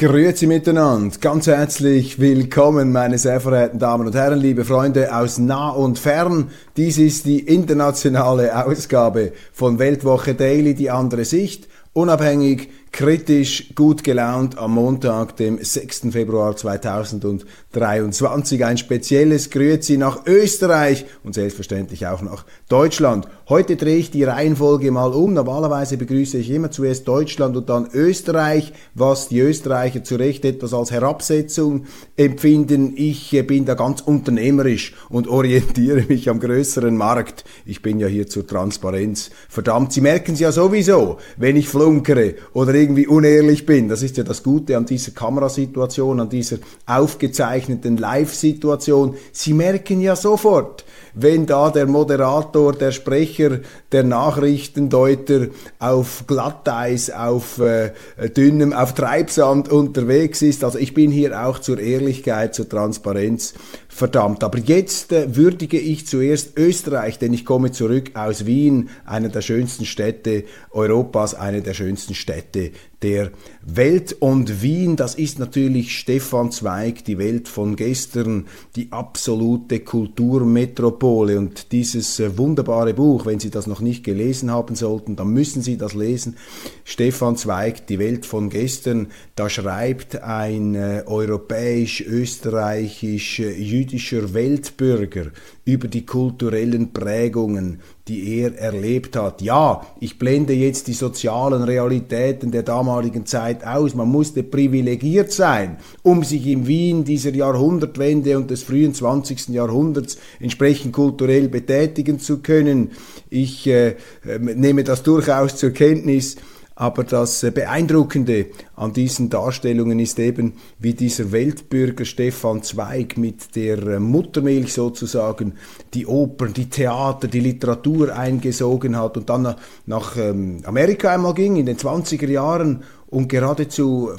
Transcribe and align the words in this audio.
Grüezi 0.00 0.46
miteinander, 0.46 1.14
ganz 1.20 1.46
herzlich 1.46 2.18
willkommen, 2.18 2.90
meine 2.90 3.18
sehr 3.18 3.38
verehrten 3.38 3.78
Damen 3.78 4.06
und 4.06 4.14
Herren, 4.14 4.40
liebe 4.40 4.64
Freunde 4.64 5.14
aus 5.14 5.36
nah 5.36 5.68
und 5.68 5.98
fern. 5.98 6.48
Dies 6.78 6.96
ist 6.96 7.26
die 7.26 7.40
internationale 7.40 8.64
Ausgabe 8.64 9.32
von 9.52 9.78
Weltwoche 9.78 10.34
Daily, 10.34 10.74
die 10.74 10.90
andere 10.90 11.26
Sicht, 11.26 11.68
unabhängig, 11.92 12.70
kritisch, 12.92 13.74
gut 13.74 14.04
gelaunt 14.04 14.58
am 14.58 14.74
Montag, 14.74 15.36
dem 15.36 15.58
6. 15.62 16.08
Februar 16.10 16.56
2023. 16.56 18.64
Ein 18.64 18.78
spezielles 18.78 19.50
Grüezi 19.50 19.96
nach 19.96 20.26
Österreich 20.26 21.06
und 21.22 21.34
selbstverständlich 21.34 22.06
auch 22.06 22.22
nach 22.22 22.44
Deutschland. 22.68 23.28
Heute 23.48 23.76
drehe 23.76 23.96
ich 23.96 24.10
die 24.10 24.24
Reihenfolge 24.24 24.90
mal 24.90 25.12
um. 25.12 25.34
Normalerweise 25.34 25.96
begrüße 25.96 26.38
ich 26.38 26.50
immer 26.50 26.70
zuerst 26.70 27.06
Deutschland 27.08 27.56
und 27.56 27.68
dann 27.68 27.88
Österreich, 27.92 28.72
was 28.94 29.28
die 29.28 29.40
Österreicher 29.40 30.04
zu 30.04 30.16
Recht 30.16 30.44
etwas 30.44 30.74
als 30.74 30.90
Herabsetzung 30.90 31.86
empfinden. 32.16 32.94
Ich 32.96 33.32
äh, 33.32 33.42
bin 33.42 33.64
da 33.64 33.74
ganz 33.74 34.00
unternehmerisch 34.00 34.94
und 35.08 35.28
orientiere 35.28 36.04
mich 36.08 36.28
am 36.28 36.40
größeren 36.40 36.96
Markt. 36.96 37.44
Ich 37.64 37.82
bin 37.82 38.00
ja 38.00 38.06
hier 38.06 38.28
zur 38.28 38.46
Transparenz. 38.46 39.30
Verdammt, 39.48 39.92
Sie 39.92 40.00
merken 40.00 40.34
es 40.34 40.40
ja 40.40 40.52
sowieso, 40.52 41.18
wenn 41.36 41.56
ich 41.56 41.68
flunkere 41.68 42.34
oder 42.52 42.74
irgendwie 42.80 43.06
unehrlich 43.06 43.66
bin. 43.66 43.88
Das 43.88 44.02
ist 44.02 44.16
ja 44.16 44.24
das 44.24 44.42
Gute 44.42 44.76
an 44.76 44.86
dieser 44.86 45.12
Kamerasituation, 45.12 46.20
an 46.20 46.28
dieser 46.28 46.56
aufgezeichneten 46.86 47.96
Live-Situation. 47.96 49.14
Sie 49.32 49.52
merken 49.52 50.00
ja 50.00 50.16
sofort, 50.16 50.84
wenn 51.14 51.46
da 51.46 51.70
der 51.70 51.86
Moderator, 51.86 52.72
der 52.72 52.92
Sprecher, 52.92 53.60
der 53.92 54.04
Nachrichtendeuter 54.04 55.48
auf 55.78 56.24
Glatteis, 56.26 57.10
auf 57.10 57.58
äh, 57.58 57.92
dünnem, 58.36 58.72
auf 58.72 58.94
Treibsand 58.94 59.70
unterwegs 59.70 60.42
ist. 60.42 60.64
Also 60.64 60.78
ich 60.78 60.94
bin 60.94 61.10
hier 61.10 61.46
auch 61.46 61.58
zur 61.58 61.78
Ehrlichkeit, 61.78 62.54
zur 62.54 62.68
Transparenz 62.68 63.54
verdammt. 64.00 64.42
Aber 64.42 64.58
jetzt 64.58 65.12
äh, 65.12 65.36
würdige 65.36 65.78
ich 65.78 66.06
zuerst 66.06 66.56
Österreich, 66.58 67.18
denn 67.18 67.32
ich 67.32 67.44
komme 67.44 67.70
zurück 67.70 68.12
aus 68.14 68.46
Wien, 68.46 68.88
einer 69.04 69.28
der 69.28 69.42
schönsten 69.42 69.84
Städte 69.84 70.44
Europas, 70.70 71.34
eine 71.34 71.60
der 71.60 71.74
schönsten 71.74 72.14
Städte 72.14 72.72
der 73.02 73.30
Welt. 73.62 74.16
Und 74.20 74.62
Wien, 74.62 74.96
das 74.96 75.14
ist 75.14 75.38
natürlich 75.38 75.98
Stefan 75.98 76.50
Zweig, 76.50 77.04
die 77.04 77.18
Welt 77.18 77.48
von 77.48 77.76
gestern, 77.76 78.46
die 78.76 78.92
absolute 78.92 79.80
Kulturmetropole. 79.80 81.38
Und 81.38 81.72
dieses 81.72 82.20
äh, 82.20 82.36
wunderbare 82.36 82.92
Buch, 82.94 83.26
wenn 83.26 83.40
Sie 83.40 83.50
das 83.50 83.66
noch 83.66 83.80
nicht 83.80 84.04
gelesen 84.04 84.50
haben 84.50 84.74
sollten, 84.74 85.16
dann 85.16 85.28
müssen 85.28 85.62
Sie 85.62 85.76
das 85.76 85.94
lesen. 85.94 86.36
Stefan 86.84 87.36
Zweig, 87.36 87.86
die 87.86 87.98
Welt 87.98 88.26
von 88.26 88.50
gestern, 88.50 89.08
da 89.34 89.48
schreibt 89.48 90.22
ein 90.22 90.74
äh, 90.74 91.02
europäisch-österreichisch 91.06 93.40
äh, 93.40 93.52
jüdischer 93.52 94.34
Weltbürger 94.34 95.28
über 95.64 95.88
die 95.88 96.04
kulturellen 96.04 96.92
Prägungen, 96.92 97.80
die 98.10 98.40
er 98.40 98.58
erlebt 98.58 99.14
hat. 99.14 99.40
Ja, 99.40 99.86
ich 100.00 100.18
blende 100.18 100.52
jetzt 100.52 100.88
die 100.88 100.94
sozialen 100.94 101.62
Realitäten 101.62 102.50
der 102.50 102.64
damaligen 102.64 103.24
Zeit 103.24 103.64
aus. 103.64 103.94
Man 103.94 104.08
musste 104.08 104.42
privilegiert 104.42 105.30
sein, 105.30 105.76
um 106.02 106.24
sich 106.24 106.44
in 106.48 106.66
Wien 106.66 107.04
dieser 107.04 107.30
Jahrhundertwende 107.30 108.36
und 108.36 108.50
des 108.50 108.64
frühen 108.64 108.94
20. 108.94 109.50
Jahrhunderts 109.50 110.18
entsprechend 110.40 110.92
kulturell 110.92 111.48
betätigen 111.48 112.18
zu 112.18 112.38
können. 112.38 112.90
Ich 113.28 113.68
äh, 113.68 113.94
nehme 114.24 114.82
das 114.82 115.04
durchaus 115.04 115.54
zur 115.54 115.70
Kenntnis. 115.70 116.36
Aber 116.80 117.04
das 117.04 117.42
äh, 117.42 117.50
Beeindruckende 117.50 118.46
an 118.74 118.94
diesen 118.94 119.28
Darstellungen 119.28 119.98
ist 119.98 120.18
eben, 120.18 120.54
wie 120.78 120.94
dieser 120.94 121.30
Weltbürger 121.30 122.06
Stefan 122.06 122.62
Zweig 122.62 123.18
mit 123.18 123.54
der 123.54 123.86
äh, 123.86 124.00
Muttermilch 124.00 124.72
sozusagen 124.72 125.56
die 125.92 126.06
Opern, 126.06 126.54
die 126.54 126.70
Theater, 126.70 127.28
die 127.28 127.40
Literatur 127.40 128.16
eingesogen 128.16 128.96
hat 128.96 129.18
und 129.18 129.28
dann 129.28 129.56
nach 129.84 130.16
ähm, 130.16 130.62
Amerika 130.64 131.12
einmal 131.12 131.34
ging 131.34 131.56
in 131.56 131.66
den 131.66 131.76
20er 131.76 132.30
Jahren 132.30 132.82
und 133.08 133.28
geradezu 133.28 134.12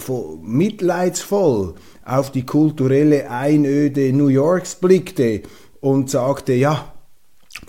mitleidsvoll 0.43 1.73
auf 2.05 2.31
die 2.31 2.45
kulturelle 2.45 3.31
Einöde 3.31 4.13
New 4.13 4.27
Yorks 4.27 4.75
blickte 4.75 5.41
und 5.79 6.11
sagte, 6.11 6.53
ja, 6.53 6.90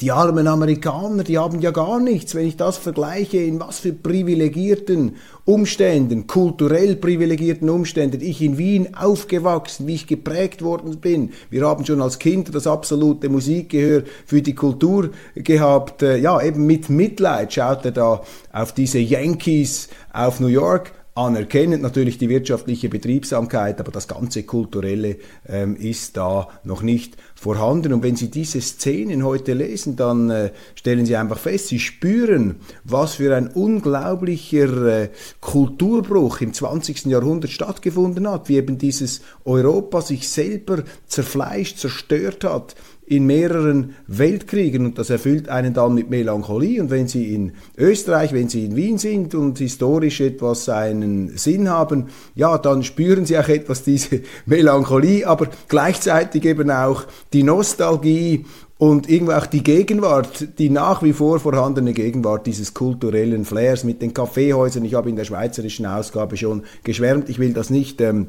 die 0.01 0.11
armen 0.11 0.47
Amerikaner, 0.47 1.23
die 1.23 1.39
haben 1.39 1.61
ja 1.61 1.71
gar 1.71 2.01
nichts, 2.01 2.35
wenn 2.35 2.47
ich 2.47 2.57
das 2.57 2.77
vergleiche, 2.77 3.39
in 3.39 3.61
was 3.61 3.79
für 3.79 3.93
privilegierten 3.93 5.17
Umständen, 5.45 6.27
kulturell 6.27 6.97
privilegierten 6.97 7.69
Umständen 7.69 8.21
ich 8.21 8.41
in 8.41 8.59
Wien 8.59 8.95
aufgewachsen, 8.95 9.87
wie 9.87 9.95
ich 9.95 10.07
geprägt 10.07 10.63
worden 10.63 10.99
bin. 10.99 11.31
Wir 11.51 11.67
haben 11.67 11.85
schon 11.85 12.01
als 12.01 12.19
Kind 12.19 12.55
das 12.55 12.67
absolute 12.67 13.29
Musikgehör 13.29 14.05
für 14.25 14.41
die 14.41 14.55
Kultur 14.55 15.11
gehabt. 15.35 16.03
Äh, 16.03 16.17
ja, 16.17 16.41
eben 16.41 16.67
mit 16.67 16.89
Mitleid 16.89 17.53
schaut 17.53 17.85
er 17.85 17.93
da 17.93 18.23
auf 18.53 18.73
diese 18.73 18.99
Yankees, 18.99 19.89
auf 20.13 20.41
New 20.41 20.47
York 20.47 20.93
anerkennend 21.15 21.83
natürlich 21.83 22.17
die 22.17 22.31
wirtschaftliche 22.31 22.89
Betriebsamkeit, 22.89 23.81
aber 23.81 23.93
das 23.93 24.09
ganze 24.09 24.45
Kulturelle 24.45 25.17
ähm, 25.47 25.77
ist 25.77 26.17
da 26.17 26.49
noch 26.65 26.81
nicht 26.81 27.17
vorhanden. 27.35 27.93
Und 27.93 28.03
wenn 28.03 28.17
Sie 28.17 28.31
diese 28.31 28.63
Szenen 28.63 29.23
heute 29.23 29.53
lesen, 29.53 29.97
dann 29.97 30.31
äh, 30.31 30.53
stellen 30.75 31.05
Sie 31.05 31.17
einfach 31.17 31.39
fest, 31.39 31.69
Sie 31.69 31.81
spüren, 31.81 32.57
was 32.85 33.17
für 33.17 33.37
ein 33.37 33.49
unglaublicher 33.49 34.87
äh, 34.87 35.09
Kulturbruch 35.41 36.41
im 36.41 36.55
20. 36.55 37.05
Jahrhundert 37.07 37.51
stattgefunden 37.51 38.29
hat, 38.31 38.49
wie 38.49 38.57
eben 38.57 38.79
dieses 38.79 39.21
Europa 39.45 40.01
sich 40.01 40.31
selber 40.31 40.83
zerfleischt, 41.07 41.79
zerstört 41.79 42.45
hat 42.45 42.75
in 43.07 43.27
mehreren 43.27 43.95
Weltkriegen 44.07 44.87
und 44.87 44.99
das 44.99 45.11
erfüllt 45.11 45.49
einen 45.49 45.75
dann 45.75 45.95
mit 45.95 46.09
Melancholie. 46.09 46.81
Und 46.81 46.91
wenn 46.91 47.09
Sie 47.09 47.35
in 47.35 47.53
Österreich, 47.77 48.33
wenn 48.33 48.49
Sie 48.49 48.65
in 48.65 48.77
Wien 48.77 48.97
sind 48.97 49.35
und 49.35 49.59
historisch 49.59 50.21
etwas 50.21 50.69
einen 50.69 51.37
Sinn 51.37 51.69
haben, 51.69 52.07
ja, 52.35 52.57
dann 52.59 52.83
spüren 52.85 53.27
Sie 53.27 53.37
auch 53.39 53.49
etwas 53.49 53.83
diese 53.83 54.21
Melancholie, 54.47 55.27
aber 55.27 55.49
gleichzeitig 55.69 56.45
eben 56.45 56.71
auch 56.71 57.05
die 57.33 57.43
Nostalgie 57.43 58.47
und 58.79 59.09
irgendwo 59.09 59.33
auch 59.33 59.47
die 59.47 59.63
Gegenwart, 59.63 60.59
die 60.59 60.71
nach 60.71 61.03
wie 61.03 61.13
vor 61.13 61.39
vorhandene 61.39 61.93
Gegenwart 61.93 62.47
dieses 62.47 62.75
kulturellen 62.75 63.45
Flairs 63.45 63.85
mit 63.85 64.03
den 64.03 64.15
Kaffeehäusern. 64.15 64.85
Ich 64.85 64.95
habe 64.95 65.09
in 65.09 65.17
der 65.17 65.25
schweizerischen 65.25 65.87
Ausgabe 65.87 66.37
schon 66.37 66.65
geschwärmt. 66.83 67.29
Ich 67.29 67.39
will 67.39 67.53
das 67.53 67.71
nicht 67.71 68.01
ähm, 68.01 68.27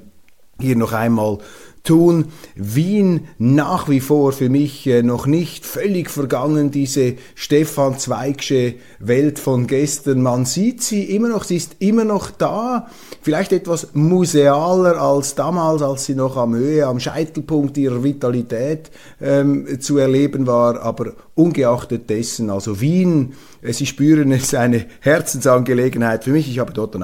hier 0.59 0.75
noch 0.75 0.93
einmal 0.93 1.39
tun. 1.83 2.31
Wien 2.55 3.27
nach 3.37 3.89
wie 3.89 3.99
vor 3.99 4.31
für 4.31 4.49
mich 4.49 4.87
äh, 4.87 5.03
noch 5.03 5.27
nicht 5.27 5.65
völlig 5.65 6.09
vergangen, 6.09 6.71
diese 6.71 7.15
Stefan 7.35 7.99
Zweigsche 7.99 8.75
Welt 8.99 9.37
von 9.37 9.67
gestern. 9.67 10.21
Man 10.21 10.45
sieht 10.45 10.81
sie 10.81 11.03
immer 11.03 11.27
noch, 11.27 11.43
sie 11.43 11.57
ist 11.57 11.75
immer 11.79 12.05
noch 12.05 12.31
da, 12.31 12.87
vielleicht 13.21 13.51
etwas 13.51 13.89
musealer 13.93 14.99
als 14.99 15.35
damals, 15.35 15.81
als 15.81 16.05
sie 16.05 16.15
noch 16.15 16.37
am 16.37 16.55
Höhe, 16.55 16.85
am 16.85 17.01
Scheitelpunkt 17.01 17.77
ihrer 17.77 18.03
Vitalität 18.03 18.89
ähm, 19.21 19.79
zu 19.81 19.97
erleben 19.97 20.47
war, 20.47 20.81
aber 20.81 21.13
ungeachtet 21.35 22.09
dessen, 22.09 22.49
also 22.49 22.79
Wien, 22.79 23.33
äh, 23.61 23.73
Sie 23.73 23.85
spüren 23.85 24.31
es, 24.31 24.53
eine 24.53 24.85
Herzensangelegenheit 25.01 26.23
für 26.23 26.31
mich. 26.31 26.49
Ich 26.49 26.59
habe 26.59 26.73
dort 26.73 26.95
ähm, 26.95 27.03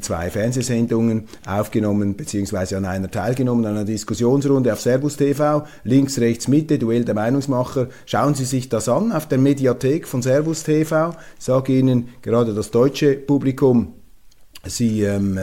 zwei 0.00 0.30
Fernsehsendungen 0.30 1.28
aufgenommen 1.46 2.16
beziehungsweise 2.16 2.76
an 2.76 2.84
einer 2.84 3.10
teilgenommen, 3.10 3.66
an 3.66 3.76
einer 3.76 3.84
Diskussionsrunde 3.84 4.72
auf 4.72 4.80
Servus 4.80 5.16
TV, 5.16 5.66
links, 5.84 6.18
rechts, 6.18 6.48
Mitte, 6.48 6.78
Duell 6.78 7.04
der 7.04 7.14
Meinungsmacher. 7.14 7.88
Schauen 8.06 8.34
Sie 8.34 8.44
sich 8.44 8.68
das 8.68 8.88
an 8.88 9.12
auf 9.12 9.28
der 9.28 9.38
Mediathek 9.38 10.08
von 10.08 10.22
Servus 10.22 10.62
TV. 10.62 11.14
Ich 11.38 11.44
sage 11.44 11.78
Ihnen, 11.78 12.08
gerade 12.22 12.54
das 12.54 12.70
deutsche 12.70 13.14
Publikum 13.14 13.97
Sie 14.68 15.02
ähm, 15.02 15.38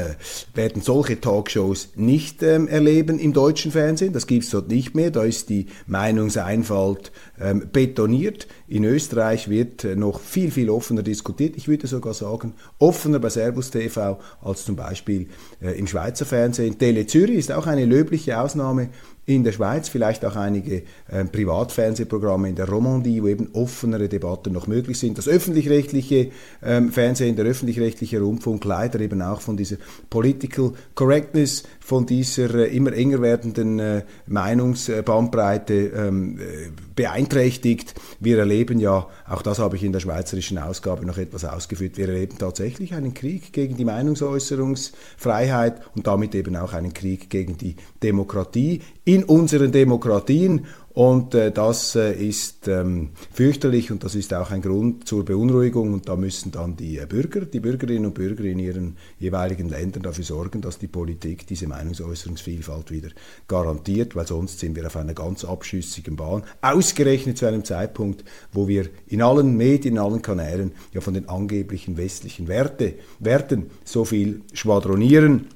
werden 0.53 0.81
solche 0.81 1.19
Talkshows 1.19 1.89
nicht 1.95 2.43
ähm, 2.43 2.67
erleben 2.67 3.19
im 3.19 3.33
deutschen 3.33 3.71
Fernsehen. 3.71 4.13
Das 4.13 4.27
gibt 4.27 4.45
es 4.45 4.49
dort 4.49 4.69
nicht 4.69 4.95
mehr. 4.95 5.11
Da 5.11 5.23
ist 5.23 5.49
die 5.49 5.67
Meinungseinfalt 5.87 7.11
ähm, 7.39 7.69
betoniert. 7.71 8.47
In 8.67 8.83
Österreich 8.83 9.49
wird 9.49 9.83
äh, 9.83 9.95
noch 9.95 10.19
viel, 10.19 10.51
viel 10.51 10.69
offener 10.69 11.03
diskutiert. 11.03 11.55
Ich 11.57 11.67
würde 11.67 11.87
sogar 11.87 12.13
sagen, 12.13 12.53
offener 12.79 13.19
bei 13.19 13.29
Servus 13.29 13.71
TV 13.71 14.19
als 14.41 14.65
zum 14.65 14.75
Beispiel 14.75 15.27
äh, 15.61 15.77
im 15.77 15.87
Schweizer 15.87 16.25
Fernsehen. 16.25 16.77
Tele 16.77 17.05
Zürich 17.07 17.37
ist 17.37 17.51
auch 17.51 17.67
eine 17.67 17.85
löbliche 17.85 18.39
Ausnahme 18.39 18.89
in 19.27 19.43
der 19.43 19.53
Schweiz, 19.53 19.89
vielleicht 19.89 20.23
auch 20.23 20.35
einige 20.35 20.83
äh, 21.07 21.25
Privatfernsehprogramme 21.25 22.49
in 22.49 22.55
der 22.55 22.69
Romandie, 22.69 23.23
wo 23.23 23.27
eben 23.27 23.49
offenere 23.53 24.07
Debatten 24.07 24.53
noch 24.53 24.67
möglich 24.67 24.99
sind. 24.99 25.17
Das 25.17 25.27
öffentlich-rechtliche 25.27 26.29
ähm, 26.63 26.91
Fernsehen, 26.91 27.35
der 27.35 27.45
öffentlich-rechtliche 27.45 28.21
Rundfunk 28.21 28.63
leider 28.65 28.99
eben 28.99 29.23
auch 29.23 29.41
von 29.41 29.57
dieser 29.57 29.77
Political 30.11 30.73
Correctness, 30.93 31.63
von 31.79 32.05
dieser 32.05 32.53
äh, 32.53 32.75
immer 32.75 32.93
enger 32.93 33.21
werdenden 33.21 33.79
äh, 33.79 34.03
Meinungsbandbreite 34.27 35.73
ähm, 35.73 36.39
äh, 36.39 36.69
beeinträchtigt. 36.95 37.95
Wir 38.19 38.37
erleben 38.37 38.79
ja, 38.79 39.07
auch 39.27 39.41
das 39.41 39.57
habe 39.57 39.75
ich 39.75 39.83
in 39.83 39.91
der 39.91 40.01
schweizerischen 40.01 40.59
Ausgabe 40.59 41.03
noch 41.05 41.17
etwas 41.17 41.45
ausgeführt, 41.45 41.97
wir 41.97 42.09
erleben 42.09 42.37
tatsächlich 42.37 42.93
einen 42.93 43.15
Krieg 43.15 43.53
gegen 43.53 43.75
die 43.75 43.85
Meinungsäußerungsfreiheit 43.85 45.81
und 45.95 46.05
damit 46.05 46.35
eben 46.35 46.55
auch 46.55 46.73
einen 46.73 46.93
Krieg 46.93 47.31
gegen 47.31 47.57
die 47.57 47.75
Demokratie 48.03 48.81
in 49.05 49.23
unseren 49.23 49.71
Demokratien. 49.71 50.65
Und 50.95 51.35
äh, 51.35 51.51
das 51.51 51.93
äh, 51.97 52.13
ist 52.13 52.69
ähm, 52.69 53.09
fürchterlich 53.33 53.91
und 53.91 54.05
das 54.05 54.15
ist 54.15 54.33
auch 54.33 54.51
ein 54.51 54.61
Grund 54.61 55.05
zur 55.05 55.25
Beunruhigung. 55.25 55.91
Und 55.91 56.07
da 56.07 56.15
müssen 56.15 56.53
dann 56.53 56.77
die 56.77 56.97
äh, 56.97 57.05
Bürger, 57.05 57.41
die 57.41 57.59
Bürgerinnen 57.59 58.05
und 58.05 58.13
Bürger 58.13 58.45
in 58.45 58.59
ihren 58.59 58.95
jeweiligen 59.19 59.67
Ländern 59.67 60.03
dafür 60.03 60.23
sorgen, 60.23 60.61
dass 60.61 60.79
die 60.79 60.87
Politik 60.87 61.47
diese 61.47 61.67
Meinungsäußerungsvielfalt 61.67 62.91
wieder 62.91 63.09
garantiert, 63.45 64.15
weil 64.15 64.25
sonst 64.25 64.59
sind 64.61 64.77
wir 64.77 64.87
auf 64.87 64.95
einer 64.95 65.13
ganz 65.13 65.43
abschüssigen 65.43 66.15
Bahn. 66.15 66.43
Ausgerechnet 66.61 67.37
zu 67.37 67.45
einem 67.45 67.65
Zeitpunkt, 67.65 68.23
wo 68.53 68.69
wir 68.69 68.87
in 69.07 69.21
allen 69.21 69.57
Medien, 69.57 69.95
in 69.95 69.99
allen 69.99 70.21
Kanälen 70.21 70.71
ja 70.93 71.01
von 71.01 71.13
den 71.13 71.27
angeblichen 71.27 71.97
westlichen 71.97 72.47
Werte, 72.47 72.93
Werten 73.19 73.65
so 73.83 74.05
viel 74.05 74.43
schwadronieren. 74.53 75.47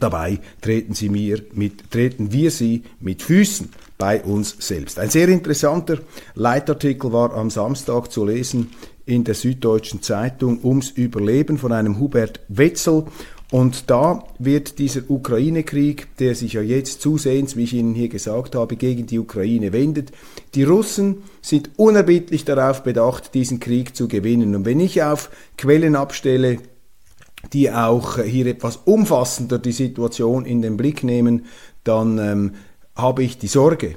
Dabei 0.00 0.40
treten, 0.60 0.94
sie 0.94 1.08
mir 1.08 1.42
mit, 1.52 1.90
treten 1.90 2.32
wir 2.32 2.50
sie 2.50 2.82
mit 3.00 3.22
Füßen 3.22 3.68
bei 3.98 4.22
uns 4.22 4.56
selbst. 4.58 4.98
Ein 4.98 5.10
sehr 5.10 5.28
interessanter 5.28 5.98
Leitartikel 6.34 7.12
war 7.12 7.34
am 7.34 7.50
Samstag 7.50 8.10
zu 8.10 8.24
lesen 8.24 8.70
in 9.06 9.24
der 9.24 9.34
Süddeutschen 9.34 10.02
Zeitung 10.02 10.60
ums 10.64 10.90
Überleben 10.90 11.58
von 11.58 11.72
einem 11.72 11.98
Hubert 11.98 12.40
Wetzel. 12.48 13.04
Und 13.50 13.90
da 13.90 14.24
wird 14.38 14.78
dieser 14.78 15.02
Ukraine-Krieg, 15.10 16.16
der 16.16 16.34
sich 16.34 16.54
ja 16.54 16.62
jetzt 16.62 17.02
zusehends, 17.02 17.54
wie 17.54 17.64
ich 17.64 17.74
Ihnen 17.74 17.94
hier 17.94 18.08
gesagt 18.08 18.54
habe, 18.54 18.76
gegen 18.76 19.06
die 19.06 19.18
Ukraine 19.18 19.74
wendet, 19.74 20.10
die 20.54 20.62
Russen 20.62 21.18
sind 21.42 21.70
unerbittlich 21.76 22.46
darauf 22.46 22.82
bedacht, 22.82 23.34
diesen 23.34 23.60
Krieg 23.60 23.94
zu 23.94 24.08
gewinnen. 24.08 24.54
Und 24.54 24.64
wenn 24.64 24.80
ich 24.80 25.02
auf 25.02 25.28
Quellen 25.58 25.96
abstelle, 25.96 26.60
die 27.52 27.70
auch 27.70 28.18
hier 28.18 28.46
etwas 28.46 28.76
umfassender 28.84 29.58
die 29.58 29.72
Situation 29.72 30.44
in 30.44 30.62
den 30.62 30.76
Blick 30.76 31.04
nehmen, 31.04 31.46
dann 31.84 32.18
ähm, 32.18 32.52
habe 32.94 33.22
ich 33.22 33.38
die 33.38 33.48
Sorge, 33.48 33.96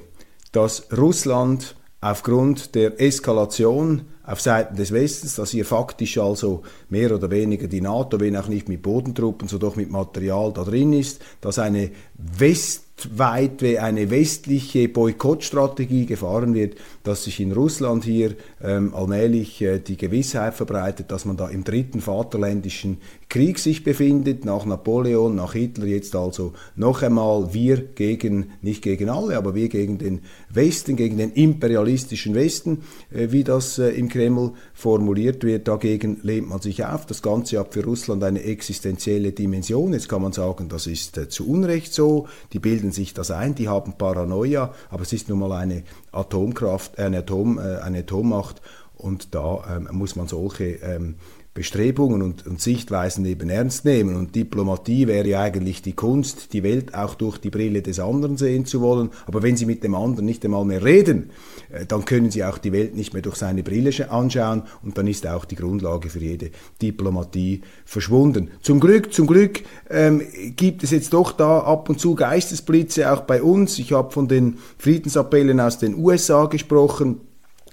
dass 0.51 0.87
Russland 0.95 1.75
aufgrund 2.01 2.75
der 2.75 3.01
Eskalation 3.01 4.03
auf 4.23 4.41
Seiten 4.41 4.75
des 4.75 4.91
Westens, 4.91 5.35
dass 5.35 5.51
hier 5.51 5.65
faktisch 5.65 6.17
also 6.17 6.63
mehr 6.89 7.13
oder 7.13 7.29
weniger 7.29 7.67
die 7.67 7.81
NATO, 7.81 8.19
wenn 8.19 8.35
auch 8.37 8.47
nicht 8.47 8.69
mit 8.69 8.81
Bodentruppen, 8.81 9.47
so 9.47 9.57
doch 9.57 9.75
mit 9.75 9.91
Material 9.91 10.51
da 10.53 10.63
drin 10.63 10.93
ist, 10.93 11.21
dass 11.41 11.59
eine 11.59 11.91
West 12.15 12.84
weit 13.11 13.61
eine 13.63 14.09
westliche 14.09 14.87
Boykottstrategie 14.87 16.05
gefahren 16.05 16.53
wird, 16.53 16.77
dass 17.03 17.25
sich 17.25 17.39
in 17.39 17.51
Russland 17.51 18.05
hier 18.05 18.35
ähm, 18.63 18.95
allmählich 18.95 19.61
äh, 19.61 19.79
die 19.79 19.97
Gewissheit 19.97 20.53
verbreitet, 20.53 21.11
dass 21.11 21.25
man 21.25 21.35
da 21.35 21.49
im 21.49 21.65
dritten 21.65 21.99
vaterländischen 21.99 22.97
Krieg 23.27 23.59
sich 23.59 23.83
befindet, 23.83 24.45
nach 24.45 24.65
Napoleon, 24.65 25.35
nach 25.35 25.53
Hitler, 25.53 25.87
jetzt 25.87 26.15
also 26.15 26.53
noch 26.75 27.01
einmal 27.03 27.53
wir 27.53 27.77
gegen, 27.77 28.51
nicht 28.61 28.81
gegen 28.81 29.09
alle, 29.09 29.37
aber 29.37 29.55
wir 29.55 29.67
gegen 29.67 29.97
den 29.97 30.21
Westen, 30.55 30.95
gegen 30.95 31.17
den 31.17 31.31
imperialistischen 31.31 32.35
Westen, 32.35 32.83
äh, 33.11 33.27
wie 33.31 33.43
das 33.43 33.77
äh, 33.77 33.89
im 33.89 34.09
Kreml 34.09 34.51
formuliert 34.73 35.43
wird. 35.43 35.67
Dagegen 35.67 36.19
lehnt 36.23 36.49
man 36.49 36.61
sich 36.61 36.85
auf. 36.85 37.05
Das 37.05 37.21
Ganze 37.21 37.59
hat 37.59 37.73
für 37.73 37.83
Russland 37.83 38.23
eine 38.23 38.43
existenzielle 38.43 39.31
Dimension. 39.31 39.93
Jetzt 39.93 40.09
kann 40.09 40.21
man 40.21 40.33
sagen, 40.33 40.69
das 40.69 40.87
ist 40.87 41.17
äh, 41.17 41.29
zu 41.29 41.47
Unrecht 41.47 41.93
so. 41.93 42.27
Die 42.53 42.59
bilden 42.59 42.91
sich 42.91 43.13
das 43.13 43.31
ein, 43.31 43.55
die 43.55 43.67
haben 43.67 43.93
Paranoia, 43.97 44.73
aber 44.89 45.03
es 45.03 45.13
ist 45.13 45.29
nun 45.29 45.39
mal 45.39 45.51
eine 45.51 45.83
Atomkraft, 46.11 46.99
eine, 46.99 47.19
Atom, 47.19 47.57
eine 47.57 47.99
Atommacht 47.99 48.61
und 48.97 49.35
da 49.35 49.63
ähm, 49.75 49.89
muss 49.91 50.15
man 50.15 50.27
solche 50.27 50.65
ähm, 50.81 51.15
Bestrebungen 51.55 52.21
und, 52.21 52.45
und, 52.45 52.61
Sichtweisen 52.61 53.23
eben 53.23 53.49
ernst 53.49 53.85
nehmen. 53.85 54.17
Und 54.17 54.35
Diplomatie 54.35 55.07
wäre 55.07 55.25
ja 55.25 55.39
eigentlich 55.39 55.81
die 55.81 55.93
Kunst, 55.93 56.51
die 56.51 56.63
Welt 56.63 56.93
auch 56.93 57.15
durch 57.15 57.37
die 57.37 57.49
Brille 57.49 57.81
des 57.81 57.97
anderen 57.97 58.35
sehen 58.35 58.65
zu 58.65 58.81
wollen. 58.81 59.09
Aber 59.25 59.41
wenn 59.41 59.55
Sie 59.55 59.65
mit 59.65 59.81
dem 59.81 59.95
anderen 59.95 60.25
nicht 60.25 60.43
einmal 60.43 60.65
mehr 60.65 60.83
reden, 60.83 61.29
äh, 61.71 61.85
dann 61.85 62.03
können 62.03 62.29
Sie 62.29 62.43
auch 62.43 62.57
die 62.57 62.73
Welt 62.73 62.93
nicht 62.93 63.13
mehr 63.13 63.21
durch 63.21 63.37
seine 63.37 63.63
Brille 63.63 63.85
anschauen 64.11 64.63
und 64.83 64.97
dann 64.97 65.07
ist 65.07 65.25
auch 65.25 65.45
die 65.45 65.55
Grundlage 65.55 66.09
für 66.09 66.19
jede 66.19 66.51
Diplomatie 66.81 67.61
verschwunden. 67.85 68.49
Zum 68.61 68.81
Glück, 68.81 69.13
zum 69.13 69.25
Glück 69.25 69.61
ähm, 69.89 70.23
gibt 70.57 70.83
es 70.83 70.91
jetzt 70.91 71.13
doch 71.13 71.31
da 71.31 71.59
ab 71.59 71.87
und 71.87 72.01
zu 72.01 72.15
Geistesblitze 72.15 73.13
auch 73.13 73.21
bei 73.21 73.41
uns. 73.41 73.79
Ich 73.79 73.93
habe 73.93 74.11
von 74.11 74.27
den 74.27 74.57
Friedensappellen 74.77 75.61
aus 75.61 75.79
den 75.79 75.95
USA 75.95 76.47
gesprochen. 76.47 77.21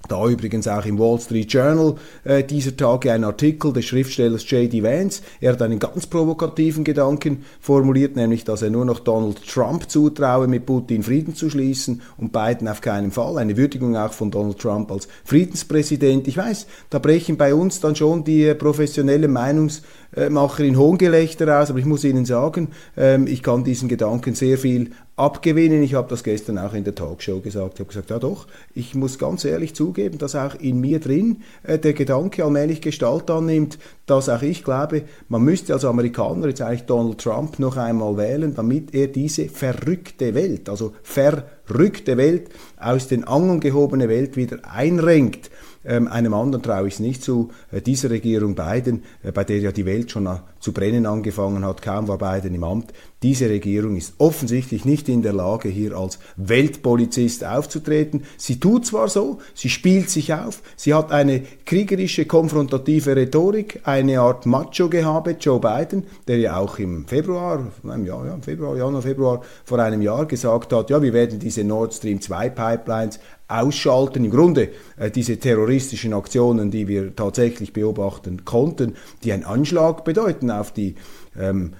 Da 0.08 0.28
übrigens 0.28 0.66
auch 0.66 0.84
im 0.84 0.98
Wall 0.98 1.20
Street 1.20 1.52
Journal 1.52 1.94
äh, 2.24 2.42
dieser 2.42 2.76
Tage 2.76 3.12
ein 3.12 3.24
Artikel 3.24 3.72
des 3.72 3.84
Schriftstellers 3.84 4.48
J.D. 4.50 4.82
Vance. 4.82 5.22
Er 5.40 5.52
hat 5.52 5.62
einen 5.62 5.78
ganz 5.78 6.06
provokativen 6.06 6.82
Gedanken 6.84 7.44
formuliert, 7.60 8.16
nämlich, 8.16 8.44
dass 8.44 8.62
er 8.62 8.70
nur 8.70 8.84
noch 8.84 9.00
Donald 9.00 9.46
Trump 9.46 9.88
zutraue, 9.88 10.48
mit 10.48 10.66
Putin 10.66 11.02
Frieden 11.02 11.34
zu 11.34 11.50
schließen 11.50 12.02
und 12.16 12.32
Biden 12.32 12.68
auf 12.68 12.80
keinen 12.80 13.12
Fall. 13.12 13.38
Eine 13.38 13.56
Würdigung 13.56 13.96
auch 13.96 14.12
von 14.12 14.30
Donald 14.30 14.58
Trump 14.58 14.90
als 14.90 15.08
Friedenspräsident. 15.24 16.26
Ich 16.26 16.36
weiß, 16.36 16.66
da 16.90 16.98
brechen 16.98 17.36
bei 17.36 17.54
uns 17.54 17.80
dann 17.80 17.94
schon 17.94 18.24
die 18.24 18.46
äh, 18.46 18.54
professionellen 18.54 19.32
Meinungsmacher 19.32 20.64
in 20.64 20.76
Hohngelächter 20.76 21.60
aus, 21.60 21.70
aber 21.70 21.78
ich 21.78 21.86
muss 21.86 22.04
Ihnen 22.04 22.24
sagen, 22.24 22.68
ähm, 22.96 23.26
ich 23.28 23.42
kann 23.42 23.62
diesen 23.62 23.88
Gedanken 23.88 24.34
sehr 24.34 24.58
viel 24.58 24.90
abgewinnen. 25.16 25.82
Ich 25.82 25.94
habe 25.94 26.08
das 26.08 26.24
gestern 26.24 26.58
auch 26.58 26.72
in 26.72 26.84
der 26.84 26.94
Talkshow 26.94 27.40
gesagt. 27.40 27.74
Ich 27.74 27.80
habe 27.80 27.88
gesagt, 27.88 28.10
ja 28.10 28.18
doch, 28.18 28.46
ich 28.74 28.94
muss 28.94 29.18
ganz 29.18 29.44
ehrlich 29.44 29.74
zugeben, 29.74 30.18
dass 30.18 30.34
auch 30.34 30.54
in 30.54 30.80
mir 30.80 31.00
drin 31.00 31.42
äh, 31.62 31.78
der 31.78 31.92
Gedanke 31.92 32.44
allmählich 32.44 32.80
Gestalt 32.80 33.30
annimmt, 33.30 33.78
dass 34.06 34.28
auch 34.28 34.42
ich 34.42 34.64
glaube, 34.64 35.02
man 35.28 35.42
müsste 35.42 35.74
als 35.74 35.84
Amerikaner 35.84 36.48
jetzt 36.48 36.62
eigentlich 36.62 36.86
Donald 36.86 37.18
Trump 37.18 37.58
noch 37.58 37.76
einmal 37.76 38.16
wählen, 38.16 38.54
damit 38.54 38.94
er 38.94 39.08
diese 39.08 39.48
verrückte 39.48 40.34
Welt, 40.34 40.68
also 40.68 40.92
verrückte 41.02 42.16
Welt 42.16 42.48
aus 42.78 43.06
den 43.06 43.24
Angeln 43.24 43.60
gehobene 43.60 44.08
Welt 44.08 44.36
wieder 44.36 44.58
einrenkt. 44.64 45.50
Ähm, 45.84 46.08
einem 46.08 46.34
anderen 46.34 46.62
traue 46.62 46.88
ich 46.88 46.94
es 46.94 47.00
nicht 47.00 47.22
zu. 47.22 47.50
Äh, 47.70 47.80
dieser 47.80 48.10
Regierung 48.10 48.54
Biden, 48.54 49.02
äh, 49.22 49.32
bei 49.32 49.44
der 49.44 49.58
ja 49.58 49.72
die 49.72 49.86
Welt 49.86 50.10
schon 50.10 50.28
zu 50.60 50.72
brennen 50.72 51.06
angefangen 51.06 51.64
hat, 51.64 51.82
kaum 51.82 52.06
war 52.06 52.18
Biden 52.18 52.54
im 52.54 52.64
Amt, 52.64 52.92
diese 53.22 53.48
Regierung 53.48 53.96
ist 53.96 54.14
offensichtlich 54.18 54.84
nicht 54.84 55.08
in 55.08 55.22
der 55.22 55.32
Lage, 55.32 55.68
hier 55.68 55.96
als 55.96 56.18
Weltpolizist 56.36 57.44
aufzutreten. 57.44 58.24
Sie 58.36 58.58
tut 58.58 58.84
zwar 58.86 59.08
so, 59.08 59.38
sie 59.54 59.68
spielt 59.68 60.10
sich 60.10 60.34
auf, 60.34 60.60
sie 60.76 60.92
hat 60.94 61.12
eine 61.12 61.42
kriegerische, 61.64 62.26
konfrontative 62.26 63.14
Rhetorik, 63.14 63.80
eine 63.84 64.20
Art 64.20 64.46
Macho-Gehabe, 64.46 65.36
Joe 65.38 65.60
Biden, 65.60 66.04
der 66.26 66.38
ja 66.38 66.56
auch 66.56 66.78
im 66.78 67.06
Februar, 67.06 67.64
im 67.84 68.04
Jahr, 68.04 68.26
ja, 68.26 68.34
im 68.34 68.42
Februar, 68.42 68.76
Januar, 68.76 69.02
Februar 69.02 69.42
vor 69.64 69.78
einem 69.78 70.02
Jahr 70.02 70.26
gesagt 70.26 70.72
hat, 70.72 70.90
ja, 70.90 71.00
wir 71.00 71.12
werden 71.12 71.38
diese 71.38 71.62
Nord 71.62 71.94
Stream 71.94 72.20
2 72.20 72.50
Pipelines 72.50 73.20
ausschalten. 73.60 74.24
Im 74.24 74.30
Grunde 74.30 74.70
äh, 74.96 75.10
diese 75.10 75.38
terroristischen 75.38 76.12
Aktionen, 76.14 76.70
die 76.70 76.88
wir 76.88 77.14
tatsächlich 77.14 77.72
beobachten 77.72 78.44
konnten, 78.44 78.94
die 79.24 79.32
einen 79.32 79.44
Anschlag 79.44 80.04
bedeuten 80.04 80.50
auf 80.50 80.72
die 80.72 80.94
ähm, 81.38 81.72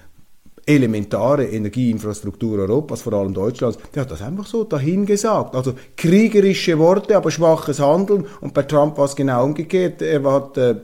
elementare 0.67 1.47
Energieinfrastruktur 1.47 2.61
Europas, 2.61 3.03
vor 3.03 3.15
allem 3.15 3.35
Deutschlands, 3.35 3.79
der 3.95 4.03
hat 4.03 4.11
das 4.11 4.23
einfach 4.23 4.47
so 4.47 4.65
dahingesagt. 4.65 5.57
Also 5.57 5.75
kriegerische 5.97 6.79
Worte, 6.79 7.17
aber 7.17 7.31
schwaches 7.31 7.81
Handeln. 7.81 8.27
Und 8.41 8.55
bei 8.55 8.63
Trump 8.63 8.97
war 8.99 9.07
es 9.07 9.17
genau 9.17 9.45
umgekehrt. 9.45 10.03
Er 10.03 10.23
hat 10.23 10.57
äh, 10.57 10.77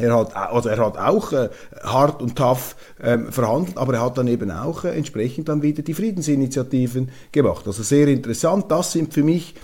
er 0.00 0.16
hat, 0.16 0.36
also 0.36 0.68
er 0.68 0.78
hat 0.78 0.96
auch 0.96 1.32
äh, 1.32 1.48
hart 1.82 2.22
und 2.22 2.36
tough 2.36 2.76
ähm, 3.02 3.32
verhandelt, 3.32 3.76
aber 3.76 3.94
er 3.94 4.02
hat 4.02 4.16
dann 4.16 4.28
eben 4.28 4.50
auch 4.52 4.84
äh, 4.84 4.90
entsprechend 4.90 5.48
dann 5.48 5.62
wieder 5.62 5.82
die 5.82 5.94
Friedensinitiativen 5.94 7.10
gemacht. 7.32 7.66
Also 7.66 7.82
sehr 7.82 8.06
interessant. 8.06 8.66
Das 8.68 8.92
sind 8.92 9.12
für 9.12 9.24
mich 9.24 9.56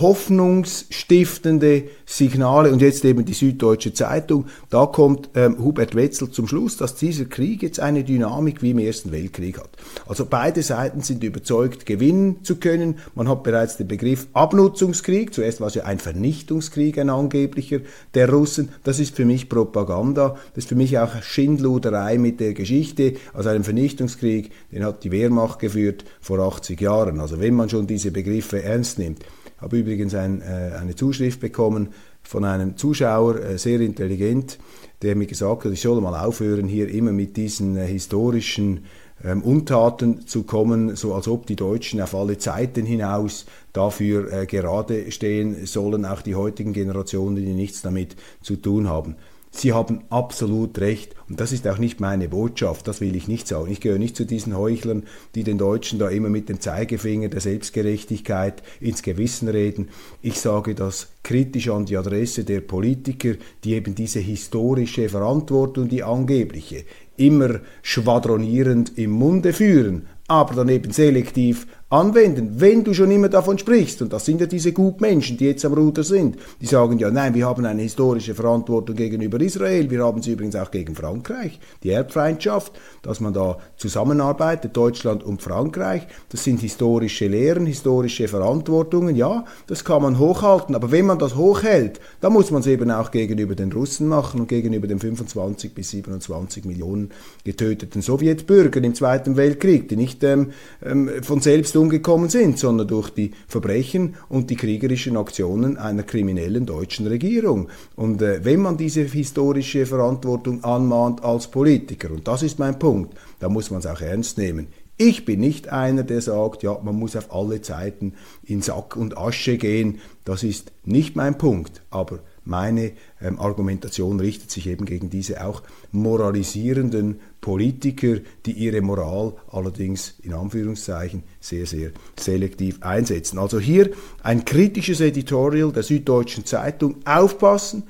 hoffnungsstiftende 0.00 1.84
Signale 2.04 2.70
und 2.70 2.82
jetzt 2.82 3.04
eben 3.04 3.24
die 3.24 3.32
Süddeutsche 3.32 3.94
Zeitung. 3.94 4.46
Da 4.70 4.86
kommt 4.86 5.30
ähm, 5.34 5.58
Hubert 5.58 5.94
Wetzel 5.94 6.30
zum 6.30 6.46
Schluss, 6.46 6.76
dass 6.76 6.94
dieser 6.94 7.24
Krieg 7.24 7.62
jetzt 7.62 7.80
eine 7.80 8.04
Dynamik 8.04 8.62
wie 8.62 8.70
im 8.70 8.78
Ersten 8.78 9.10
Weltkrieg 9.10 9.58
hat. 9.58 9.70
Also 10.06 10.26
beide 10.26 10.62
Seiten 10.62 11.00
sind 11.00 11.24
überzeugt, 11.24 11.86
gewinnen 11.86 12.44
zu 12.44 12.56
können. 12.56 12.96
Man 13.14 13.28
hat 13.28 13.42
bereits 13.42 13.76
den 13.76 13.88
Begriff 13.88 14.28
Abnutzungskrieg, 14.34 15.32
zuerst 15.32 15.60
war 15.60 15.68
es 15.68 15.74
ja 15.74 15.84
ein 15.84 15.98
Vernichtungskrieg, 15.98 16.98
ein 16.98 17.10
angeblicher 17.10 17.80
der 18.14 18.30
Russen. 18.30 18.68
Das 18.84 18.98
ist 18.98 19.16
für 19.16 19.24
mich 19.24 19.48
Propaganda, 19.48 20.36
das 20.54 20.64
ist 20.64 20.68
für 20.68 20.74
mich 20.74 20.98
auch 20.98 21.22
Schindluderei 21.22 22.18
mit 22.18 22.40
der 22.40 22.52
Geschichte. 22.52 23.14
Also 23.32 23.48
einen 23.48 23.64
Vernichtungskrieg, 23.64 24.50
den 24.72 24.84
hat 24.84 25.04
die 25.04 25.10
Wehrmacht 25.10 25.58
geführt 25.58 26.04
vor 26.20 26.38
80 26.38 26.80
Jahren. 26.80 27.20
Also 27.20 27.40
wenn 27.40 27.54
man 27.54 27.68
schon 27.68 27.86
diese 27.86 28.10
Begriffe 28.10 28.62
ernst 28.62 28.98
nimmt. 28.98 29.24
Ich 29.66 29.68
habe 29.68 29.78
übrigens 29.78 30.14
ein, 30.14 30.42
äh, 30.42 30.76
eine 30.80 30.94
Zuschrift 30.94 31.40
bekommen 31.40 31.88
von 32.22 32.44
einem 32.44 32.76
Zuschauer, 32.76 33.40
äh, 33.40 33.58
sehr 33.58 33.80
intelligent, 33.80 34.60
der 35.02 35.16
mir 35.16 35.26
gesagt 35.26 35.64
hat, 35.64 35.72
ich 35.72 35.80
soll 35.80 36.00
mal 36.00 36.24
aufhören, 36.24 36.68
hier 36.68 36.88
immer 36.88 37.10
mit 37.10 37.36
diesen 37.36 37.76
äh, 37.76 37.84
historischen 37.84 38.84
ähm, 39.24 39.42
Untaten 39.42 40.24
zu 40.24 40.44
kommen, 40.44 40.94
so 40.94 41.14
als 41.14 41.26
ob 41.26 41.48
die 41.48 41.56
Deutschen 41.56 42.00
auf 42.00 42.14
alle 42.14 42.38
Zeiten 42.38 42.86
hinaus 42.86 43.46
dafür 43.72 44.32
äh, 44.32 44.46
gerade 44.46 45.10
stehen 45.10 45.66
sollen, 45.66 46.04
auch 46.04 46.22
die 46.22 46.36
heutigen 46.36 46.72
Generationen, 46.72 47.34
die 47.34 47.52
nichts 47.52 47.82
damit 47.82 48.14
zu 48.42 48.54
tun 48.54 48.88
haben. 48.88 49.16
Sie 49.56 49.72
haben 49.72 50.02
absolut 50.10 50.78
recht. 50.80 51.14
Und 51.30 51.40
das 51.40 51.50
ist 51.50 51.66
auch 51.66 51.78
nicht 51.78 51.98
meine 51.98 52.28
Botschaft, 52.28 52.86
das 52.86 53.00
will 53.00 53.16
ich 53.16 53.26
nicht 53.26 53.48
sagen. 53.48 53.72
Ich 53.72 53.80
gehöre 53.80 53.98
nicht 53.98 54.14
zu 54.14 54.26
diesen 54.26 54.56
Heuchlern, 54.56 55.04
die 55.34 55.44
den 55.44 55.56
Deutschen 55.56 55.98
da 55.98 56.10
immer 56.10 56.28
mit 56.28 56.50
dem 56.50 56.60
Zeigefinger 56.60 57.28
der 57.28 57.40
Selbstgerechtigkeit 57.40 58.62
ins 58.80 59.02
Gewissen 59.02 59.48
reden. 59.48 59.88
Ich 60.20 60.40
sage 60.40 60.74
das 60.74 61.08
kritisch 61.22 61.70
an 61.70 61.86
die 61.86 61.96
Adresse 61.96 62.44
der 62.44 62.60
Politiker, 62.60 63.32
die 63.64 63.72
eben 63.72 63.94
diese 63.94 64.20
historische 64.20 65.08
Verantwortung, 65.08 65.88
die 65.88 66.02
angebliche, 66.02 66.84
immer 67.16 67.60
schwadronierend 67.82 68.98
im 68.98 69.10
Munde 69.10 69.54
führen, 69.54 70.06
aber 70.28 70.54
dann 70.54 70.68
eben 70.68 70.92
selektiv 70.92 71.66
anwenden, 71.88 72.54
wenn 72.56 72.82
du 72.82 72.94
schon 72.94 73.12
immer 73.12 73.28
davon 73.28 73.58
sprichst, 73.58 74.02
und 74.02 74.12
das 74.12 74.24
sind 74.24 74.40
ja 74.40 74.48
diese 74.48 74.72
Gutmenschen, 74.72 75.36
die 75.36 75.44
jetzt 75.44 75.64
am 75.64 75.72
Ruder 75.72 76.02
sind, 76.02 76.36
die 76.60 76.66
sagen 76.66 76.98
ja, 76.98 77.12
nein, 77.12 77.32
wir 77.34 77.46
haben 77.46 77.64
eine 77.64 77.82
historische 77.82 78.34
Verantwortung 78.34 78.96
gegenüber 78.96 79.40
Israel, 79.40 79.88
wir 79.88 80.04
haben 80.04 80.20
sie 80.20 80.32
übrigens 80.32 80.56
auch 80.56 80.72
gegen 80.72 80.96
Frankreich, 80.96 81.60
die 81.84 81.90
Erbfeindschaft, 81.90 82.72
dass 83.02 83.20
man 83.20 83.34
da 83.34 83.58
zusammenarbeitet, 83.76 84.76
Deutschland 84.76 85.22
und 85.22 85.42
Frankreich, 85.42 86.08
das 86.28 86.42
sind 86.42 86.58
historische 86.58 87.28
Lehren, 87.28 87.66
historische 87.66 88.26
Verantwortungen, 88.26 89.14
ja, 89.14 89.44
das 89.68 89.84
kann 89.84 90.02
man 90.02 90.18
hochhalten, 90.18 90.74
aber 90.74 90.90
wenn 90.90 91.06
man 91.06 91.20
das 91.20 91.36
hochhält, 91.36 92.00
dann 92.20 92.32
muss 92.32 92.50
man 92.50 92.62
es 92.62 92.66
eben 92.66 92.90
auch 92.90 93.12
gegenüber 93.12 93.54
den 93.54 93.70
Russen 93.70 94.08
machen 94.08 94.40
und 94.40 94.48
gegenüber 94.48 94.88
den 94.88 94.98
25 94.98 95.72
bis 95.72 95.90
27 95.90 96.64
Millionen 96.64 97.10
getöteten 97.44 98.02
Sowjetbürgern 98.02 98.82
im 98.82 98.94
Zweiten 98.96 99.36
Weltkrieg, 99.36 99.88
die 99.88 99.96
nicht 99.96 100.24
ähm, 100.24 100.50
ähm 100.84 101.10
von 101.22 101.40
selbst 101.40 101.75
umgekommen 101.76 102.28
sind, 102.28 102.58
sondern 102.58 102.88
durch 102.88 103.10
die 103.10 103.32
Verbrechen 103.46 104.16
und 104.28 104.50
die 104.50 104.56
kriegerischen 104.56 105.16
Aktionen 105.16 105.76
einer 105.76 106.02
kriminellen 106.02 106.66
deutschen 106.66 107.06
Regierung. 107.06 107.68
Und 107.94 108.22
äh, 108.22 108.44
wenn 108.44 108.60
man 108.60 108.76
diese 108.76 109.02
historische 109.02 109.86
Verantwortung 109.86 110.64
anmahnt 110.64 111.22
als 111.22 111.48
Politiker, 111.48 112.10
und 112.10 112.26
das 112.26 112.42
ist 112.42 112.58
mein 112.58 112.78
Punkt, 112.78 113.14
dann 113.40 113.52
muss 113.52 113.70
man 113.70 113.80
es 113.80 113.86
auch 113.86 114.00
ernst 114.00 114.38
nehmen. 114.38 114.68
Ich 114.98 115.26
bin 115.26 115.40
nicht 115.40 115.68
einer, 115.68 116.04
der 116.04 116.22
sagt, 116.22 116.62
ja, 116.62 116.78
man 116.82 116.98
muss 116.98 117.16
auf 117.16 117.34
alle 117.34 117.60
Zeiten 117.60 118.14
in 118.44 118.62
Sack 118.62 118.96
und 118.96 119.18
Asche 119.18 119.58
gehen. 119.58 120.00
Das 120.24 120.42
ist 120.42 120.72
nicht 120.84 121.16
mein 121.16 121.36
Punkt. 121.36 121.82
Aber 121.90 122.20
meine 122.46 122.92
ähm, 123.20 123.38
Argumentation 123.38 124.20
richtet 124.20 124.50
sich 124.50 124.66
eben 124.66 124.86
gegen 124.86 125.10
diese 125.10 125.44
auch 125.44 125.62
moralisierenden 125.92 127.20
Politiker, 127.40 128.18
die 128.46 128.52
ihre 128.52 128.80
Moral 128.80 129.34
allerdings 129.50 130.14
in 130.22 130.32
Anführungszeichen 130.32 131.22
sehr, 131.40 131.66
sehr 131.66 131.90
selektiv 132.18 132.82
einsetzen. 132.82 133.38
Also 133.38 133.60
hier 133.60 133.90
ein 134.22 134.44
kritisches 134.44 135.00
Editorial 135.00 135.72
der 135.72 135.82
Süddeutschen 135.82 136.44
Zeitung. 136.44 136.96
Aufpassen! 137.04 137.84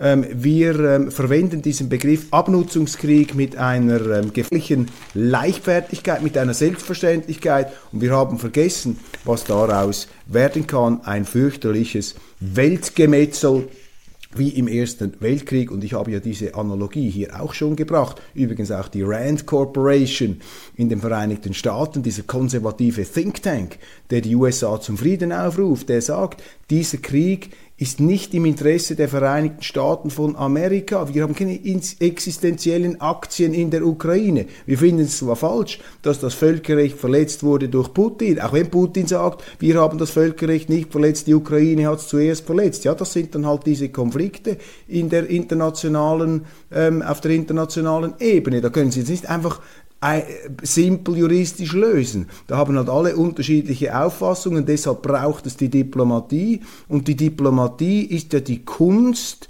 Ähm, 0.00 0.24
wir 0.32 0.78
ähm, 0.78 1.10
verwenden 1.10 1.60
diesen 1.60 1.88
Begriff 1.88 2.28
Abnutzungskrieg 2.30 3.34
mit 3.34 3.56
einer 3.56 4.00
ähm, 4.18 4.32
gefährlichen 4.32 4.90
Leichtfertigkeit, 5.14 6.22
mit 6.22 6.38
einer 6.38 6.54
Selbstverständlichkeit 6.54 7.72
und 7.90 8.00
wir 8.00 8.12
haben 8.12 8.38
vergessen, 8.38 8.98
was 9.24 9.42
daraus 9.44 10.06
werden 10.26 10.68
kann. 10.68 11.00
Ein 11.02 11.24
fürchterliches 11.24 12.14
Weltgemetzel 12.38 13.68
wie 14.34 14.50
im 14.50 14.68
Ersten 14.68 15.14
Weltkrieg. 15.20 15.70
Und 15.70 15.84
ich 15.84 15.94
habe 15.94 16.10
ja 16.10 16.20
diese 16.20 16.54
Analogie 16.54 17.10
hier 17.10 17.40
auch 17.40 17.54
schon 17.54 17.76
gebracht. 17.76 18.20
Übrigens 18.34 18.70
auch 18.70 18.88
die 18.88 19.02
Rand 19.02 19.46
Corporation 19.46 20.40
in 20.76 20.88
den 20.88 21.00
Vereinigten 21.00 21.54
Staaten, 21.54 22.02
dieser 22.02 22.22
konservative 22.22 23.04
Think 23.04 23.42
Tank, 23.42 23.78
der 24.10 24.20
die 24.20 24.36
USA 24.36 24.80
zum 24.80 24.98
Frieden 24.98 25.32
aufruft, 25.32 25.88
der 25.88 26.02
sagt, 26.02 26.42
dieser 26.70 26.98
Krieg 26.98 27.50
ist 27.78 28.00
nicht 28.00 28.34
im 28.34 28.44
Interesse 28.44 28.96
der 28.96 29.08
Vereinigten 29.08 29.62
Staaten 29.62 30.10
von 30.10 30.34
Amerika. 30.34 31.14
Wir 31.14 31.22
haben 31.22 31.34
keine 31.34 31.60
existenziellen 31.64 33.00
Aktien 33.00 33.54
in 33.54 33.70
der 33.70 33.86
Ukraine. 33.86 34.46
Wir 34.66 34.76
finden 34.76 35.02
es 35.02 35.18
zwar 35.18 35.36
falsch, 35.36 35.78
dass 36.02 36.18
das 36.18 36.34
Völkerrecht 36.34 36.98
verletzt 36.98 37.44
wurde 37.44 37.68
durch 37.68 37.94
Putin, 37.94 38.40
auch 38.40 38.52
wenn 38.52 38.68
Putin 38.68 39.06
sagt, 39.06 39.44
wir 39.60 39.80
haben 39.80 39.96
das 39.96 40.10
Völkerrecht 40.10 40.68
nicht 40.68 40.90
verletzt, 40.90 41.28
die 41.28 41.34
Ukraine 41.34 41.86
hat 41.86 42.00
es 42.00 42.08
zuerst 42.08 42.44
verletzt. 42.44 42.84
Ja, 42.84 42.94
das 42.94 43.12
sind 43.12 43.36
dann 43.36 43.46
halt 43.46 43.64
diese 43.64 43.90
Konflikte 43.90 44.56
in 44.88 45.08
der 45.08 45.30
internationalen, 45.30 46.46
ähm, 46.72 47.00
auf 47.00 47.20
der 47.20 47.30
internationalen 47.30 48.14
Ebene. 48.18 48.60
Da 48.60 48.70
können 48.70 48.90
Sie 48.90 49.00
jetzt 49.00 49.10
nicht 49.10 49.28
einfach 49.28 49.60
simpel 50.62 51.16
juristisch 51.16 51.72
lösen. 51.72 52.28
Da 52.46 52.56
haben 52.56 52.76
halt 52.76 52.88
alle 52.88 53.16
unterschiedliche 53.16 53.98
Auffassungen, 53.98 54.64
deshalb 54.64 55.02
braucht 55.02 55.46
es 55.46 55.56
die 55.56 55.68
Diplomatie 55.68 56.60
und 56.88 57.08
die 57.08 57.16
Diplomatie 57.16 58.02
ist 58.02 58.32
ja 58.32 58.40
die 58.40 58.64
Kunst, 58.64 59.48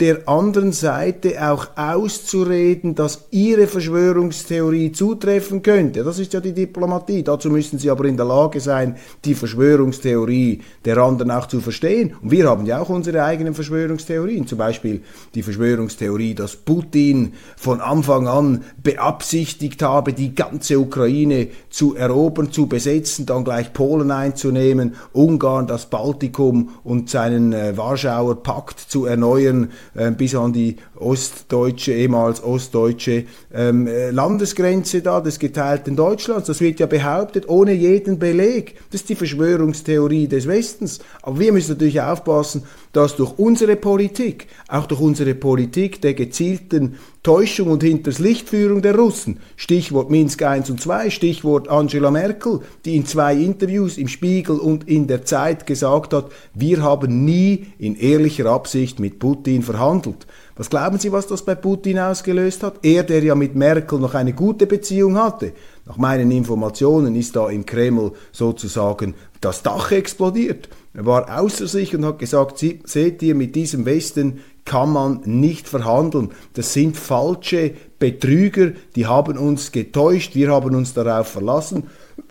der 0.00 0.28
anderen 0.28 0.72
Seite 0.72 1.48
auch 1.48 1.68
auszureden, 1.76 2.96
dass 2.96 3.26
ihre 3.30 3.68
Verschwörungstheorie 3.68 4.90
zutreffen 4.90 5.62
könnte. 5.62 6.02
Das 6.02 6.18
ist 6.18 6.32
ja 6.32 6.40
die 6.40 6.52
Diplomatie. 6.52 7.22
Dazu 7.22 7.50
müssen 7.50 7.78
sie 7.78 7.88
aber 7.88 8.06
in 8.06 8.16
der 8.16 8.26
Lage 8.26 8.58
sein, 8.58 8.96
die 9.24 9.34
Verschwörungstheorie 9.34 10.60
der 10.84 10.98
anderen 10.98 11.30
auch 11.30 11.46
zu 11.46 11.60
verstehen. 11.60 12.16
Und 12.20 12.32
wir 12.32 12.48
haben 12.48 12.66
ja 12.66 12.80
auch 12.80 12.88
unsere 12.88 13.22
eigenen 13.22 13.54
Verschwörungstheorien. 13.54 14.46
Zum 14.48 14.58
Beispiel 14.58 15.02
die 15.36 15.42
Verschwörungstheorie, 15.44 16.34
dass 16.34 16.56
Putin 16.56 17.34
von 17.56 17.80
Anfang 17.80 18.26
an 18.26 18.64
beabsichtigt 18.82 19.82
habe, 19.82 20.14
die 20.14 20.34
ganze 20.34 20.80
Ukraine 20.80 21.48
zu 21.70 21.94
erobern, 21.94 22.50
zu 22.50 22.66
besetzen, 22.66 23.24
dann 23.26 23.44
gleich 23.44 23.72
Polen 23.72 24.10
einzunehmen, 24.10 24.96
Ungarn, 25.12 25.68
das 25.68 25.86
Baltikum 25.86 26.70
und 26.82 27.08
seinen 27.08 27.52
äh, 27.52 27.76
Warschauer 27.76 28.42
Pakt 28.42 28.80
zu 28.80 29.06
erneuern 29.06 29.70
bis 30.16 30.34
an 30.34 30.52
die 30.52 30.76
ostdeutsche, 30.96 31.92
ehemals 31.92 32.42
ostdeutsche 32.42 33.24
ähm, 33.52 33.86
äh, 33.86 34.10
Landesgrenze 34.10 35.02
da 35.02 35.20
des 35.20 35.38
geteilten 35.38 35.96
Deutschlands. 35.96 36.46
Das 36.46 36.60
wird 36.60 36.80
ja 36.80 36.86
behauptet, 36.86 37.48
ohne 37.48 37.72
jeden 37.72 38.18
Beleg. 38.18 38.76
Das 38.90 39.02
ist 39.02 39.08
die 39.10 39.14
Verschwörungstheorie 39.14 40.28
des 40.28 40.46
Westens. 40.46 41.00
Aber 41.22 41.38
wir 41.38 41.52
müssen 41.52 41.72
natürlich 41.72 42.00
aufpassen, 42.00 42.62
dass 42.92 43.16
durch 43.16 43.38
unsere 43.38 43.76
Politik, 43.76 44.46
auch 44.68 44.86
durch 44.86 45.00
unsere 45.00 45.34
Politik 45.34 46.00
der 46.02 46.14
gezielten 46.14 46.96
Täuschung 47.22 47.70
und 47.70 47.84
hinters 47.84 48.18
Lichtführung 48.18 48.82
der 48.82 48.96
Russen, 48.96 49.38
Stichwort 49.54 50.10
Minsk 50.10 50.42
I 50.42 50.60
und 50.68 50.84
II, 50.84 51.08
Stichwort 51.08 51.68
Angela 51.68 52.10
Merkel, 52.10 52.58
die 52.84 52.96
in 52.96 53.06
zwei 53.06 53.36
Interviews 53.36 53.96
im 53.96 54.08
Spiegel 54.08 54.58
und 54.58 54.88
in 54.88 55.06
der 55.06 55.24
Zeit 55.24 55.64
gesagt 55.64 56.14
hat, 56.14 56.32
wir 56.52 56.82
haben 56.82 57.24
nie 57.24 57.66
in 57.78 57.94
ehrlicher 57.94 58.46
Absicht 58.46 58.98
mit 58.98 59.20
Putin 59.20 59.62
verhandelt. 59.62 60.26
Was 60.56 60.68
glauben 60.68 60.98
Sie, 60.98 61.12
was 61.12 61.28
das 61.28 61.44
bei 61.44 61.54
Putin 61.54 62.00
ausgelöst 62.00 62.64
hat? 62.64 62.80
Er, 62.82 63.04
der 63.04 63.22
ja 63.22 63.36
mit 63.36 63.54
Merkel 63.54 64.00
noch 64.00 64.14
eine 64.14 64.32
gute 64.32 64.66
Beziehung 64.66 65.16
hatte. 65.16 65.52
Nach 65.86 65.98
meinen 65.98 66.32
Informationen 66.32 67.14
ist 67.14 67.36
da 67.36 67.48
im 67.48 67.64
Kreml 67.64 68.12
sozusagen 68.32 69.14
das 69.40 69.62
Dach 69.62 69.92
explodiert. 69.92 70.68
Er 70.94 71.06
war 71.06 71.40
außer 71.40 71.66
sich 71.66 71.94
und 71.94 72.04
hat 72.04 72.18
gesagt, 72.18 72.58
seht 72.58 73.22
ihr, 73.22 73.34
mit 73.34 73.56
diesem 73.56 73.86
Westen 73.86 74.40
kann 74.64 74.92
man 74.92 75.22
nicht 75.24 75.66
verhandeln. 75.66 76.32
Das 76.52 76.72
sind 76.72 76.96
falsche 76.96 77.74
Betrüger, 77.98 78.72
die 78.94 79.06
haben 79.06 79.38
uns 79.38 79.72
getäuscht, 79.72 80.34
wir 80.34 80.50
haben 80.50 80.74
uns 80.74 80.92
darauf 80.92 81.28
verlassen. 81.28 81.84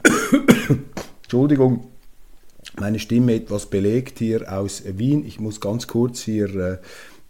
Entschuldigung, 1.23 1.87
meine 2.79 2.99
Stimme 2.99 3.33
etwas 3.33 3.65
belegt 3.65 4.19
hier 4.19 4.51
aus 4.51 4.83
Wien. 4.85 5.25
Ich 5.25 5.39
muss 5.39 5.59
ganz 5.59 5.87
kurz 5.87 6.21
hier 6.21 6.55
äh, 6.55 6.77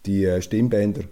die 0.06 0.24
äh, 0.24 0.42
Stimmbänder 0.42 1.02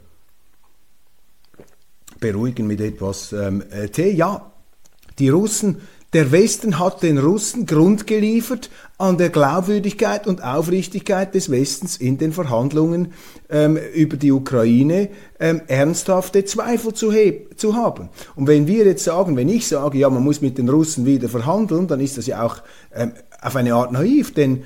beruhigen 2.21 2.67
mit 2.67 2.81
etwas 2.81 3.33
ähm, 3.33 3.63
äh, 3.71 3.89
Tee. 3.89 4.11
Ja, 4.11 4.53
die 5.19 5.31
Russen 5.31 5.81
Der 6.13 6.33
Westen 6.33 6.81
hat 6.81 7.05
den 7.05 7.19
Russen 7.19 7.67
Grund 7.67 8.09
geliefert 8.09 8.69
an 8.99 9.17
der 9.17 9.29
Glaubwürdigkeit 9.29 10.27
und 10.27 10.43
Aufrichtigkeit 10.43 11.37
des 11.37 11.53
Westens 11.53 11.97
in 11.99 12.19
den 12.19 12.33
Verhandlungen 12.33 13.13
ähm, 13.49 13.79
über 13.95 14.17
die 14.17 14.33
Ukraine 14.33 15.11
ähm, 15.39 15.63
ernsthafte 15.69 16.45
Zweifel 16.45 16.95
zu, 16.95 17.13
zu, 17.55 17.77
haben. 17.77 18.09
Und 18.35 18.49
wenn 18.49 18.67
wir 18.67 18.87
jetzt 18.87 19.05
sagen, 19.05 19.37
wenn 19.37 19.49
ich 19.49 19.69
sage, 19.69 19.99
ja, 19.99 20.11
man 20.11 20.25
muss 20.25 20.41
mit 20.41 20.59
den 20.59 20.69
Russen 20.69 21.07
wieder 21.07 21.29
verhandeln, 21.29 21.87
dann 21.87 22.01
ist 22.01 22.19
das 22.19 22.27
ja 22.27 22.43
auch 22.43 22.57
ähm, 22.93 23.13
auf 23.41 23.55
eine 23.55 23.75
Art 23.75 23.93
naiv, 23.93 24.35
denn 24.35 24.65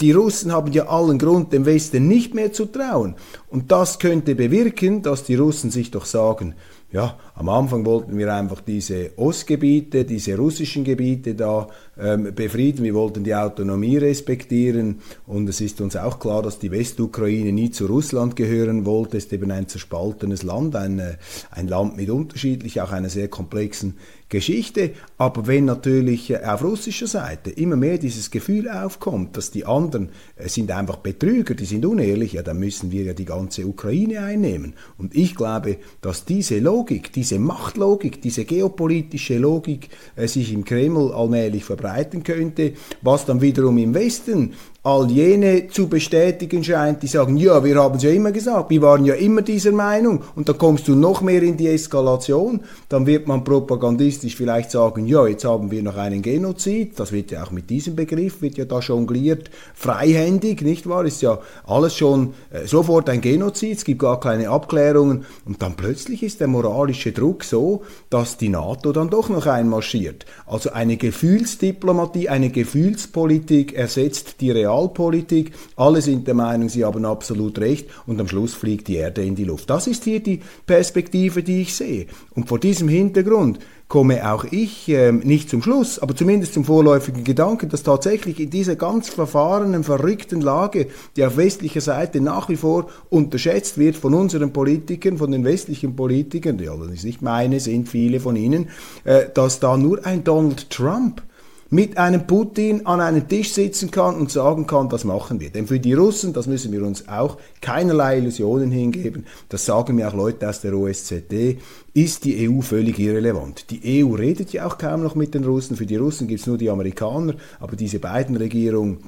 die 0.00 0.12
Russen 0.12 0.52
haben 0.52 0.72
ja 0.72 0.86
allen 0.86 1.18
Grund, 1.18 1.52
dem 1.52 1.66
Westen 1.66 2.06
nicht 2.06 2.34
mehr 2.34 2.52
zu 2.52 2.66
trauen. 2.66 3.16
Und 3.48 3.72
das 3.72 3.98
könnte 3.98 4.34
bewirken, 4.34 5.02
dass 5.02 5.24
die 5.24 5.34
Russen 5.34 5.70
sich 5.70 5.90
doch 5.90 6.04
sagen, 6.04 6.54
ja, 6.90 7.18
am 7.34 7.50
Anfang 7.50 7.84
wollten 7.84 8.16
wir 8.16 8.32
einfach 8.32 8.62
diese 8.62 9.10
Ostgebiete, 9.16 10.06
diese 10.06 10.38
russischen 10.38 10.84
Gebiete 10.84 11.34
da 11.34 11.68
ähm, 11.98 12.34
befrieden. 12.34 12.82
Wir 12.82 12.94
wollten 12.94 13.24
die 13.24 13.34
Autonomie 13.34 13.98
respektieren. 13.98 15.00
Und 15.26 15.50
es 15.50 15.60
ist 15.60 15.82
uns 15.82 15.96
auch 15.96 16.18
klar, 16.18 16.42
dass 16.42 16.58
die 16.58 16.70
Westukraine 16.70 17.52
nie 17.52 17.70
zu 17.70 17.86
Russland 17.86 18.36
gehören 18.36 18.86
wollte. 18.86 19.18
Es 19.18 19.26
ist 19.26 19.34
eben 19.34 19.50
ein 19.50 19.68
zerspaltenes 19.68 20.44
Land, 20.44 20.76
ein, 20.76 20.98
äh, 20.98 21.16
ein 21.50 21.68
Land 21.68 21.98
mit 21.98 22.08
unterschiedlich, 22.08 22.80
auch 22.80 22.90
einer 22.90 23.10
sehr 23.10 23.28
komplexen 23.28 23.98
Geschichte. 24.28 24.90
Aber 25.16 25.46
wenn 25.46 25.64
natürlich 25.64 26.30
äh, 26.30 26.44
auf 26.44 26.62
russischer 26.62 27.06
Seite 27.06 27.50
immer 27.50 27.76
mehr 27.76 27.98
dieses 27.98 28.30
Gefühl 28.30 28.68
aufkommt, 28.68 29.36
dass 29.36 29.50
die 29.50 29.64
anderen 29.64 30.10
äh, 30.36 30.48
sind 30.48 30.70
einfach 30.70 30.96
Betrüger, 30.96 31.54
die 31.54 31.64
sind 31.64 31.86
unehrlich, 31.86 32.34
ja, 32.34 32.42
dann 32.42 32.58
müssen 32.58 32.90
wir 32.90 33.04
ja 33.04 33.14
die 33.14 33.24
ganze 33.24 33.66
Ukraine 33.66 34.20
einnehmen. 34.20 34.74
Und 34.98 35.16
ich 35.16 35.34
glaube, 35.34 35.78
dass 36.00 36.24
diese 36.24 36.58
Logik, 36.58 37.12
diese 37.12 37.38
Machtlogik, 37.38 38.20
diese 38.20 38.44
geopolitische 38.44 39.38
Logik 39.38 39.88
äh, 40.16 40.28
sich 40.28 40.52
im 40.52 40.64
Kreml 40.64 41.12
allmählich 41.12 41.64
verbreiten 41.64 42.22
könnte, 42.22 42.74
was 43.02 43.24
dann 43.24 43.40
wiederum 43.40 43.78
im 43.78 43.94
Westen 43.94 44.54
all 44.88 45.10
jene 45.10 45.68
zu 45.68 45.86
bestätigen 45.86 46.64
scheint, 46.64 47.02
die 47.02 47.08
sagen, 47.08 47.36
ja, 47.36 47.62
wir 47.62 47.76
haben 47.76 47.96
es 47.96 48.02
ja 48.04 48.10
immer 48.10 48.32
gesagt, 48.32 48.70
wir 48.70 48.80
waren 48.80 49.04
ja 49.04 49.14
immer 49.14 49.42
dieser 49.42 49.72
Meinung. 49.72 50.22
Und 50.34 50.48
dann 50.48 50.56
kommst 50.56 50.88
du 50.88 50.94
noch 50.94 51.20
mehr 51.20 51.42
in 51.42 51.58
die 51.58 51.68
Eskalation, 51.68 52.60
dann 52.88 53.04
wird 53.06 53.26
man 53.26 53.44
propagandistisch 53.44 54.34
vielleicht 54.34 54.70
sagen, 54.70 55.06
ja, 55.06 55.26
jetzt 55.26 55.44
haben 55.44 55.70
wir 55.70 55.82
noch 55.82 55.98
einen 55.98 56.22
Genozid, 56.22 56.98
das 56.98 57.12
wird 57.12 57.30
ja 57.30 57.44
auch 57.44 57.50
mit 57.50 57.68
diesem 57.68 57.96
Begriff, 57.96 58.40
wird 58.40 58.56
ja 58.56 58.64
da 58.64 58.78
jongliert, 58.78 59.50
freihändig, 59.74 60.62
nicht 60.62 60.88
wahr, 60.88 61.04
ist 61.04 61.20
ja 61.20 61.38
alles 61.66 61.94
schon 61.94 62.32
äh, 62.50 62.66
sofort 62.66 63.10
ein 63.10 63.20
Genozid, 63.20 63.76
es 63.76 63.84
gibt 63.84 64.00
gar 64.00 64.18
keine 64.20 64.48
Abklärungen. 64.48 65.26
Und 65.44 65.60
dann 65.60 65.76
plötzlich 65.76 66.22
ist 66.22 66.40
der 66.40 66.48
moralische 66.48 67.12
Druck 67.12 67.44
so, 67.44 67.82
dass 68.08 68.38
die 68.38 68.48
NATO 68.48 68.92
dann 68.92 69.10
doch 69.10 69.28
noch 69.28 69.44
einmarschiert. 69.46 70.24
Also 70.46 70.70
eine 70.70 70.96
Gefühlsdiplomatie, 70.96 72.30
eine 72.30 72.48
Gefühlspolitik 72.48 73.74
ersetzt 73.74 74.40
die 74.40 74.50
real 74.50 74.77
Realpolitik. 74.78 75.52
Alle 75.76 76.00
sind 76.00 76.26
der 76.26 76.34
Meinung, 76.34 76.68
sie 76.68 76.84
haben 76.84 77.04
absolut 77.04 77.58
recht 77.58 77.88
und 78.06 78.20
am 78.20 78.28
Schluss 78.28 78.54
fliegt 78.54 78.88
die 78.88 78.96
Erde 78.96 79.22
in 79.22 79.34
die 79.34 79.44
Luft. 79.44 79.68
Das 79.70 79.86
ist 79.86 80.04
hier 80.04 80.20
die 80.20 80.40
Perspektive, 80.66 81.42
die 81.42 81.62
ich 81.62 81.74
sehe. 81.74 82.06
Und 82.34 82.48
vor 82.48 82.58
diesem 82.58 82.88
Hintergrund 82.88 83.58
komme 83.88 84.30
auch 84.30 84.44
ich 84.44 84.88
äh, 84.90 85.12
nicht 85.12 85.48
zum 85.48 85.62
Schluss, 85.62 85.98
aber 85.98 86.14
zumindest 86.14 86.52
zum 86.52 86.64
vorläufigen 86.64 87.24
Gedanken, 87.24 87.70
dass 87.70 87.82
tatsächlich 87.82 88.38
in 88.38 88.50
dieser 88.50 88.76
ganz 88.76 89.08
verfahrenen, 89.08 89.82
verrückten 89.82 90.42
Lage, 90.42 90.88
die 91.16 91.24
auf 91.24 91.38
westlicher 91.38 91.80
Seite 91.80 92.20
nach 92.20 92.50
wie 92.50 92.56
vor 92.56 92.88
unterschätzt 93.08 93.78
wird 93.78 93.96
von 93.96 94.12
unseren 94.12 94.52
Politikern, 94.52 95.16
von 95.16 95.32
den 95.32 95.44
westlichen 95.44 95.96
Politikern, 95.96 96.58
die 96.58 96.68
alle 96.68 96.86
nicht 96.88 97.22
meine, 97.22 97.60
sind 97.60 97.88
viele 97.88 98.20
von 98.20 98.36
ihnen, 98.36 98.68
äh, 99.04 99.26
dass 99.32 99.58
da 99.58 99.76
nur 99.78 100.04
ein 100.04 100.22
Donald 100.22 100.68
Trump 100.68 101.22
mit 101.70 101.98
einem 101.98 102.26
Putin 102.26 102.86
an 102.86 103.00
einem 103.00 103.28
Tisch 103.28 103.52
sitzen 103.52 103.90
kann 103.90 104.14
und 104.16 104.30
sagen 104.30 104.66
kann, 104.66 104.88
das 104.88 105.04
machen 105.04 105.38
wir. 105.40 105.50
Denn 105.50 105.66
für 105.66 105.78
die 105.78 105.92
Russen, 105.92 106.32
das 106.32 106.46
müssen 106.46 106.72
wir 106.72 106.82
uns 106.82 107.08
auch 107.08 107.36
keinerlei 107.60 108.18
Illusionen 108.18 108.70
hingeben, 108.70 109.26
das 109.48 109.66
sagen 109.66 109.96
mir 109.96 110.08
auch 110.08 110.14
Leute 110.14 110.48
aus 110.48 110.60
der 110.60 110.74
OSZE, 110.74 111.56
ist 111.92 112.24
die 112.24 112.48
EU 112.48 112.62
völlig 112.62 112.98
irrelevant. 112.98 113.70
Die 113.70 114.02
EU 114.02 114.14
redet 114.14 114.52
ja 114.52 114.66
auch 114.66 114.78
kaum 114.78 115.02
noch 115.02 115.14
mit 115.14 115.34
den 115.34 115.44
Russen, 115.44 115.76
für 115.76 115.86
die 115.86 115.96
Russen 115.96 116.26
gibt 116.26 116.40
es 116.40 116.46
nur 116.46 116.58
die 116.58 116.70
Amerikaner, 116.70 117.34
aber 117.60 117.76
diese 117.76 117.98
beiden 117.98 118.36
Regierungen, 118.36 118.98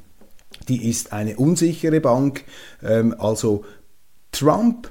die 0.68 0.88
ist 0.88 1.12
eine 1.12 1.36
unsichere 1.36 2.00
Bank. 2.00 2.44
Ähm, 2.82 3.14
also 3.18 3.64
Trump 4.32 4.90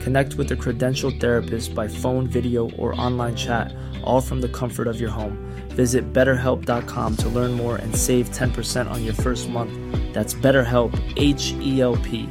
Connect 0.00 0.34
with 0.34 0.50
a 0.52 0.56
credentialed 0.56 1.20
therapist 1.20 1.74
by 1.74 1.86
phone, 1.86 2.26
video, 2.26 2.70
or 2.78 2.98
online 3.00 3.36
chat, 3.36 3.74
all 4.02 4.20
from 4.20 4.40
the 4.40 4.48
comfort 4.48 4.86
of 4.88 4.98
your 4.98 5.10
home. 5.10 5.36
Visit 5.76 6.12
betterhelp.com 6.12 7.16
to 7.16 7.28
learn 7.28 7.52
more 7.52 7.76
and 7.76 7.94
save 7.94 8.30
10% 8.30 8.90
on 8.90 9.04
your 9.04 9.14
first 9.14 9.48
month. 9.50 9.72
That's 10.14 10.34
BetterHelp, 10.34 10.92
H 11.16 11.54
E 11.60 11.80
L 11.80 11.96
P. 11.96 12.28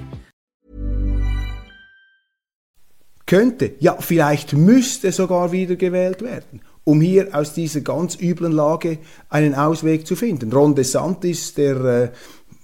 Könnte, 3.27 3.73
ja, 3.79 3.95
vielleicht 3.99 4.53
müsste 4.53 5.11
sogar 5.11 5.51
wieder 5.51 5.75
gewählt 5.75 6.23
werden, 6.23 6.61
um 6.83 6.99
hier 6.99 7.27
aus 7.33 7.53
dieser 7.53 7.81
ganz 7.81 8.17
üblen 8.19 8.51
Lage 8.51 8.97
einen 9.29 9.53
Ausweg 9.53 10.07
zu 10.07 10.15
finden. 10.15 10.51
Ron 10.51 10.73
DeSantis, 10.73 11.53
der 11.53 11.75
äh, 11.75 12.09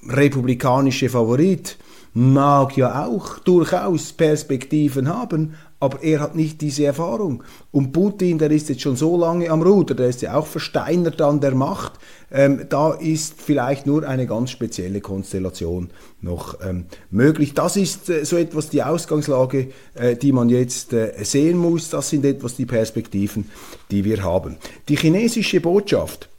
republikanische 0.08 1.08
Favorit, 1.10 1.78
mag 2.16 2.78
ja 2.78 3.06
auch 3.06 3.40
durchaus 3.40 4.14
Perspektiven 4.14 5.10
haben, 5.10 5.56
aber 5.82 6.02
er 6.02 6.22
hat 6.22 6.34
nicht 6.34 6.62
diese 6.62 6.86
Erfahrung. 6.86 7.44
Und 7.72 7.92
Putin, 7.92 8.38
der 8.38 8.52
ist 8.52 8.70
jetzt 8.70 8.82
schon 8.82 8.96
so 8.96 9.18
lange 9.18 9.50
am 9.50 9.62
Ruder, 9.62 9.96
der 9.96 10.08
ist 10.08 10.22
ja 10.22 10.34
auch 10.36 10.48
versteinert 10.48 11.22
an 11.22 11.42
der 11.42 11.54
Macht. 11.54 12.00
Ähm, 12.32 12.68
da 12.70 12.94
ist 12.94 13.42
vielleicht 13.42 13.86
nur 13.86 14.08
eine 14.08 14.28
ganz 14.28 14.52
spezielle 14.52 15.02
Konstellation 15.02 15.90
noch 16.22 16.58
ähm, 16.66 16.86
möglich. 17.12 17.54
Das 17.54 17.76
ist 17.76 18.10
äh, 18.10 18.24
so 18.24 18.38
etwas 18.38 18.70
die 18.70 18.82
Ausgangslage, 18.82 19.72
äh, 19.94 20.16
die 20.16 20.32
man 20.32 20.48
jetzt 20.48 20.94
äh, 20.94 21.12
sehen 21.22 21.58
muss. 21.58 21.90
Das 21.90 22.10
sind 22.10 22.24
etwas 22.24 22.56
die 22.56 22.66
Perspektiven, 22.66 23.52
die 23.92 24.06
wir 24.06 24.24
haben. 24.24 24.56
Die 24.88 24.96
chinesische 24.96 25.60
Botschaft 25.60 26.30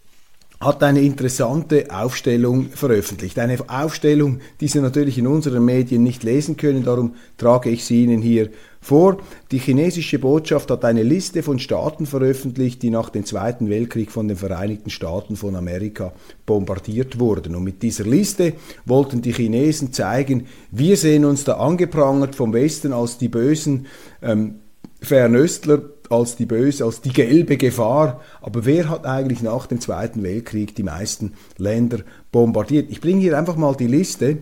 hat 0.61 0.83
eine 0.83 1.03
interessante 1.03 1.87
Aufstellung 1.91 2.71
veröffentlicht. 2.71 3.39
Eine 3.39 3.59
Aufstellung, 3.69 4.41
die 4.61 4.69
Sie 4.69 4.81
natürlich 4.81 5.19
in 5.19 5.27
unseren 5.27 5.65
Medien 5.65 6.03
nicht 6.03 6.23
lesen 6.23 6.57
können, 6.57 6.83
darum 6.83 7.15
trage 7.37 7.69
ich 7.71 7.85
sie 7.85 8.05
Ihnen 8.05 8.23
hier 8.23 8.51
vor. 8.81 9.19
Die 9.51 9.59
chinesische 9.59 10.19
Botschaft 10.19 10.71
hat 10.71 10.85
eine 10.85 11.03
Liste 11.03 11.43
von 11.43 11.59
Staaten 11.59 12.07
veröffentlicht, 12.07 12.83
die 12.83 12.91
nach 12.91 13.11
dem 13.11 13.27
Zweiten 13.27 13.69
Weltkrieg 13.69 14.11
von 14.11 14.29
den 14.29 14.37
Vereinigten 14.37 14.91
Staaten 14.91 15.37
von 15.37 15.57
Amerika 15.57 16.13
bombardiert 16.47 17.19
wurden. 17.19 17.55
Und 17.55 17.65
mit 17.65 17.83
dieser 17.83 18.05
Liste 18.05 18.55
wollten 18.87 19.21
die 19.21 19.33
Chinesen 19.33 19.93
zeigen, 19.93 20.47
wir 20.71 20.97
sehen 20.97 21.25
uns 21.27 21.45
da 21.45 21.55
angeprangert 21.55 22.35
vom 22.35 22.55
Westen 22.55 22.93
als 22.95 23.19
die 23.19 23.29
bösen 23.29 23.87
ähm, 24.23 24.61
Fernöstler, 25.03 25.83
als 26.11 26.37
die 26.37 26.47
böse, 26.47 26.85
als 26.85 27.01
die 27.01 27.13
gelbe 27.13 27.57
Gefahr. 27.57 28.21
Aber 28.41 28.65
wer 28.65 28.89
hat 28.89 29.07
eigentlich 29.07 29.43
nach 29.43 29.67
dem 29.67 29.81
Zweiten 29.81 30.23
Weltkrieg 30.23 30.75
die 30.75 30.83
meisten 30.83 31.35
Länder 31.59 32.01
bombardiert? 32.33 32.91
Ich 32.91 33.01
bringe 33.01 33.21
hier 33.21 33.39
einfach 33.39 33.57
mal 33.57 33.75
die 33.75 33.87
Liste 33.87 34.39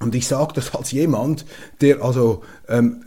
und 0.00 0.14
ich 0.14 0.26
sage 0.26 0.52
das 0.54 0.74
als 0.74 0.92
jemand, 0.92 1.44
der 1.80 2.02
also 2.02 2.42
ähm, 2.68 3.04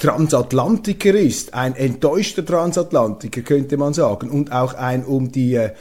Transatlantiker 0.00 1.14
ist, 1.14 1.54
ein 1.54 1.76
enttäuschter 1.76 2.44
Transatlantiker 2.44 3.42
könnte 3.42 3.76
man 3.76 3.94
sagen 3.94 4.30
und 4.30 4.52
auch 4.52 4.74
ein 4.74 5.04
um 5.04 5.30
die 5.30 5.54
äh, 5.54 5.72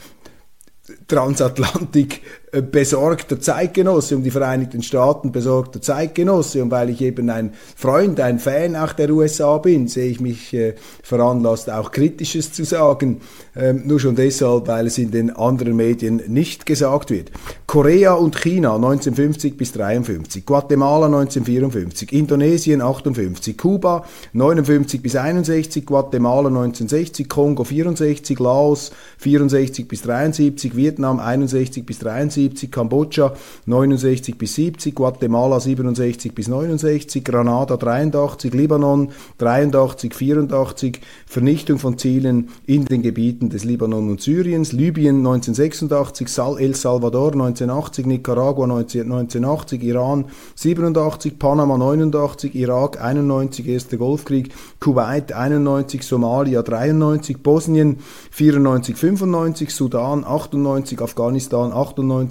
Transatlantik 1.08 2.22
besorgter 2.62 3.40
Zeitgenosse, 3.40 4.16
um 4.16 4.24
die 4.24 4.32
Vereinigten 4.32 4.84
Staaten 4.84 5.32
besorgter 5.32 5.82
Zeitgenosse. 5.82 6.62
Und 6.62 6.72
weil 6.72 6.90
ich 6.90 7.02
eben 7.02 7.30
ein 7.30 7.54
Freund, 7.76 8.20
ein 8.20 8.40
Fan 8.40 8.76
auch 8.76 8.94
der 8.94 9.10
USA 9.10 9.58
bin, 9.58 9.88
sehe 9.88 10.10
ich 10.10 10.20
mich 10.20 10.54
äh, 10.54 10.76
veranlasst, 11.02 11.70
auch 11.70 11.92
Kritisches 11.92 12.54
zu 12.54 12.64
sagen. 12.64 13.22
Ähm, 13.56 13.84
nur 13.86 14.00
schon 14.00 14.16
deshalb, 14.16 14.68
weil 14.68 14.88
es 14.88 14.98
in 14.98 15.12
den 15.12 15.36
anderen 15.36 15.76
Medien 15.76 16.22
nicht 16.28 16.66
gesagt 16.66 17.12
wird. 17.12 17.32
Korea 17.68 18.14
und 18.14 18.36
China 18.36 18.76
1950 18.76 19.58
bis 19.58 19.72
53, 19.74 20.46
Guatemala 20.46 21.06
1954, 21.06 22.14
Indonesien 22.14 22.82
58, 22.82 23.58
Kuba 23.58 24.06
59 24.34 25.02
bis 25.02 25.16
61, 25.16 25.86
Guatemala 25.86 26.48
1960, 26.50 27.30
Kongo 27.30 27.64
64, 27.64 28.40
Laos 28.40 28.92
64 29.18 29.88
bis 29.88 30.02
73, 30.04 30.76
Vietnam 30.76 31.20
61 31.20 31.86
bis 31.86 32.00
73, 32.00 32.43
Kambodscha 32.50 33.34
69 33.66 34.38
bis 34.38 34.56
70, 34.56 34.96
Guatemala 34.96 35.60
67 35.60 36.34
bis 36.34 36.48
69, 36.48 37.24
Granada 37.24 37.78
83, 37.78 38.54
Libanon 38.54 39.10
83, 39.38 40.14
84, 40.14 41.00
Vernichtung 41.26 41.80
von 41.80 41.98
Zielen 41.98 42.50
in 42.66 42.86
den 42.86 43.02
Gebieten 43.02 43.50
des 43.50 43.64
Libanon 43.64 44.10
und 44.10 44.22
Syriens, 44.22 44.72
Libyen 44.72 45.18
1986, 45.18 46.28
El 46.60 46.76
Salvador 46.76 47.34
1980, 47.34 48.06
Nicaragua 48.06 48.66
1980, 48.66 49.84
Iran 49.84 50.26
87, 50.56 51.40
Panama 51.40 51.78
89, 51.78 52.56
Irak 52.56 53.02
91, 53.02 53.68
Erster 53.68 53.98
Golfkrieg, 53.98 54.50
Kuwait 54.80 55.32
91, 55.34 56.04
Somalia 56.04 56.64
93, 56.64 57.38
Bosnien 57.42 57.98
94, 58.32 58.96
95, 58.96 59.70
Sudan 59.74 60.24
98, 60.24 61.02
Afghanistan 61.02 61.72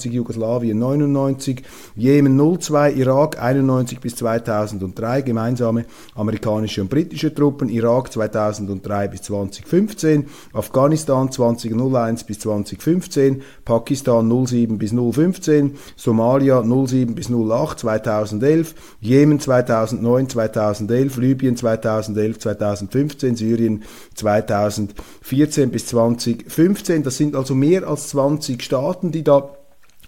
98, 0.02 0.12
Jugoslawien 0.12 0.78
99, 0.78 1.62
Jemen 1.96 2.36
02, 2.36 2.92
Irak 2.92 3.40
91 3.40 4.00
bis 4.00 4.16
2003, 4.16 5.22
gemeinsame 5.22 5.84
amerikanische 6.14 6.82
und 6.82 6.90
britische 6.90 7.34
Truppen, 7.34 7.68
Irak 7.68 8.12
2003 8.12 9.08
bis 9.08 9.22
2015, 9.22 10.26
Afghanistan 10.52 11.30
2001 11.30 12.24
bis 12.24 12.40
2015, 12.40 13.42
Pakistan 13.64 14.46
07 14.46 14.78
bis 14.78 14.92
015, 14.92 15.76
Somalia 15.96 16.62
07 16.62 17.14
bis 17.14 17.30
08 17.30 17.78
2011, 17.78 18.74
Jemen 19.00 19.40
2009 19.40 20.28
2011, 20.28 21.16
Libyen 21.16 21.56
2011 21.56 22.38
2015, 22.38 23.36
Syrien 23.36 23.82
2014 24.14 25.70
bis 25.70 25.86
2015. 25.86 27.02
Das 27.02 27.16
sind 27.16 27.36
also 27.36 27.54
mehr 27.54 27.86
als 27.86 28.08
20 28.08 28.62
Staaten, 28.62 29.12
die 29.12 29.22
da 29.22 29.50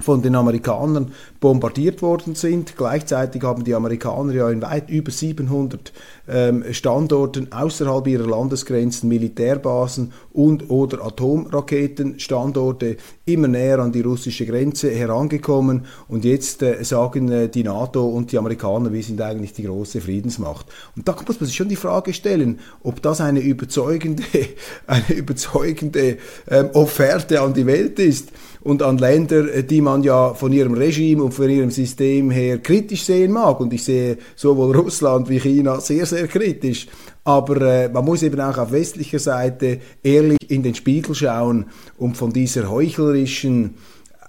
von 0.05 0.23
den 0.23 0.35
Amerikanern 0.35 1.13
bombardiert 1.45 2.01
worden 2.01 2.35
sind. 2.35 2.75
Gleichzeitig 2.75 3.43
haben 3.43 3.65
die 3.65 3.75
Amerikaner 3.75 4.33
ja 4.33 4.49
in 4.49 4.63
weit 4.63 4.89
über 4.89 5.11
700 5.11 5.93
ähm, 6.27 6.65
Standorten 6.73 7.53
außerhalb 7.53 8.07
ihrer 8.07 8.27
Landesgrenzen 8.27 9.11
Militärbasen 9.11 10.15
und 10.33 10.71
oder 10.71 11.05
Atomraketenstandorte 11.05 12.97
immer 13.27 13.49
näher 13.49 13.81
an 13.81 13.93
die 13.93 14.01
russische 14.01 14.47
Grenze 14.47 14.91
herangekommen 14.91 15.85
und 16.09 16.25
jetzt 16.25 16.63
äh, 16.63 16.83
sagen 16.83 17.31
äh, 17.31 17.51
die 17.51 17.63
NATO 17.63 18.09
und 18.09 18.33
die 18.33 18.39
Amerikaner, 18.39 18.91
wir 18.91 19.03
sind 19.03 19.21
eigentlich 19.21 19.53
die 19.53 19.65
große 19.65 20.01
Friedensmacht. 20.01 20.65
Und 20.97 21.07
da 21.07 21.15
muss 21.27 21.41
man 21.41 21.47
sich 21.47 21.57
schon 21.57 21.69
die 21.69 21.77
Frage 21.77 22.15
stellen, 22.15 22.59
ob 22.83 23.03
das 23.03 23.21
eine 23.21 23.41
überzeugende, 23.41 24.23
eine 24.87 25.13
überzeugende 25.13 26.17
ähm, 26.49 26.71
Offerte 26.73 27.43
an 27.43 27.53
die 27.53 27.67
Welt 27.67 27.99
ist 27.99 28.31
und 28.65 28.83
an 28.83 28.99
Länder, 28.99 29.55
äh, 29.55 29.63
die 29.63 29.81
man 29.81 30.03
ja 30.03 30.35
von 30.35 30.53
ihrem 30.53 30.73
Regime 30.75 31.23
und 31.23 31.34
von 31.35 31.51
ihrem 31.51 31.71
System 31.71 32.31
her 32.31 32.59
kritisch 32.59 33.05
sehen 33.05 33.33
mag. 33.33 33.61
Und 33.61 33.73
ich 33.73 33.85
sehe 33.85 34.19
sowohl 34.37 34.77
Russland 34.77 35.29
wie 35.29 35.41
China 35.41 35.81
sehr, 35.81 36.07
sehr 36.07 36.29
kritisch. 36.29 36.87
Aber 37.25 37.61
äh, 37.61 37.89
man 37.89 38.05
muss 38.05 38.23
eben 38.23 38.41
auch 38.41 38.59
auf 38.59 38.73
westlicher 38.73 39.19
Seite 39.19 39.81
ehrlich 40.03 40.39
in 40.49 40.63
den 40.63 40.75
Spiegel 40.75 41.15
schauen 41.15 41.67
und 41.99 42.17
von 42.17 42.33
dieser 42.33 42.71
heuchlerischen 42.71 43.75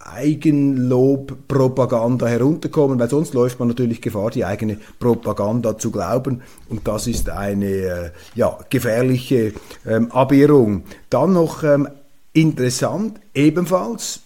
Eigenlob-Propaganda 0.05 2.27
herunterkommen, 2.27 2.99
weil 2.99 3.09
sonst 3.09 3.33
läuft 3.33 3.57
man 3.59 3.69
natürlich 3.69 4.01
Gefahr, 4.01 4.29
die 4.29 4.45
eigene 4.45 4.77
Propaganda 4.99 5.75
zu 5.77 5.89
glauben. 5.91 6.41
Und 6.69 6.87
das 6.87 7.07
ist 7.07 7.29
eine 7.29 7.65
äh, 7.65 8.11
ja, 8.35 8.57
gefährliche 8.69 9.53
ähm, 9.85 10.09
Abirrung. 10.11 10.83
Dann 11.09 11.33
noch 11.33 11.63
ähm, 11.63 11.89
interessant, 12.33 13.19
ebenfalls 13.33 14.21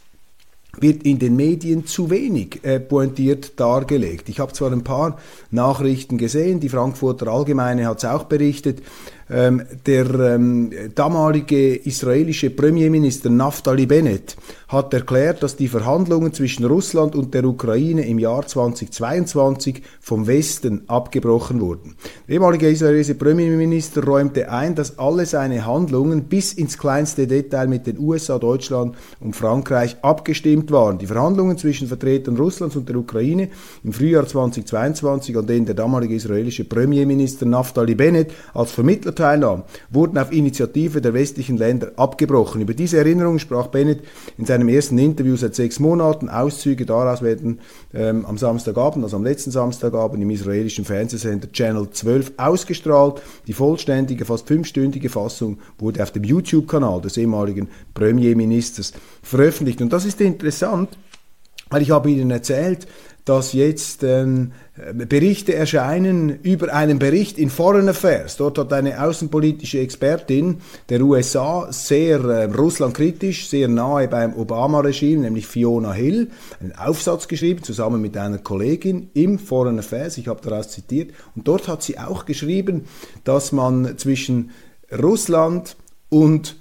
wird 0.78 1.04
in 1.04 1.20
den 1.20 1.36
Medien 1.36 1.86
zu 1.86 2.10
wenig 2.10 2.64
äh, 2.64 2.80
pointiert 2.80 3.60
dargelegt. 3.60 4.30
Ich 4.30 4.40
habe 4.40 4.54
zwar 4.54 4.72
ein 4.72 4.84
paar 4.84 5.18
Nachrichten 5.52 6.18
gesehen, 6.18 6.60
die 6.60 6.70
Frankfurter 6.70 7.28
Allgemeine 7.28 7.88
hat 7.88 8.00
es 8.00 8.06
auch 8.06 8.26
berichtet, 8.26 8.82
ähm, 9.30 9.64
der 9.86 10.10
ähm, 10.20 10.72
damalige 10.96 11.76
israelische 11.76 12.50
Premierminister 12.50 13.30
Naftali 13.30 13.86
Bennett 13.86 14.36
hat 14.70 14.94
erklärt, 14.94 15.42
dass 15.42 15.56
die 15.56 15.68
Verhandlungen 15.68 16.32
zwischen 16.34 16.66
Russland 16.66 17.16
und 17.16 17.34
der 17.34 17.44
Ukraine 17.44 18.08
im 18.08 18.20
Jahr 18.20 18.46
2022 18.46 19.82
vom 20.00 20.28
Westen 20.28 20.84
abgebrochen 20.88 21.60
wurden. 21.60 21.96
Der 22.28 22.36
ehemalige 22.36 22.70
israelische 22.70 23.16
Premierminister 23.16 24.04
räumte 24.04 24.52
ein, 24.52 24.76
dass 24.76 25.00
alle 25.00 25.26
seine 25.26 25.66
Handlungen 25.66 26.26
bis 26.26 26.54
ins 26.54 26.78
kleinste 26.78 27.26
Detail 27.26 27.68
mit 27.68 27.88
den 27.88 27.98
USA, 28.00 28.38
Deutschland 28.38 28.96
und 29.20 29.36
Frankreich 29.36 29.98
abgestimmt 30.04 30.72
waren. 30.72 31.00
Die 31.00 31.08
Verhandlungen 31.08 31.58
zwischen 31.58 31.88
Vertretern 31.88 32.38
Russlands 32.38 32.76
und 32.76 32.88
der 32.90 32.96
Ukraine 32.96 33.50
im 33.84 33.92
Frühjahr 33.92 34.28
2022, 34.28 35.36
an 35.36 35.48
denen 35.48 35.66
der 35.66 35.76
damalige 35.76 36.16
israelische 36.16 36.64
Premierminister 36.64 37.46
Naftali 37.46 37.96
Bennett 37.96 38.32
als 38.54 38.72
Vermittler 38.72 39.16
teilnahm, 39.20 39.64
wurden 39.90 40.18
auf 40.18 40.32
Initiative 40.32 41.02
der 41.02 41.14
westlichen 41.14 41.58
Länder 41.58 41.92
abgebrochen. 41.98 42.62
Über 42.62 42.74
diese 42.74 42.98
Erinnerung 42.98 43.38
sprach 43.38 43.68
Bennett 43.68 44.02
in 44.38 44.46
seinem 44.46 44.70
ersten 44.70 44.98
Interview 44.98 45.36
seit 45.36 45.56
sechs 45.56 45.80
Monaten. 45.80 46.30
Auszüge 46.30 46.86
daraus 46.86 47.22
werden 47.22 47.60
ähm, 47.94 48.26
am 48.26 48.38
Samstagabend, 48.38 49.04
also 49.04 49.18
am 49.18 49.24
letzten 49.24 49.52
Samstagabend 49.52 50.24
im 50.24 50.30
israelischen 50.30 50.86
Fernsehsender 50.86 51.52
Channel 51.52 51.90
12 51.92 52.34
ausgestrahlt. 52.38 53.22
Die 53.48 53.54
vollständige, 53.54 54.26
fast 54.26 54.48
fünfstündige 54.48 55.10
Fassung 55.10 55.60
wurde 55.78 56.02
auf 56.02 56.12
dem 56.12 56.24
YouTube-Kanal 56.24 57.02
des 57.02 57.18
ehemaligen 57.18 57.68
Premierministers 57.94 58.94
veröffentlicht. 59.22 59.82
Und 59.82 59.92
das 59.92 60.06
ist 60.06 60.22
interessant, 60.22 60.90
weil 61.70 61.82
ich 61.82 61.92
habe 61.92 62.10
Ihnen 62.10 62.32
erzählt, 62.32 62.88
dass 63.26 63.54
jetzt 63.54 64.04
ähm, 64.04 64.52
Berichte 64.94 65.54
erscheinen 65.54 66.40
über 66.42 66.74
einen 66.74 67.00
Bericht 67.00 67.38
in 67.38 67.50
Foreign 67.50 67.90
Affairs. 67.90 68.38
Dort 68.38 68.58
hat 68.58 68.74
eine 68.74 69.04
außenpolitische 69.04 69.80
Expertin 69.80 70.58
der 70.90 71.02
USA 71.02 71.68
sehr 71.72 72.20
äh, 72.22 72.46
russlandkritisch, 72.46 73.50
sehr 73.50 73.68
nahe 73.68 74.08
beim 74.08 74.34
Obama-Regime, 74.36 75.22
nämlich 75.22 75.48
Fiona 75.48 75.94
Hill, 75.94 76.30
einen 76.60 76.74
Aufsatz 76.76 77.28
geschrieben, 77.28 77.64
zusammen 77.64 78.02
mit 78.02 78.16
einer 78.18 78.38
Kollegin 78.38 79.10
im 79.14 79.38
Foreign 79.38 79.80
Affairs. 79.80 80.18
Ich 80.18 80.28
habe 80.28 80.42
daraus 80.42 80.70
zitiert. 80.70 81.12
Und 81.36 81.48
dort 81.48 81.68
hat 81.68 81.84
sie 81.84 82.00
auch 82.00 82.26
geschrieben, 82.26 82.86
dass 83.24 83.52
man 83.52 83.98
zwischen 83.98 84.52
Russland 84.92 85.76
und 86.10 86.56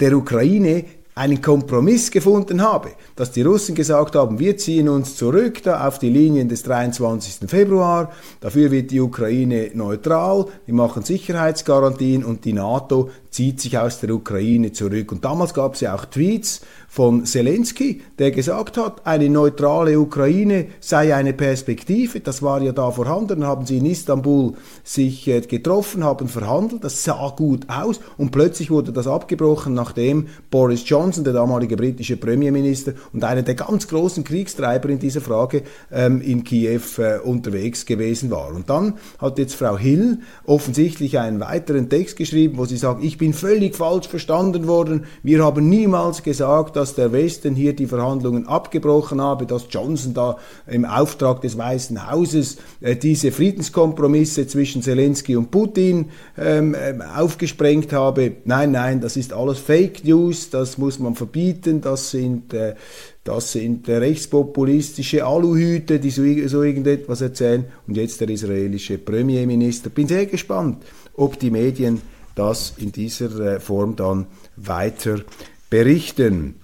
der 0.00 0.16
Ukraine 0.16 0.84
einen 1.14 1.42
Kompromiss 1.42 2.10
gefunden 2.10 2.62
habe, 2.62 2.90
dass 3.16 3.32
die 3.32 3.42
Russen 3.42 3.74
gesagt 3.74 4.16
haben, 4.16 4.38
wir 4.38 4.56
ziehen 4.56 4.88
uns 4.88 5.16
zurück 5.16 5.62
da 5.62 5.86
auf 5.86 5.98
die 5.98 6.08
Linien 6.08 6.48
des 6.48 6.62
23. 6.62 7.48
Februar, 7.50 8.12
dafür 8.40 8.70
wird 8.70 8.90
die 8.90 9.00
Ukraine 9.00 9.70
neutral, 9.74 10.46
wir 10.64 10.74
machen 10.74 11.02
Sicherheitsgarantien 11.02 12.24
und 12.24 12.46
die 12.46 12.54
NATO 12.54 13.10
zieht 13.30 13.60
sich 13.60 13.76
aus 13.78 14.00
der 14.00 14.10
Ukraine 14.10 14.72
zurück. 14.72 15.12
Und 15.12 15.24
damals 15.24 15.52
gab 15.54 15.74
es 15.74 15.80
ja 15.80 15.94
auch 15.94 16.06
Tweets 16.06 16.62
von 16.92 17.24
Zelensky, 17.24 18.02
der 18.18 18.32
gesagt 18.32 18.76
hat, 18.76 19.06
eine 19.06 19.30
neutrale 19.30 19.98
Ukraine 19.98 20.66
sei 20.78 21.14
eine 21.14 21.32
Perspektive. 21.32 22.20
Das 22.20 22.42
war 22.42 22.60
ja 22.60 22.72
da 22.72 22.90
vorhanden. 22.90 23.40
Dann 23.40 23.46
haben 23.46 23.64
sie 23.64 23.78
in 23.78 23.86
Istanbul 23.86 24.52
sich 24.84 25.26
äh, 25.26 25.40
getroffen, 25.40 26.04
haben 26.04 26.28
verhandelt. 26.28 26.84
Das 26.84 27.02
sah 27.02 27.32
gut 27.34 27.66
aus. 27.70 27.98
Und 28.18 28.30
plötzlich 28.30 28.70
wurde 28.70 28.92
das 28.92 29.06
abgebrochen, 29.06 29.72
nachdem 29.72 30.26
Boris 30.50 30.86
Johnson, 30.86 31.24
der 31.24 31.32
damalige 31.32 31.78
britische 31.78 32.18
Premierminister 32.18 32.92
und 33.14 33.24
einer 33.24 33.40
der 33.40 33.54
ganz 33.54 33.88
großen 33.88 34.22
Kriegstreiber 34.22 34.90
in 34.90 34.98
dieser 34.98 35.22
Frage, 35.22 35.62
ähm, 35.90 36.20
in 36.20 36.44
Kiew 36.44 36.82
äh, 36.98 37.20
unterwegs 37.20 37.86
gewesen 37.86 38.30
war. 38.30 38.54
Und 38.54 38.68
dann 38.68 38.98
hat 39.16 39.38
jetzt 39.38 39.54
Frau 39.54 39.78
Hill 39.78 40.18
offensichtlich 40.44 41.18
einen 41.18 41.40
weiteren 41.40 41.88
Text 41.88 42.18
geschrieben, 42.18 42.58
wo 42.58 42.66
sie 42.66 42.76
sagt, 42.76 43.02
ich 43.02 43.16
bin 43.16 43.32
völlig 43.32 43.76
falsch 43.76 44.08
verstanden 44.08 44.66
worden. 44.66 45.06
Wir 45.22 45.42
haben 45.42 45.70
niemals 45.70 46.22
gesagt, 46.22 46.81
dass 46.82 46.96
der 46.96 47.12
Westen 47.12 47.54
hier 47.54 47.74
die 47.74 47.86
Verhandlungen 47.86 48.48
abgebrochen 48.48 49.20
habe, 49.20 49.46
dass 49.46 49.66
Johnson 49.70 50.14
da 50.14 50.36
im 50.66 50.84
Auftrag 50.84 51.40
des 51.40 51.56
Weißen 51.56 52.10
Hauses 52.10 52.56
äh, 52.80 52.96
diese 52.96 53.30
Friedenskompromisse 53.30 54.48
zwischen 54.48 54.82
Zelensky 54.82 55.36
und 55.36 55.52
Putin 55.52 56.06
ähm, 56.36 56.74
ähm, 56.76 57.00
aufgesprengt 57.00 57.92
habe. 57.92 58.32
Nein, 58.46 58.72
nein, 58.72 59.00
das 59.00 59.16
ist 59.16 59.32
alles 59.32 59.60
Fake 59.60 60.04
News, 60.04 60.50
das 60.50 60.76
muss 60.76 60.98
man 60.98 61.14
verbieten, 61.14 61.80
das 61.80 62.10
sind 62.10 62.52
äh, 62.52 62.74
das 63.22 63.52
sind 63.52 63.88
rechtspopulistische 63.88 65.24
Aluhüte, 65.24 66.00
die 66.00 66.10
so, 66.10 66.24
so 66.48 66.64
irgendetwas 66.64 67.20
erzählen. 67.20 67.64
Und 67.86 67.96
jetzt 67.96 68.20
der 68.20 68.28
israelische 68.28 68.98
Premierminister. 68.98 69.90
Bin 69.90 70.08
sehr 70.08 70.26
gespannt, 70.26 70.82
ob 71.14 71.38
die 71.38 71.52
Medien 71.52 72.02
das 72.34 72.74
in 72.78 72.90
dieser 72.90 73.54
äh, 73.54 73.60
Form 73.60 73.94
dann 73.94 74.26
weiter 74.56 75.20
berichten. 75.70 76.56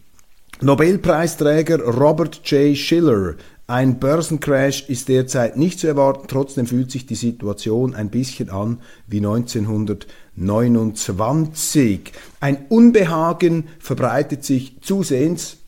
Nobelpreisträger 0.60 1.84
Robert 1.84 2.40
J. 2.50 2.76
Schiller. 2.76 3.36
Ein 3.68 4.00
Börsencrash 4.00 4.88
ist 4.88 5.08
derzeit 5.08 5.56
nicht 5.56 5.78
zu 5.78 5.86
erwarten, 5.86 6.26
trotzdem 6.26 6.66
fühlt 6.66 6.90
sich 6.90 7.06
die 7.06 7.14
Situation 7.14 7.94
ein 7.94 8.10
bisschen 8.10 8.50
an 8.50 8.80
wie 9.06 9.18
1929. 9.18 12.12
Ein 12.40 12.66
Unbehagen 12.70 13.68
verbreitet 13.78 14.42
sich 14.42 14.80
zusehends, 14.80 15.58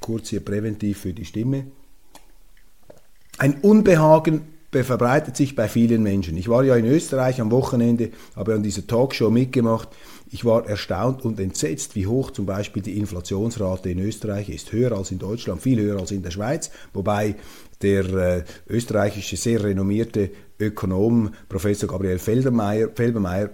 kurz 0.00 0.30
hier 0.30 0.44
präventiv 0.44 0.98
für 0.98 1.12
die 1.12 1.24
Stimme, 1.24 1.66
ein 3.38 3.60
Unbehagen 3.60 4.40
verbreitet 4.70 5.36
sich 5.36 5.54
bei 5.54 5.68
vielen 5.68 6.02
Menschen. 6.02 6.36
Ich 6.36 6.48
war 6.48 6.62
ja 6.62 6.76
in 6.76 6.84
Österreich 6.84 7.40
am 7.40 7.50
Wochenende, 7.50 8.10
habe 8.36 8.54
an 8.54 8.62
dieser 8.62 8.86
Talkshow 8.86 9.30
mitgemacht. 9.30 9.88
Ich 10.30 10.44
war 10.44 10.68
erstaunt 10.68 11.24
und 11.24 11.40
entsetzt, 11.40 11.96
wie 11.96 12.06
hoch 12.06 12.30
zum 12.30 12.44
Beispiel 12.44 12.82
die 12.82 12.98
Inflationsrate 12.98 13.90
in 13.90 13.98
Österreich 13.98 14.50
ist. 14.50 14.72
Höher 14.72 14.92
als 14.92 15.10
in 15.10 15.18
Deutschland, 15.18 15.62
viel 15.62 15.80
höher 15.80 15.98
als 15.98 16.10
in 16.10 16.22
der 16.22 16.30
Schweiz, 16.30 16.70
wobei 16.92 17.36
der 17.80 18.04
äh, 18.04 18.44
österreichische 18.68 19.36
sehr 19.36 19.62
renommierte 19.62 20.30
Ökonom 20.58 21.30
Professor 21.48 21.88
Gabriel 21.88 22.18
Felbermeier, 22.18 23.50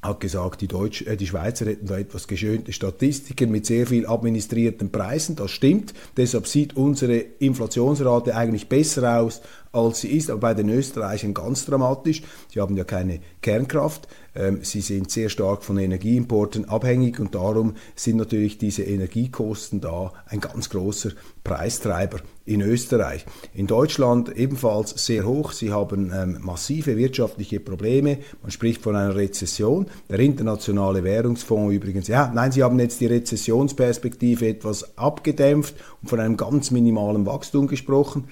hat 0.00 0.20
gesagt, 0.20 0.60
die, 0.60 0.68
Deutsch, 0.68 1.02
äh, 1.02 1.16
die 1.16 1.26
Schweizer 1.26 1.66
hätten 1.66 1.86
da 1.86 1.98
etwas 1.98 2.28
geschönte 2.28 2.72
Statistiken 2.72 3.50
mit 3.50 3.66
sehr 3.66 3.86
viel 3.86 4.06
administrierten 4.06 4.90
Preisen. 4.90 5.36
Das 5.36 5.50
stimmt. 5.50 5.92
Deshalb 6.16 6.46
sieht 6.46 6.76
unsere 6.76 7.16
Inflationsrate 7.16 8.36
eigentlich 8.36 8.68
besser 8.68 9.20
aus, 9.20 9.42
als 9.78 10.00
sie 10.00 10.08
ist. 10.08 10.30
Aber 10.30 10.40
bei 10.40 10.54
den 10.54 10.68
Österreichern 10.68 11.34
ganz 11.34 11.64
dramatisch. 11.66 12.22
Sie 12.52 12.60
haben 12.60 12.76
ja 12.76 12.84
keine 12.84 13.20
Kernkraft. 13.42 14.08
Ähm, 14.34 14.60
sie 14.62 14.80
sind 14.80 15.10
sehr 15.10 15.28
stark 15.28 15.64
von 15.64 15.78
Energieimporten 15.78 16.68
abhängig 16.68 17.18
und 17.18 17.34
darum 17.34 17.74
sind 17.96 18.16
natürlich 18.16 18.58
diese 18.58 18.82
Energiekosten 18.82 19.80
da 19.80 20.12
ein 20.26 20.40
ganz 20.40 20.70
großer 20.70 21.10
Preistreiber 21.42 22.18
in 22.44 22.60
Österreich. 22.60 23.26
In 23.52 23.66
Deutschland 23.66 24.34
ebenfalls 24.36 24.90
sehr 25.04 25.26
hoch. 25.26 25.52
Sie 25.52 25.72
haben 25.72 26.12
ähm, 26.14 26.38
massive 26.40 26.96
wirtschaftliche 26.96 27.58
Probleme. 27.60 28.18
Man 28.42 28.50
spricht 28.50 28.82
von 28.82 28.96
einer 28.96 29.16
Rezession. 29.16 29.86
Der 30.08 30.20
internationale 30.20 31.04
Währungsfonds 31.04 31.74
übrigens, 31.74 32.08
ja, 32.08 32.30
nein, 32.32 32.52
sie 32.52 32.62
haben 32.62 32.78
jetzt 32.78 33.00
die 33.00 33.06
Rezessionsperspektive 33.06 34.48
etwas 34.48 34.96
abgedämpft 34.96 35.74
und 36.00 36.08
von 36.08 36.20
einem 36.20 36.36
ganz 36.36 36.70
minimalen 36.70 37.26
Wachstum 37.26 37.66
gesprochen. 37.66 38.28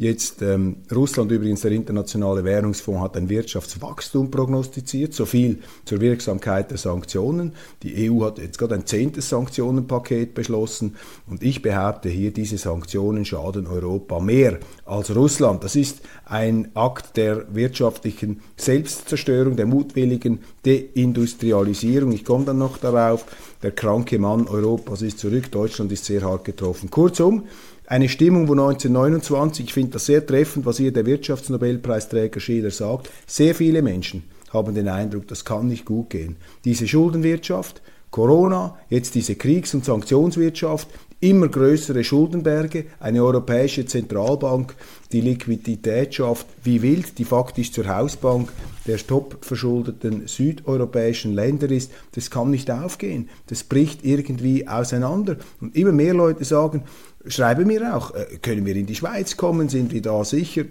Jetzt 0.00 0.40
ähm, 0.40 0.76
Russland 0.90 1.30
übrigens, 1.30 1.60
der 1.60 1.72
Internationale 1.72 2.42
Währungsfonds 2.42 3.02
hat 3.02 3.18
ein 3.18 3.28
Wirtschaftswachstum 3.28 4.30
prognostiziert, 4.30 5.12
so 5.12 5.26
viel 5.26 5.58
zur 5.84 6.00
Wirksamkeit 6.00 6.70
der 6.70 6.78
Sanktionen. 6.78 7.52
Die 7.82 8.10
EU 8.10 8.24
hat 8.24 8.38
jetzt 8.38 8.56
gerade 8.56 8.76
ein 8.76 8.86
zehntes 8.86 9.28
Sanktionenpaket 9.28 10.32
beschlossen 10.32 10.96
und 11.28 11.42
ich 11.42 11.60
behaupte 11.60 12.08
hier, 12.08 12.32
diese 12.32 12.56
Sanktionen 12.56 13.26
schaden 13.26 13.66
Europa 13.66 14.20
mehr 14.20 14.60
als 14.86 15.14
Russland. 15.14 15.64
Das 15.64 15.76
ist 15.76 16.00
ein 16.24 16.70
Akt 16.72 17.18
der 17.18 17.54
wirtschaftlichen 17.54 18.40
Selbstzerstörung, 18.56 19.56
der 19.56 19.66
mutwilligen 19.66 20.38
Deindustrialisierung. 20.64 22.12
Ich 22.12 22.24
komme 22.24 22.46
dann 22.46 22.56
noch 22.56 22.78
darauf. 22.78 23.26
Der 23.62 23.72
kranke 23.72 24.18
Mann 24.18 24.48
Europas 24.48 25.02
ist 25.02 25.18
zurück, 25.18 25.50
Deutschland 25.50 25.92
ist 25.92 26.06
sehr 26.06 26.22
hart 26.22 26.46
getroffen. 26.46 26.88
Kurzum, 26.88 27.44
eine 27.90 28.08
Stimmung, 28.08 28.46
wo 28.46 28.52
1929, 28.52 29.64
ich 29.64 29.74
finde 29.74 29.90
das 29.94 30.06
sehr 30.06 30.24
treffend, 30.24 30.64
was 30.64 30.76
hier 30.76 30.92
der 30.92 31.06
Wirtschaftsnobelpreisträger 31.06 32.38
Schiller 32.38 32.70
sagt, 32.70 33.10
sehr 33.26 33.52
viele 33.52 33.82
Menschen 33.82 34.22
haben 34.52 34.76
den 34.76 34.86
Eindruck, 34.86 35.26
das 35.26 35.44
kann 35.44 35.66
nicht 35.66 35.86
gut 35.86 36.10
gehen. 36.10 36.36
Diese 36.64 36.86
Schuldenwirtschaft, 36.86 37.82
Corona, 38.12 38.78
jetzt 38.90 39.16
diese 39.16 39.34
Kriegs- 39.34 39.74
und 39.74 39.84
Sanktionswirtschaft, 39.84 40.86
immer 41.18 41.48
größere 41.48 42.04
Schuldenberge, 42.04 42.86
eine 43.00 43.24
europäische 43.24 43.84
Zentralbank, 43.84 44.74
die 45.10 45.20
Liquidität 45.20 46.14
schafft 46.14 46.46
wie 46.62 46.82
wild, 46.82 47.18
die 47.18 47.24
faktisch 47.24 47.72
zur 47.72 47.88
Hausbank 47.88 48.52
der 48.86 48.98
topverschuldeten 48.98 50.26
südeuropäischen 50.26 51.34
Länder 51.34 51.70
ist, 51.70 51.92
das 52.12 52.30
kann 52.30 52.50
nicht 52.50 52.70
aufgehen. 52.70 53.28
Das 53.48 53.64
bricht 53.64 54.04
irgendwie 54.04 54.66
auseinander. 54.66 55.36
Und 55.60 55.76
immer 55.76 55.92
mehr 55.92 56.14
Leute 56.14 56.44
sagen, 56.44 56.84
schreibe 57.26 57.64
mir 57.64 57.96
auch, 57.96 58.14
äh, 58.14 58.38
können 58.40 58.66
wir 58.66 58.76
in 58.76 58.86
die 58.86 58.94
Schweiz 58.94 59.36
kommen, 59.36 59.68
sind 59.68 59.92
wir 59.92 60.02
da 60.02 60.24
sicher? 60.24 60.64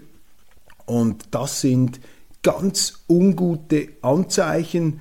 Und 0.86 1.24
das 1.30 1.60
sind 1.60 2.00
ganz 2.42 3.04
ungute 3.08 3.88
Anzeichen, 4.02 5.00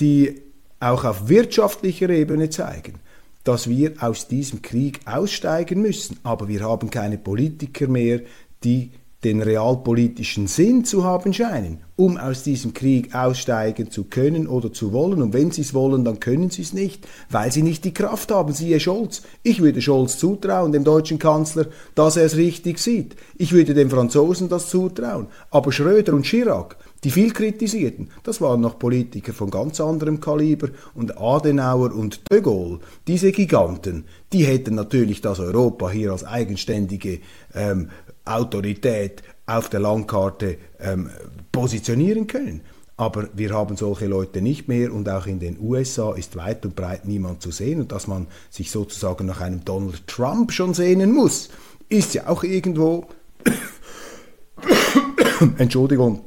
die 0.00 0.42
auch 0.80 1.04
auf 1.04 1.28
wirtschaftlicher 1.28 2.08
Ebene 2.10 2.50
zeigen, 2.50 3.00
dass 3.44 3.68
wir 3.68 3.94
aus 4.00 4.28
diesem 4.28 4.62
Krieg 4.62 5.00
aussteigen 5.06 5.80
müssen. 5.80 6.18
Aber 6.22 6.48
wir 6.48 6.62
haben 6.62 6.90
keine 6.90 7.18
Politiker 7.18 7.88
mehr, 7.88 8.20
die 8.64 8.92
den 9.24 9.42
realpolitischen 9.42 10.46
Sinn 10.46 10.84
zu 10.84 11.04
haben 11.04 11.32
scheinen, 11.32 11.80
um 11.96 12.18
aus 12.18 12.42
diesem 12.42 12.74
Krieg 12.74 13.14
aussteigen 13.14 13.90
zu 13.90 14.04
können 14.04 14.46
oder 14.46 14.72
zu 14.72 14.92
wollen. 14.92 15.22
Und 15.22 15.32
wenn 15.32 15.50
sie 15.50 15.62
es 15.62 15.72
wollen, 15.72 16.04
dann 16.04 16.20
können 16.20 16.50
sie 16.50 16.62
es 16.62 16.74
nicht, 16.74 17.06
weil 17.30 17.50
sie 17.50 17.62
nicht 17.62 17.84
die 17.84 17.94
Kraft 17.94 18.30
haben. 18.30 18.52
Siehe 18.52 18.78
Scholz. 18.80 19.22
Ich 19.42 19.62
würde 19.62 19.80
Scholz 19.80 20.18
zutrauen, 20.18 20.72
dem 20.72 20.84
deutschen 20.84 21.18
Kanzler, 21.18 21.66
dass 21.94 22.16
er 22.16 22.24
es 22.24 22.36
richtig 22.36 22.78
sieht. 22.78 23.16
Ich 23.38 23.52
würde 23.52 23.72
den 23.72 23.90
Franzosen 23.90 24.50
das 24.50 24.68
zutrauen. 24.68 25.28
Aber 25.50 25.72
Schröder 25.72 26.12
und 26.12 26.26
Chirac, 26.26 26.76
die 27.02 27.10
viel 27.10 27.32
kritisierten, 27.32 28.10
das 28.24 28.40
waren 28.40 28.60
noch 28.60 28.78
Politiker 28.78 29.32
von 29.32 29.50
ganz 29.50 29.80
anderem 29.80 30.20
Kaliber 30.20 30.68
und 30.94 31.18
Adenauer 31.18 31.94
und 31.94 32.20
de 32.30 32.40
Gaulle, 32.40 32.80
diese 33.06 33.32
Giganten, 33.32 34.04
die 34.32 34.44
hätten 34.44 34.74
natürlich 34.74 35.20
das 35.20 35.40
Europa 35.40 35.90
hier 35.90 36.12
als 36.12 36.24
eigenständige 36.24 37.20
ähm, 37.54 37.88
Autorität 38.26 39.22
auf 39.46 39.68
der 39.68 39.80
Landkarte 39.80 40.58
ähm, 40.80 41.10
positionieren 41.52 42.26
können. 42.26 42.62
Aber 42.98 43.28
wir 43.34 43.50
haben 43.50 43.76
solche 43.76 44.06
Leute 44.06 44.40
nicht 44.40 44.68
mehr 44.68 44.92
und 44.92 45.08
auch 45.08 45.26
in 45.26 45.38
den 45.38 45.58
USA 45.60 46.14
ist 46.14 46.36
weit 46.36 46.64
und 46.64 46.74
breit 46.74 47.06
niemand 47.06 47.42
zu 47.42 47.50
sehen. 47.50 47.80
Und 47.80 47.92
dass 47.92 48.06
man 48.06 48.26
sich 48.50 48.70
sozusagen 48.70 49.26
nach 49.26 49.40
einem 49.40 49.64
Donald 49.64 50.06
Trump 50.06 50.52
schon 50.52 50.72
sehnen 50.72 51.12
muss, 51.12 51.50
ist 51.88 52.14
ja 52.14 52.26
auch 52.26 52.42
irgendwo, 52.42 53.06
Entschuldigung, 55.58 56.24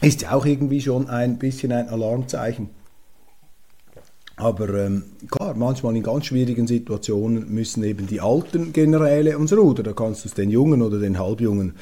ist 0.00 0.22
ja 0.22 0.32
auch 0.32 0.44
irgendwie 0.44 0.80
schon 0.80 1.08
ein 1.08 1.38
bisschen 1.38 1.72
ein 1.72 1.88
Alarmzeichen. 1.88 2.70
Aber 4.34 4.68
ähm, 4.74 5.04
klar, 5.30 5.54
manchmal 5.54 5.96
in 5.96 6.02
ganz 6.02 6.26
schwierigen 6.26 6.66
Situationen 6.66 7.52
müssen 7.52 7.82
eben 7.82 8.06
die 8.06 8.20
alten 8.20 8.72
Generäle 8.72 9.36
uns 9.36 9.52
rudern. 9.52 9.84
Da 9.84 9.92
kannst 9.92 10.24
du 10.24 10.28
es 10.28 10.34
den 10.34 10.50
Jungen 10.50 10.82
oder 10.82 10.98
den 10.98 11.18
Halbjungen 11.18 11.74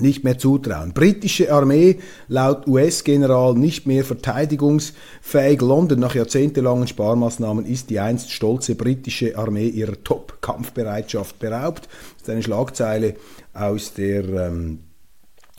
nicht 0.00 0.22
mehr 0.22 0.38
zutrauen. 0.38 0.92
Britische 0.92 1.52
Armee 1.52 1.98
laut 2.28 2.68
US-General 2.68 3.54
nicht 3.54 3.86
mehr 3.86 4.04
verteidigungsfähig. 4.04 5.60
London 5.60 5.98
nach 5.98 6.14
jahrzehntelangen 6.14 6.86
Sparmaßnahmen 6.86 7.66
ist 7.66 7.90
die 7.90 7.98
einst 7.98 8.30
stolze 8.30 8.76
britische 8.76 9.36
Armee 9.36 9.68
ihrer 9.68 10.02
Top-Kampfbereitschaft 10.02 11.38
beraubt. 11.40 11.88
Das 12.14 12.22
ist 12.22 12.30
eine 12.30 12.42
Schlagzeile 12.42 13.14
aus 13.52 13.94
der 13.94 14.24
ähm, 14.28 14.80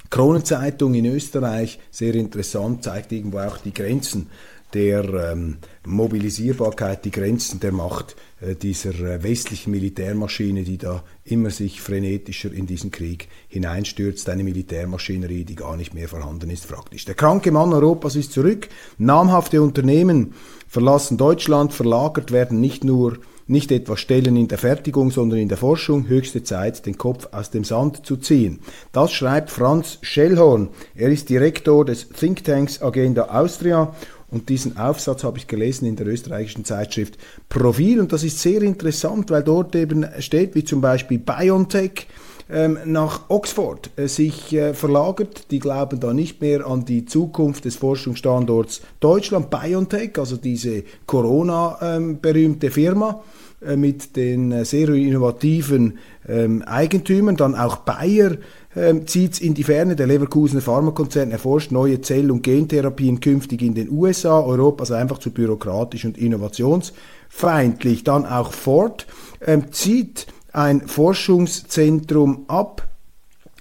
Kronenzeitung 0.09 0.93
in 0.93 1.05
Österreich. 1.05 1.79
Sehr 1.91 2.15
interessant, 2.15 2.83
zeigt 2.83 3.11
irgendwo 3.11 3.39
auch 3.39 3.57
die 3.57 3.73
Grenzen 3.73 4.29
der 4.73 5.31
ähm, 5.31 5.57
Mobilisierbarkeit, 5.85 7.05
die 7.05 7.11
Grenzen 7.11 7.59
der 7.59 7.71
Macht 7.71 8.15
äh, 8.41 8.55
dieser 8.55 8.91
äh, 8.91 9.23
westlichen 9.23 9.71
Militärmaschine, 9.71 10.63
die 10.63 10.77
da 10.77 11.03
immer 11.23 11.49
sich 11.49 11.81
frenetischer 11.81 12.51
in 12.51 12.67
diesen 12.67 12.91
Krieg 12.91 13.27
hineinstürzt, 13.47 14.29
eine 14.29 14.43
Militärmaschinerie, 14.43 15.43
die 15.43 15.55
gar 15.55 15.75
nicht 15.75 15.93
mehr 15.93 16.07
vorhanden 16.07 16.49
ist, 16.49 16.67
praktisch. 16.67 17.05
Der 17.05 17.15
kranke 17.15 17.51
Mann 17.51 17.73
Europas 17.73 18.15
ist 18.15 18.33
zurück, 18.33 18.69
namhafte 18.97 19.61
Unternehmen 19.61 20.33
verlassen 20.67 21.17
Deutschland, 21.17 21.73
verlagert 21.73 22.31
werden 22.31 22.59
nicht 22.59 22.83
nur 22.83 23.17
nicht 23.49 23.71
etwa 23.71 23.97
Stellen 23.97 24.35
in 24.35 24.47
der 24.47 24.59
Fertigung, 24.59 25.09
sondern 25.09 25.39
in 25.39 25.49
der 25.49 25.57
Forschung, 25.57 26.07
höchste 26.07 26.43
Zeit, 26.43 26.85
den 26.85 26.99
Kopf 26.99 27.29
aus 27.31 27.49
dem 27.49 27.63
Sand 27.63 28.05
zu 28.05 28.17
ziehen. 28.17 28.59
Das 28.91 29.11
schreibt 29.11 29.49
Franz 29.49 29.97
Schellhorn. 30.03 30.69
Er 30.93 31.09
ist 31.09 31.29
Direktor 31.29 31.83
des 31.83 32.09
Thinktanks 32.09 32.79
Agenda 32.81 33.23
Austria 33.23 33.95
und 34.31 34.49
diesen 34.49 34.77
Aufsatz 34.77 35.23
habe 35.23 35.37
ich 35.37 35.47
gelesen 35.47 35.85
in 35.85 35.95
der 35.95 36.07
österreichischen 36.07 36.65
Zeitschrift 36.65 37.17
Profil. 37.47 37.99
Und 37.99 38.13
das 38.13 38.23
ist 38.23 38.39
sehr 38.39 38.61
interessant, 38.61 39.31
weil 39.31 39.43
dort 39.43 39.75
eben 39.75 40.05
steht, 40.19 40.55
wie 40.55 40.63
zum 40.63 40.81
Beispiel 40.81 41.19
BioNTech, 41.19 42.07
ähm, 42.51 42.79
nach 42.85 43.29
Oxford 43.29 43.91
äh, 43.95 44.07
sich 44.07 44.53
äh, 44.53 44.73
verlagert. 44.73 45.51
Die 45.51 45.59
glauben 45.59 45.99
da 45.99 46.13
nicht 46.13 46.41
mehr 46.41 46.65
an 46.65 46.83
die 46.83 47.05
Zukunft 47.05 47.65
des 47.65 47.75
Forschungsstandorts 47.75 48.81
Deutschland. 48.99 49.51
BioNTech, 49.51 50.17
also 50.17 50.35
diese 50.35 50.83
Corona-berühmte 51.05 52.67
ähm, 52.67 52.73
Firma 52.73 53.23
äh, 53.61 53.75
mit 53.75 54.15
den 54.15 54.65
sehr 54.65 54.89
innovativen 54.89 55.99
ähm, 56.27 56.63
Eigentümern, 56.63 57.35
dann 57.35 57.53
auch 57.53 57.77
Bayer 57.77 58.37
ähm, 58.75 59.07
zieht 59.07 59.33
es 59.33 59.41
in 59.41 59.53
die 59.53 59.63
Ferne. 59.63 59.95
Der 59.95 60.07
Leverkusener 60.07 60.61
Pharmakonzern 60.61 61.31
erforscht 61.31 61.71
neue 61.71 62.01
Zell- 62.01 62.31
und 62.31 62.43
Gentherapien 62.43 63.19
künftig 63.19 63.61
in 63.61 63.73
den 63.73 63.89
USA. 63.89 64.39
Europa 64.39 64.83
ist 64.83 64.91
einfach 64.91 65.17
zu 65.17 65.31
byrokratisch 65.31 66.05
und 66.05 66.17
innovationsfeindlich. 66.17 68.03
Dann 68.03 68.25
auch 68.25 68.53
Ford 68.53 69.07
ähm, 69.45 69.71
zieht 69.71 70.27
ein 70.51 70.87
Forschungszentrum 70.87 72.45
ab 72.47 72.87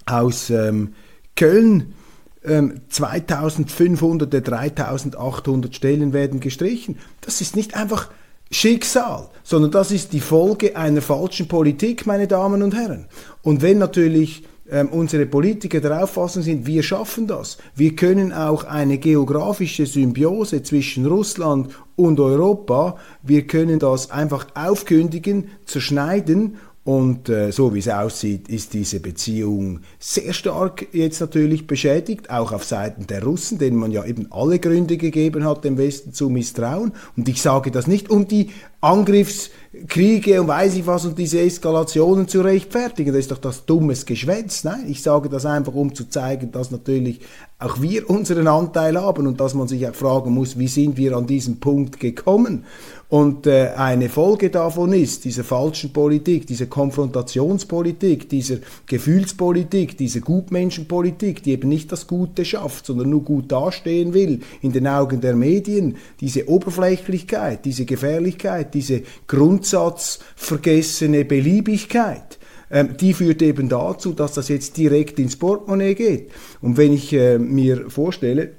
aus 0.05 0.49
ähm, 0.49 0.93
Köln. 1.35 1.93
2500 2.41 4.31
der 4.31 4.39
3800 4.39 5.75
Stellen 5.75 6.13
werden 6.13 6.39
gestrichen. 6.39 6.97
Das 7.19 7.41
ist 7.41 7.57
nicht 7.57 7.75
einfach 7.75 8.09
Schicksal, 8.49 9.27
sondern 9.43 9.71
das 9.71 9.91
ist 9.91 10.13
die 10.13 10.21
Folge 10.21 10.75
einer 10.75 11.01
falschen 11.01 11.47
Politik, 11.47 12.07
meine 12.07 12.27
Damen 12.27 12.63
und 12.63 12.73
Herren. 12.73 13.07
Und 13.43 13.61
wenn 13.61 13.77
natürlich 13.77 14.43
ähm, 14.71 14.89
unsere 14.89 15.25
Politiker 15.25 15.79
der 15.79 16.03
Auffassung 16.03 16.43
sind, 16.43 16.65
wir 16.65 16.83
schaffen 16.83 17.27
das. 17.27 17.57
Wir 17.75 17.95
können 17.95 18.31
auch 18.31 18.63
eine 18.63 18.97
geografische 18.97 19.85
Symbiose 19.85 20.63
zwischen 20.63 21.05
Russland 21.05 21.69
und 21.95 22.19
Europa, 22.19 22.97
wir 23.23 23.45
können 23.47 23.79
das 23.79 24.11
einfach 24.11 24.47
aufkündigen, 24.55 25.49
zerschneiden 25.65 26.57
und 26.89 27.29
äh, 27.29 27.51
so 27.51 27.75
wie 27.75 27.79
es 27.79 27.87
aussieht, 27.87 28.49
ist 28.49 28.73
diese 28.73 28.99
Beziehung 28.99 29.81
sehr 29.99 30.33
stark 30.33 30.87
jetzt 30.91 31.19
natürlich 31.19 31.67
beschädigt, 31.67 32.31
auch 32.31 32.51
auf 32.51 32.63
Seiten 32.63 33.05
der 33.05 33.23
Russen, 33.23 33.59
denen 33.59 33.77
man 33.77 33.91
ja 33.91 34.03
eben 34.05 34.31
alle 34.31 34.57
Gründe 34.57 34.97
gegeben 34.97 35.45
hat, 35.45 35.63
dem 35.63 35.77
Westen 35.77 36.13
zu 36.13 36.29
misstrauen. 36.29 36.93
Und 37.15 37.29
ich 37.29 37.43
sage 37.43 37.69
das 37.69 37.85
nicht, 37.85 38.09
um 38.09 38.27
die 38.27 38.49
Angriffskriege 38.81 40.41
und 40.41 40.47
weiß 40.47 40.75
ich 40.75 40.87
was 40.87 41.05
und 41.05 41.17
diese 41.17 41.41
Eskalationen 41.41 42.27
zu 42.27 42.41
rechtfertigen. 42.41 43.13
Das 43.13 43.21
ist 43.21 43.31
doch 43.31 43.37
das 43.37 43.65
dummes 43.65 44.05
Geschwätz. 44.05 44.63
Nein, 44.63 44.85
ich 44.87 45.01
sage 45.01 45.29
das 45.29 45.45
einfach, 45.45 45.73
um 45.73 45.93
zu 45.93 46.09
zeigen, 46.09 46.51
dass 46.51 46.71
natürlich 46.71 47.19
auch 47.59 47.81
wir 47.81 48.09
unseren 48.09 48.47
Anteil 48.47 48.99
haben 48.99 49.27
und 49.27 49.41
dass 49.41 49.53
man 49.53 49.67
sich 49.67 49.85
auch 49.85 49.93
fragen 49.93 50.33
muss, 50.33 50.57
wie 50.57 50.69
sind 50.69 50.95
wir 50.95 51.17
an 51.17 51.27
diesen 51.27 51.59
Punkt 51.59 51.99
gekommen. 51.99 52.63
Und 53.09 53.47
äh, 53.47 53.71
eine 53.75 54.07
Folge 54.07 54.51
davon 54.51 54.93
ist, 54.93 55.25
dieser 55.25 55.43
falschen 55.43 55.91
Politik, 55.91 56.45
dieser 56.45 56.67
Konfrontationspolitik, 56.67 58.29
dieser 58.29 58.57
Gefühlspolitik, 58.85 59.97
dieser 59.97 60.19
Gutmenschenpolitik, 60.19 61.41
die 61.41 61.53
eben 61.53 61.69
nicht 61.69 61.91
das 61.91 62.05
Gute 62.05 62.45
schafft, 62.45 62.85
sondern 62.85 63.09
nur 63.09 63.23
gut 63.23 63.51
dastehen 63.51 64.13
will 64.13 64.41
in 64.61 64.73
den 64.73 64.87
Augen 64.87 65.21
der 65.21 65.35
Medien, 65.35 65.97
diese 66.21 66.47
Oberflächlichkeit, 66.47 67.65
diese 67.65 67.85
Gefährlichkeit, 67.85 68.68
diese 68.73 69.03
grundsatzvergessene 69.27 71.25
Beliebigkeit 71.25 72.39
ähm, 72.71 72.95
die 72.99 73.13
führt 73.13 73.41
eben 73.41 73.67
dazu, 73.67 74.13
dass 74.13 74.33
das 74.33 74.47
jetzt 74.47 74.77
direkt 74.77 75.17
ins 75.17 75.35
Portemonnaie 75.35 75.95
geht. 75.95 76.29
Und 76.61 76.77
wenn 76.77 76.93
ich 76.93 77.11
äh, 77.13 77.39
mir 77.39 77.89
vorstelle, 77.89 78.51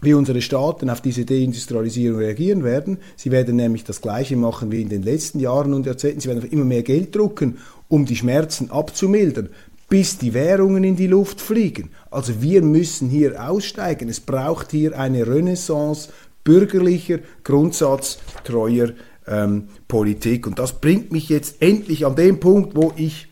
wie 0.00 0.14
unsere 0.14 0.42
Staaten 0.42 0.90
auf 0.90 1.00
diese 1.00 1.24
Deindustrialisierung 1.24 2.18
reagieren 2.18 2.64
werden. 2.64 2.98
Sie 3.16 3.30
werden 3.30 3.56
nämlich 3.56 3.84
das 3.84 4.02
Gleiche 4.02 4.36
machen 4.36 4.70
wie 4.70 4.82
in 4.82 4.88
den 4.88 5.02
letzten 5.02 5.40
Jahren 5.40 5.72
und 5.72 5.86
Jahrzehnten. 5.86 6.20
Sie 6.20 6.28
werden 6.28 6.48
immer 6.50 6.64
mehr 6.64 6.82
Geld 6.82 7.14
drucken, 7.16 7.58
um 7.88 8.04
die 8.04 8.16
Schmerzen 8.16 8.70
abzumildern, 8.70 9.48
bis 9.88 10.18
die 10.18 10.34
Währungen 10.34 10.84
in 10.84 10.96
die 10.96 11.06
Luft 11.06 11.40
fliegen. 11.40 11.90
Also 12.10 12.42
wir 12.42 12.62
müssen 12.62 13.08
hier 13.08 13.48
aussteigen. 13.48 14.08
Es 14.08 14.20
braucht 14.20 14.70
hier 14.70 14.98
eine 14.98 15.26
Renaissance 15.26 16.10
bürgerlicher, 16.44 17.20
grundsatztreuer 17.42 18.90
ähm, 19.28 19.68
Politik. 19.88 20.46
Und 20.46 20.58
das 20.58 20.80
bringt 20.80 21.12
mich 21.12 21.28
jetzt 21.28 21.60
endlich 21.60 22.06
an 22.06 22.16
den 22.16 22.40
Punkt, 22.40 22.76
wo 22.76 22.92
ich 22.96 23.28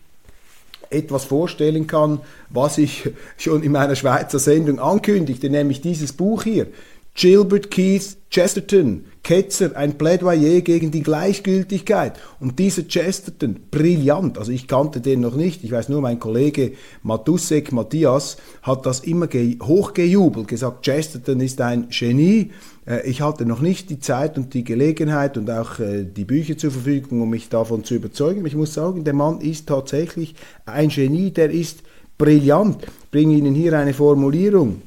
etwas 0.90 1.24
vorstellen 1.24 1.86
kann, 1.86 2.20
was 2.50 2.78
ich 2.78 3.10
schon 3.36 3.62
in 3.62 3.72
meiner 3.72 3.96
Schweizer 3.96 4.38
Sendung 4.38 4.78
ankündigte, 4.78 5.50
nämlich 5.50 5.80
dieses 5.80 6.12
Buch 6.12 6.42
hier. 6.42 6.66
Gilbert 7.14 7.70
Keith 7.70 8.16
Chesterton, 8.30 9.04
Ketzer, 9.24 9.74
ein 9.74 9.96
Plädoyer 9.98 10.60
gegen 10.60 10.90
die 10.90 11.02
Gleichgültigkeit. 11.02 12.12
Und 12.40 12.58
dieser 12.58 12.82
Chesterton, 12.82 13.58
brillant, 13.70 14.38
also 14.38 14.52
ich 14.52 14.68
kannte 14.68 15.00
den 15.00 15.20
noch 15.20 15.34
nicht, 15.34 15.64
ich 15.64 15.72
weiß 15.72 15.88
nur, 15.88 16.02
mein 16.02 16.20
Kollege 16.20 16.72
Matusek, 17.02 17.72
Matthias, 17.72 18.36
hat 18.62 18.84
das 18.84 19.00
immer 19.00 19.26
hochgejubelt, 19.26 20.46
gesagt, 20.46 20.84
Chesterton 20.84 21.40
ist 21.40 21.60
ein 21.62 21.88
Genie. 21.88 22.52
Äh, 22.86 23.08
ich 23.08 23.22
hatte 23.22 23.46
noch 23.46 23.60
nicht 23.60 23.88
die 23.88 23.98
Zeit 23.98 24.36
und 24.36 24.52
die 24.52 24.62
Gelegenheit 24.62 25.38
und 25.38 25.50
auch 25.50 25.80
äh, 25.80 26.04
die 26.04 26.24
Bücher 26.24 26.58
zur 26.58 26.70
Verfügung, 26.70 27.22
um 27.22 27.30
mich 27.30 27.48
davon 27.48 27.82
zu 27.82 27.94
überzeugen. 27.94 28.44
Ich 28.44 28.54
muss 28.54 28.74
sagen, 28.74 29.04
der 29.04 29.14
Mann 29.14 29.40
ist 29.40 29.66
tatsächlich 29.66 30.34
ein 30.66 30.90
Genie, 30.90 31.30
der 31.30 31.50
ist 31.50 31.82
brillant. 32.18 32.84
Ich 32.84 33.10
bringe 33.10 33.34
Ihnen 33.34 33.54
hier 33.54 33.72
eine 33.78 33.94
Formulierung 33.94 34.82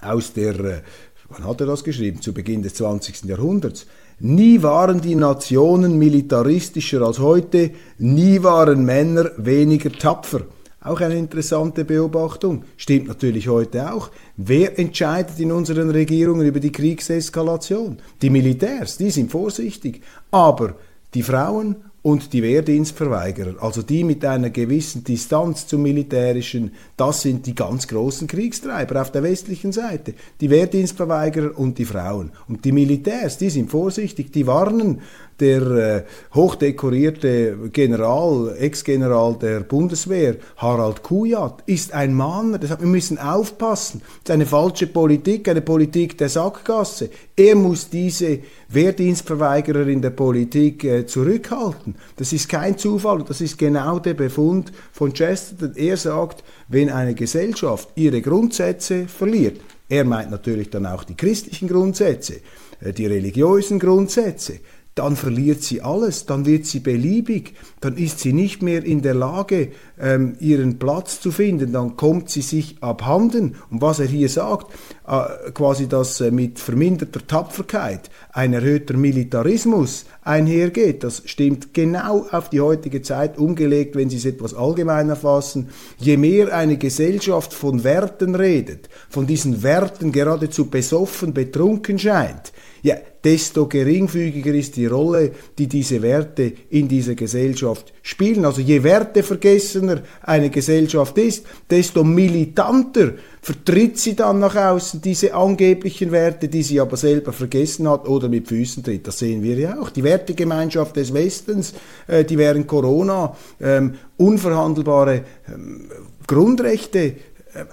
aus 0.00 0.32
der, 0.32 0.58
äh, 0.60 0.80
wann 1.28 1.44
hat 1.44 1.60
er 1.60 1.66
das 1.66 1.84
geschrieben? 1.84 2.20
Zu 2.20 2.32
Beginn 2.32 2.62
des 2.62 2.74
20. 2.74 3.24
Jahrhunderts. 3.24 3.86
Nie 4.20 4.62
waren 4.62 5.00
die 5.00 5.14
Nationen 5.14 5.98
militaristischer 5.98 7.02
als 7.02 7.18
heute, 7.20 7.70
nie 7.98 8.42
waren 8.42 8.84
Männer 8.84 9.30
weniger 9.36 9.92
tapfer. 9.92 10.42
Auch 10.80 11.00
eine 11.00 11.18
interessante 11.18 11.84
Beobachtung. 11.84 12.64
Stimmt 12.76 13.08
natürlich 13.08 13.48
heute 13.48 13.92
auch. 13.92 14.10
Wer 14.36 14.78
entscheidet 14.78 15.38
in 15.38 15.52
unseren 15.52 15.90
Regierungen 15.90 16.46
über 16.46 16.60
die 16.60 16.72
Kriegseskalation? 16.72 17.98
Die 18.22 18.30
Militärs, 18.30 18.96
die 18.96 19.10
sind 19.10 19.30
vorsichtig. 19.30 20.02
Aber 20.30 20.76
die 21.14 21.22
Frauen 21.22 21.76
und 22.08 22.32
die 22.32 22.42
Wehrdienstverweigerer, 22.42 23.62
also 23.62 23.82
die 23.82 24.02
mit 24.02 24.24
einer 24.24 24.48
gewissen 24.48 25.04
Distanz 25.04 25.66
zum 25.66 25.82
Militärischen, 25.82 26.72
das 26.96 27.20
sind 27.20 27.44
die 27.44 27.54
ganz 27.54 27.86
großen 27.86 28.26
Kriegstreiber 28.26 29.02
auf 29.02 29.12
der 29.12 29.22
westlichen 29.22 29.72
Seite. 29.72 30.14
Die 30.40 30.48
Wehrdienstverweigerer 30.48 31.58
und 31.58 31.76
die 31.76 31.84
Frauen. 31.84 32.32
Und 32.48 32.64
die 32.64 32.72
Militärs, 32.72 33.36
die 33.36 33.50
sind 33.50 33.70
vorsichtig, 33.70 34.32
die 34.32 34.46
warnen 34.46 35.02
der 35.40 35.62
äh, 35.62 36.04
hochdekorierte 36.34 37.70
General, 37.72 38.54
Ex-General 38.58 39.36
der 39.40 39.60
Bundeswehr, 39.60 40.36
Harald 40.56 41.02
Kujat, 41.02 41.62
ist 41.66 41.94
ein 41.94 42.14
Mann. 42.14 42.58
Deshalb, 42.60 42.80
wir 42.80 42.88
müssen 42.88 43.18
aufpassen. 43.18 44.02
Das 44.24 44.30
ist 44.30 44.30
eine 44.30 44.46
falsche 44.46 44.86
Politik, 44.86 45.48
eine 45.48 45.60
Politik 45.60 46.18
der 46.18 46.28
Sackgasse. 46.28 47.10
Er 47.36 47.54
muss 47.54 47.88
diese 47.88 48.40
Wehrdienstverweigerer 48.68 49.86
in 49.86 50.02
der 50.02 50.10
Politik 50.10 50.84
äh, 50.84 51.06
zurückhalten. 51.06 51.94
Das 52.16 52.32
ist 52.32 52.48
kein 52.48 52.76
Zufall. 52.76 53.24
Das 53.26 53.40
ist 53.40 53.58
genau 53.58 53.98
der 53.98 54.14
Befund 54.14 54.72
von 54.92 55.12
Chesterton. 55.12 55.76
Er 55.76 55.96
sagt, 55.96 56.44
wenn 56.68 56.90
eine 56.90 57.14
Gesellschaft 57.14 57.88
ihre 57.94 58.20
Grundsätze 58.20 59.06
verliert, 59.06 59.60
er 59.88 60.04
meint 60.04 60.30
natürlich 60.30 60.68
dann 60.70 60.84
auch 60.84 61.04
die 61.04 61.16
christlichen 61.16 61.68
Grundsätze, 61.68 62.40
äh, 62.80 62.92
die 62.92 63.06
religiösen 63.06 63.78
Grundsätze, 63.78 64.60
dann 64.98 65.16
verliert 65.16 65.62
sie 65.62 65.80
alles, 65.80 66.26
dann 66.26 66.44
wird 66.44 66.66
sie 66.66 66.80
beliebig, 66.80 67.54
dann 67.80 67.96
ist 67.96 68.20
sie 68.20 68.32
nicht 68.32 68.62
mehr 68.62 68.84
in 68.84 69.02
der 69.02 69.14
Lage, 69.14 69.68
ähm, 70.00 70.34
ihren 70.40 70.78
Platz 70.78 71.20
zu 71.20 71.30
finden, 71.30 71.72
dann 71.72 71.96
kommt 71.96 72.30
sie 72.30 72.42
sich 72.42 72.82
abhanden. 72.82 73.56
Und 73.70 73.80
was 73.80 74.00
er 74.00 74.06
hier 74.06 74.28
sagt, 74.28 74.72
äh, 75.06 75.50
quasi, 75.52 75.88
dass 75.88 76.20
äh, 76.20 76.30
mit 76.30 76.58
verminderter 76.58 77.26
Tapferkeit 77.26 78.10
ein 78.32 78.52
erhöhter 78.52 78.96
Militarismus 78.96 80.06
einhergeht, 80.22 81.04
das 81.04 81.22
stimmt 81.24 81.72
genau 81.72 82.26
auf 82.30 82.50
die 82.50 82.60
heutige 82.60 83.02
Zeit 83.02 83.38
umgelegt, 83.38 83.96
wenn 83.96 84.10
Sie 84.10 84.16
es 84.16 84.24
etwas 84.24 84.54
allgemeiner 84.54 85.16
fassen. 85.16 85.68
Je 85.98 86.16
mehr 86.16 86.54
eine 86.54 86.76
Gesellschaft 86.76 87.54
von 87.54 87.84
Werten 87.84 88.34
redet, 88.34 88.88
von 89.08 89.26
diesen 89.26 89.62
Werten 89.62 90.12
geradezu 90.12 90.66
besoffen, 90.66 91.32
betrunken 91.32 91.98
scheint, 91.98 92.52
ja, 92.82 92.96
desto 93.24 93.66
geringfügiger 93.66 94.54
ist 94.54 94.76
die 94.76 94.86
Rolle, 94.86 95.32
die 95.58 95.66
diese 95.66 96.00
Werte 96.02 96.52
in 96.70 96.88
dieser 96.88 97.14
Gesellschaft 97.14 97.92
spielen. 98.02 98.44
Also 98.44 98.60
je 98.60 98.82
wertevergessener 98.82 100.02
eine 100.22 100.50
Gesellschaft 100.50 101.18
ist, 101.18 101.44
desto 101.68 102.04
militanter 102.04 103.14
vertritt 103.42 103.98
sie 103.98 104.14
dann 104.14 104.38
nach 104.38 104.54
außen 104.54 105.00
diese 105.00 105.34
angeblichen 105.34 106.12
Werte, 106.12 106.48
die 106.48 106.62
sie 106.62 106.80
aber 106.80 106.96
selber 106.96 107.32
vergessen 107.32 107.88
hat 107.88 108.08
oder 108.08 108.28
mit 108.28 108.48
Füßen 108.48 108.84
tritt. 108.84 109.06
Das 109.06 109.18
sehen 109.18 109.42
wir 109.42 109.58
ja 109.58 109.80
auch. 109.80 109.90
Die 109.90 110.04
Wertegemeinschaft 110.04 110.96
des 110.96 111.12
Westens, 111.12 111.74
äh, 112.06 112.24
die 112.24 112.38
während 112.38 112.66
Corona 112.66 113.36
ähm, 113.60 113.94
unverhandelbare 114.16 115.24
ähm, 115.52 115.90
Grundrechte 116.26 116.98
äh, 116.98 117.14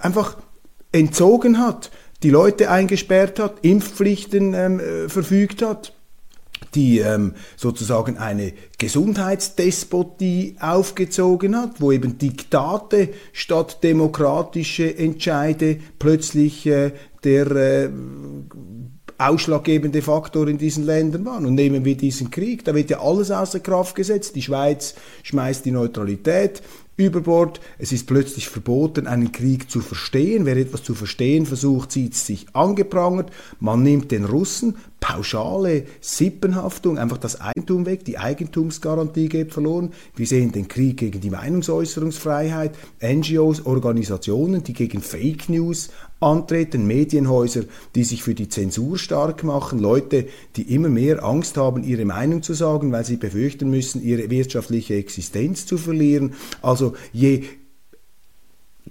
einfach 0.00 0.38
entzogen 0.92 1.58
hat 1.58 1.90
die 2.26 2.30
Leute 2.32 2.72
eingesperrt 2.72 3.38
hat, 3.38 3.58
Impfpflichten 3.62 4.52
ähm, 4.52 4.80
äh, 4.80 5.08
verfügt 5.08 5.62
hat, 5.62 5.92
die 6.74 6.98
ähm, 6.98 7.34
sozusagen 7.56 8.18
eine 8.18 8.52
Gesundheitsdespotie 8.78 10.56
aufgezogen 10.58 11.56
hat, 11.56 11.80
wo 11.80 11.92
eben 11.92 12.18
Diktate 12.18 13.10
statt 13.32 13.84
demokratische 13.84 14.98
Entscheide 14.98 15.78
plötzlich 16.00 16.66
äh, 16.66 16.90
der 17.22 17.46
äh, 17.52 17.90
ausschlaggebende 19.18 20.02
Faktor 20.02 20.48
in 20.48 20.58
diesen 20.58 20.84
Ländern 20.84 21.24
waren. 21.24 21.46
Und 21.46 21.54
nehmen 21.54 21.84
wir 21.84 21.96
diesen 21.96 22.32
Krieg, 22.32 22.64
da 22.64 22.74
wird 22.74 22.90
ja 22.90 22.98
alles 23.02 23.30
außer 23.30 23.60
Kraft 23.60 23.94
gesetzt. 23.94 24.34
Die 24.34 24.42
Schweiz 24.42 24.96
schmeißt 25.22 25.64
die 25.64 25.70
Neutralität 25.70 26.60
über 26.96 27.20
Bord. 27.20 27.60
Es 27.78 27.92
ist 27.92 28.06
plötzlich 28.06 28.48
verboten, 28.48 29.06
einen 29.06 29.32
Krieg 29.32 29.70
zu 29.70 29.80
verstehen. 29.80 30.46
Wer 30.46 30.56
etwas 30.56 30.82
zu 30.82 30.94
verstehen 30.94 31.46
versucht, 31.46 31.92
sieht 31.92 32.14
sich 32.14 32.46
angeprangert. 32.52 33.30
Man 33.60 33.82
nimmt 33.82 34.10
den 34.10 34.24
Russen 34.24 34.76
pauschale 35.06 35.84
Sippenhaftung, 36.00 36.98
einfach 36.98 37.18
das 37.18 37.40
Eigentum 37.40 37.86
weg, 37.86 38.04
die 38.04 38.18
Eigentumsgarantie 38.18 39.28
geht 39.28 39.52
verloren. 39.52 39.92
Wir 40.16 40.26
sehen 40.26 40.50
den 40.50 40.66
Krieg 40.66 40.96
gegen 40.96 41.20
die 41.20 41.30
Meinungsäußerungsfreiheit, 41.30 42.74
NGOs, 43.00 43.66
Organisationen, 43.66 44.64
die 44.64 44.72
gegen 44.72 45.00
Fake 45.00 45.48
News 45.48 45.90
antreten, 46.18 46.88
Medienhäuser, 46.88 47.62
die 47.94 48.02
sich 48.02 48.24
für 48.24 48.34
die 48.34 48.48
Zensur 48.48 48.98
stark 48.98 49.44
machen, 49.44 49.78
Leute, 49.78 50.26
die 50.56 50.74
immer 50.74 50.88
mehr 50.88 51.22
Angst 51.22 51.56
haben, 51.56 51.84
ihre 51.84 52.04
Meinung 52.04 52.42
zu 52.42 52.54
sagen, 52.54 52.90
weil 52.90 53.04
sie 53.04 53.16
befürchten 53.16 53.70
müssen, 53.70 54.02
ihre 54.02 54.28
wirtschaftliche 54.28 54.96
Existenz 54.96 55.66
zu 55.66 55.78
verlieren. 55.78 56.34
Also 56.62 56.94
je 57.12 57.44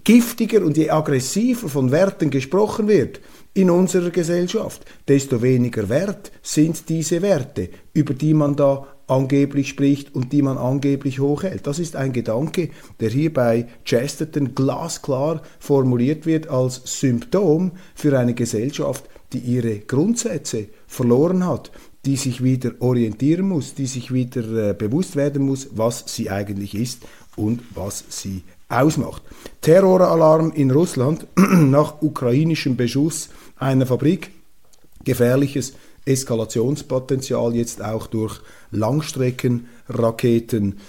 giftiger 0.05 0.63
und 0.63 0.77
je 0.77 0.91
aggressiver 0.91 1.67
von 1.67 1.91
Werten 1.91 2.29
gesprochen 2.29 2.87
wird, 2.87 3.19
in 3.55 3.69
unserer 3.69 4.11
Gesellschaft, 4.11 4.85
desto 5.07 5.41
weniger 5.41 5.89
wert 5.89 6.31
sind 6.43 6.89
diese 6.89 7.21
Werte, 7.21 7.69
über 7.93 8.13
die 8.13 8.33
man 8.33 8.55
da 8.55 8.85
angeblich 9.07 9.69
spricht 9.69 10.13
und 10.13 10.33
die 10.33 10.41
man 10.41 10.57
angeblich 10.57 11.19
hochhält. 11.19 11.65
Das 11.65 11.79
ist 11.79 11.95
ein 11.95 12.11
Gedanke, 12.11 12.69
der 12.99 13.09
hier 13.09 13.33
bei 13.33 13.67
Chesterton 13.85 14.55
glasklar 14.55 15.41
formuliert 15.59 16.25
wird 16.25 16.49
als 16.49 16.81
Symptom 16.85 17.71
für 17.95 18.17
eine 18.19 18.33
Gesellschaft, 18.33 19.05
die 19.31 19.39
ihre 19.39 19.79
Grundsätze 19.79 20.67
verloren 20.87 21.45
hat, 21.45 21.71
die 22.05 22.17
sich 22.17 22.43
wieder 22.43 22.71
orientieren 22.79 23.47
muss, 23.47 23.73
die 23.73 23.87
sich 23.87 24.13
wieder 24.13 24.71
äh, 24.71 24.73
bewusst 24.73 25.15
werden 25.15 25.45
muss, 25.45 25.69
was 25.71 26.03
sie 26.07 26.29
eigentlich 26.29 26.75
ist 26.75 27.03
und 27.37 27.61
was 27.73 28.03
sie 28.09 28.43
ausmacht. 28.69 29.21
Terroralarm 29.61 30.51
in 30.51 30.71
Russland 30.71 31.27
nach 31.35 32.01
ukrainischem 32.01 32.75
Beschuss 32.75 33.29
einer 33.57 33.85
Fabrik. 33.85 34.31
Gefährliches 35.03 35.73
Eskalationspotenzial 36.05 37.55
jetzt 37.55 37.83
auch 37.83 38.07
durch 38.07 38.39
Langstreckenraketen 38.71 40.79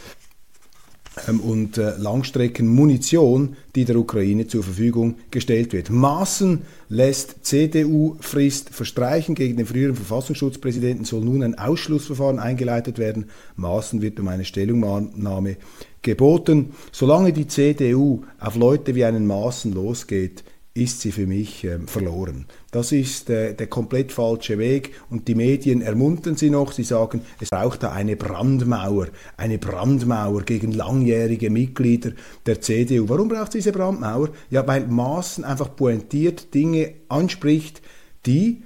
ähm, 1.29 1.41
und 1.41 1.79
äh, 1.79 1.97
Langstreckenmunition, 1.97 3.57
die 3.75 3.85
der 3.85 3.97
Ukraine 3.97 4.47
zur 4.47 4.63
Verfügung 4.63 5.17
gestellt 5.31 5.73
wird. 5.73 5.91
Maaßen 5.91 6.63
lässt 6.89 7.47
CDU-Frist 7.47 8.71
verstreichen. 8.71 9.35
Gegen 9.35 9.57
den 9.57 9.67
früheren 9.67 9.97
Verfassungsschutzpräsidenten 9.97 11.05
soll 11.05 11.25
nun 11.25 11.43
ein 11.43 11.59
Ausschlussverfahren 11.59 12.39
eingeleitet 12.39 12.99
werden. 12.99 13.31
Maaßen 13.57 14.03
wird 14.03 14.21
um 14.21 14.29
eine 14.29 14.45
Stellungnahme 14.45 15.57
geboten. 16.03 16.75
Solange 16.93 17.33
die 17.33 17.49
CDU 17.49 18.23
auf 18.39 18.57
Leute 18.57 18.95
wie 18.95 19.05
einen 19.05 19.27
Maaßen 19.27 19.73
losgeht, 19.73 20.45
ist 20.77 21.01
sie 21.01 21.13
für 21.13 21.27
mich 21.27 21.65
äh, 21.65 21.79
verloren. 21.87 22.47
Das 22.71 22.93
ist 22.93 23.31
äh, 23.31 23.55
der 23.55 23.67
komplett 23.67 24.13
falsche 24.13 24.59
Weg 24.59 24.93
und 25.11 25.29
die 25.29 25.35
Medien 25.35 25.81
ermuntern 25.83 26.37
sie 26.37 26.51
noch. 26.51 26.73
Sie 26.73 26.83
sagen, 26.83 27.23
es 27.41 27.51
braucht 27.51 27.83
da 27.83 27.93
eine 27.93 28.17
Brandmauer, 28.17 29.09
eine 29.37 29.59
Brandmauer 29.59 30.43
gegen 30.43 30.73
langjährige 30.73 31.51
Mitglieder 31.51 32.13
der 32.45 32.61
CDU. 32.61 33.09
Warum 33.09 33.29
braucht 33.29 33.49
es 33.49 33.65
diese 33.65 33.73
Brandmauer? 33.73 34.31
Ja, 34.51 34.67
weil 34.67 34.87
Maaßen 34.87 35.45
einfach 35.45 35.75
pointiert 35.75 36.53
Dinge 36.55 36.93
anspricht, 37.09 37.81
die 38.27 38.63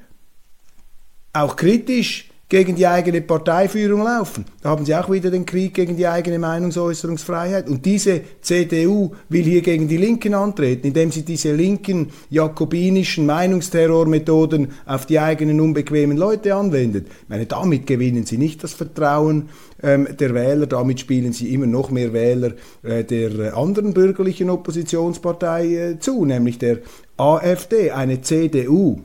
auch 1.33 1.57
kritisch 1.57 2.30
gegen 2.51 2.75
die 2.75 2.87
eigene 2.87 3.23
Parteiführung 3.23 4.03
laufen. 4.03 4.45
Da 4.61 4.71
haben 4.71 4.85
sie 4.85 4.95
auch 4.95 5.11
wieder 5.11 5.31
den 5.31 5.47
Krieg 5.47 5.73
gegen 5.73 5.97
die 5.97 6.09
eigene 6.09 6.39
Meinungsäußerungsfreiheit. 6.41 7.69
Und 7.69 7.87
diese 7.87 8.21
CDU 8.43 9.13
will 9.29 9.45
hier 9.45 9.63
gegen 9.63 9.87
die 9.87 9.97
Linken 9.97 10.35
antreten, 10.35 10.89
indem 10.89 11.13
sie 11.13 11.23
diese 11.23 11.55
linken 11.55 12.11
jakobinischen 12.29 13.25
Meinungsterrormethoden 13.25 14.73
auf 14.85 15.07
die 15.07 15.21
eigenen 15.21 15.61
unbequemen 15.61 16.17
Leute 16.17 16.57
anwendet. 16.57 17.07
Ich 17.07 17.29
meine, 17.29 17.47
damit 17.47 17.87
gewinnen 17.87 18.27
sie 18.27 18.37
nicht 18.37 18.65
das 18.65 18.75
Vertrauen 18.75 19.49
ähm, 19.81 20.09
der 20.19 20.35
Wähler, 20.35 20.67
damit 20.67 20.99
spielen 20.99 21.33
sie 21.33 21.55
immer 21.55 21.67
noch 21.67 21.91
mehr 21.91 22.13
Wähler 22.13 22.55
äh, 22.83 23.05
der 23.05 23.57
anderen 23.57 23.95
bürgerlichen 23.95 24.51
Oppositionspartei 24.51 25.67
äh, 25.67 25.99
zu, 26.01 26.25
nämlich 26.25 26.59
der 26.59 26.79
AfD, 27.17 27.93
eine 27.93 28.23
CDU 28.23 29.01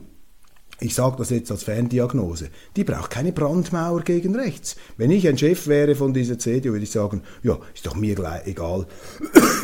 ich 0.80 0.94
sage 0.94 1.16
das 1.18 1.30
jetzt 1.30 1.50
als 1.50 1.62
Ferndiagnose, 1.62 2.50
die 2.76 2.84
braucht 2.84 3.10
keine 3.10 3.32
Brandmauer 3.32 4.02
gegen 4.02 4.34
rechts. 4.34 4.76
Wenn 4.96 5.10
ich 5.10 5.26
ein 5.26 5.38
Chef 5.38 5.66
wäre 5.68 5.94
von 5.94 6.12
dieser 6.12 6.38
CDU, 6.38 6.72
würde 6.72 6.84
ich 6.84 6.90
sagen, 6.90 7.22
ja, 7.42 7.58
ist 7.74 7.86
doch 7.86 7.96
mir 7.96 8.14
gleich 8.14 8.46
egal, 8.46 8.86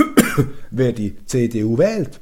wer 0.70 0.92
die 0.92 1.16
CDU 1.26 1.76
wählt. 1.76 2.20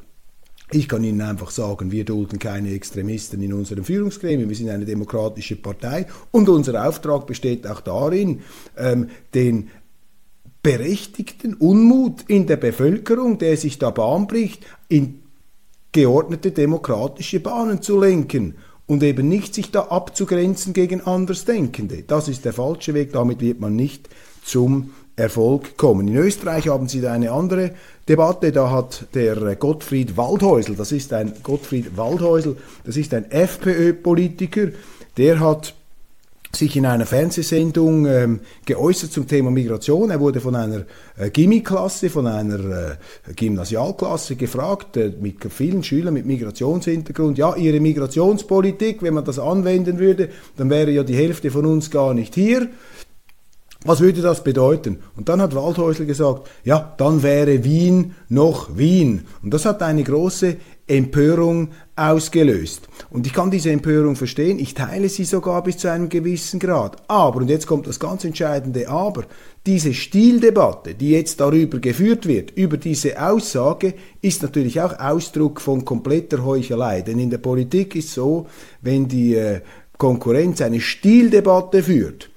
Ich 0.72 0.88
kann 0.88 1.02
Ihnen 1.02 1.20
einfach 1.20 1.50
sagen, 1.50 1.90
wir 1.90 2.04
dulden 2.04 2.38
keine 2.38 2.72
Extremisten 2.72 3.42
in 3.42 3.52
unserem 3.52 3.84
Führungsgremium. 3.84 4.48
Wir 4.48 4.56
sind 4.56 4.70
eine 4.70 4.84
demokratische 4.84 5.56
Partei 5.56 6.06
und 6.30 6.48
unser 6.48 6.86
Auftrag 6.86 7.26
besteht 7.26 7.66
auch 7.66 7.80
darin, 7.80 8.42
ähm, 8.76 9.08
den 9.34 9.68
berechtigten 10.62 11.54
Unmut 11.54 12.22
in 12.28 12.46
der 12.46 12.56
Bevölkerung, 12.56 13.38
der 13.38 13.56
sich 13.56 13.78
da 13.78 13.90
Bahn 13.90 14.26
bricht, 14.26 14.64
in 14.88 15.22
geordnete 15.92 16.52
demokratische 16.52 17.40
Bahnen 17.40 17.82
zu 17.82 17.98
lenken 17.98 18.54
und 18.90 19.04
eben 19.04 19.28
nicht 19.28 19.54
sich 19.54 19.70
da 19.70 19.82
abzugrenzen 19.82 20.72
gegen 20.72 21.00
Andersdenkende. 21.00 22.02
Das 22.04 22.26
ist 22.26 22.44
der 22.44 22.52
falsche 22.52 22.92
Weg, 22.92 23.12
damit 23.12 23.40
wird 23.40 23.60
man 23.60 23.76
nicht 23.76 24.08
zum 24.44 24.90
Erfolg 25.14 25.76
kommen. 25.76 26.08
In 26.08 26.16
Österreich 26.16 26.66
haben 26.66 26.88
sie 26.88 27.00
da 27.00 27.12
eine 27.12 27.30
andere 27.30 27.70
Debatte, 28.08 28.50
da 28.50 28.72
hat 28.72 29.06
der 29.14 29.54
Gottfried 29.54 30.16
Waldhäusl, 30.16 30.74
das 30.74 30.90
ist 30.90 31.12
ein 31.12 31.34
Gottfried 31.44 31.96
Waldhäusl, 31.96 32.56
das 32.82 32.96
ist 32.96 33.14
ein 33.14 33.30
FPÖ-Politiker, 33.30 34.70
der 35.16 35.38
hat 35.38 35.76
sich 36.54 36.76
in 36.76 36.86
einer 36.86 37.06
Fernsehsendung 37.06 38.06
ähm, 38.06 38.40
geäußert 38.64 39.12
zum 39.12 39.26
Thema 39.26 39.50
Migration. 39.50 40.10
Er 40.10 40.20
wurde 40.20 40.40
von 40.40 40.56
einer 40.56 40.84
äh, 41.16 41.30
Gimmi-Klasse, 41.30 42.10
von 42.10 42.26
einer 42.26 42.58
äh, 42.58 43.32
Gymnasialklasse 43.34 44.36
gefragt, 44.36 44.96
äh, 44.96 45.12
mit 45.20 45.36
vielen 45.52 45.82
Schülern 45.84 46.14
mit 46.14 46.26
Migrationshintergrund, 46.26 47.38
ja, 47.38 47.54
ihre 47.54 47.80
Migrationspolitik, 47.80 49.02
wenn 49.02 49.14
man 49.14 49.24
das 49.24 49.38
anwenden 49.38 49.98
würde, 49.98 50.30
dann 50.56 50.70
wäre 50.70 50.90
ja 50.90 51.04
die 51.04 51.16
Hälfte 51.16 51.50
von 51.50 51.66
uns 51.66 51.90
gar 51.90 52.14
nicht 52.14 52.34
hier. 52.34 52.68
Was 53.84 54.00
würde 54.00 54.20
das 54.20 54.44
bedeuten? 54.44 54.98
Und 55.16 55.30
dann 55.30 55.40
hat 55.40 55.54
Waldhäusl 55.54 56.04
gesagt, 56.04 56.50
ja, 56.64 56.94
dann 56.98 57.22
wäre 57.22 57.64
Wien 57.64 58.14
noch 58.28 58.76
Wien. 58.76 59.26
Und 59.42 59.54
das 59.54 59.64
hat 59.64 59.82
eine 59.82 60.02
große 60.02 60.56
Empörung 60.90 61.68
ausgelöst. 61.96 62.88
Und 63.10 63.26
ich 63.26 63.32
kann 63.32 63.50
diese 63.50 63.70
Empörung 63.70 64.16
verstehen, 64.16 64.58
ich 64.58 64.74
teile 64.74 65.08
sie 65.08 65.24
sogar 65.24 65.62
bis 65.62 65.78
zu 65.78 65.90
einem 65.90 66.08
gewissen 66.08 66.58
Grad. 66.58 66.96
Aber, 67.08 67.38
und 67.38 67.48
jetzt 67.48 67.66
kommt 67.66 67.86
das 67.86 68.00
ganz 68.00 68.24
entscheidende 68.24 68.88
Aber, 68.88 69.24
diese 69.66 69.94
Stildebatte, 69.94 70.94
die 70.94 71.10
jetzt 71.10 71.40
darüber 71.40 71.78
geführt 71.78 72.26
wird, 72.26 72.50
über 72.52 72.76
diese 72.76 73.22
Aussage, 73.22 73.94
ist 74.22 74.42
natürlich 74.42 74.80
auch 74.80 74.98
Ausdruck 74.98 75.60
von 75.60 75.84
kompletter 75.84 76.44
Heuchelei. 76.44 77.02
Denn 77.02 77.18
in 77.18 77.30
der 77.30 77.38
Politik 77.38 77.94
ist 77.94 78.12
so, 78.12 78.46
wenn 78.80 79.06
die 79.06 79.34
äh, 79.34 79.60
Konkurrenz 79.98 80.62
eine 80.62 80.80
Stildebatte 80.80 81.82
führt, 81.82 82.30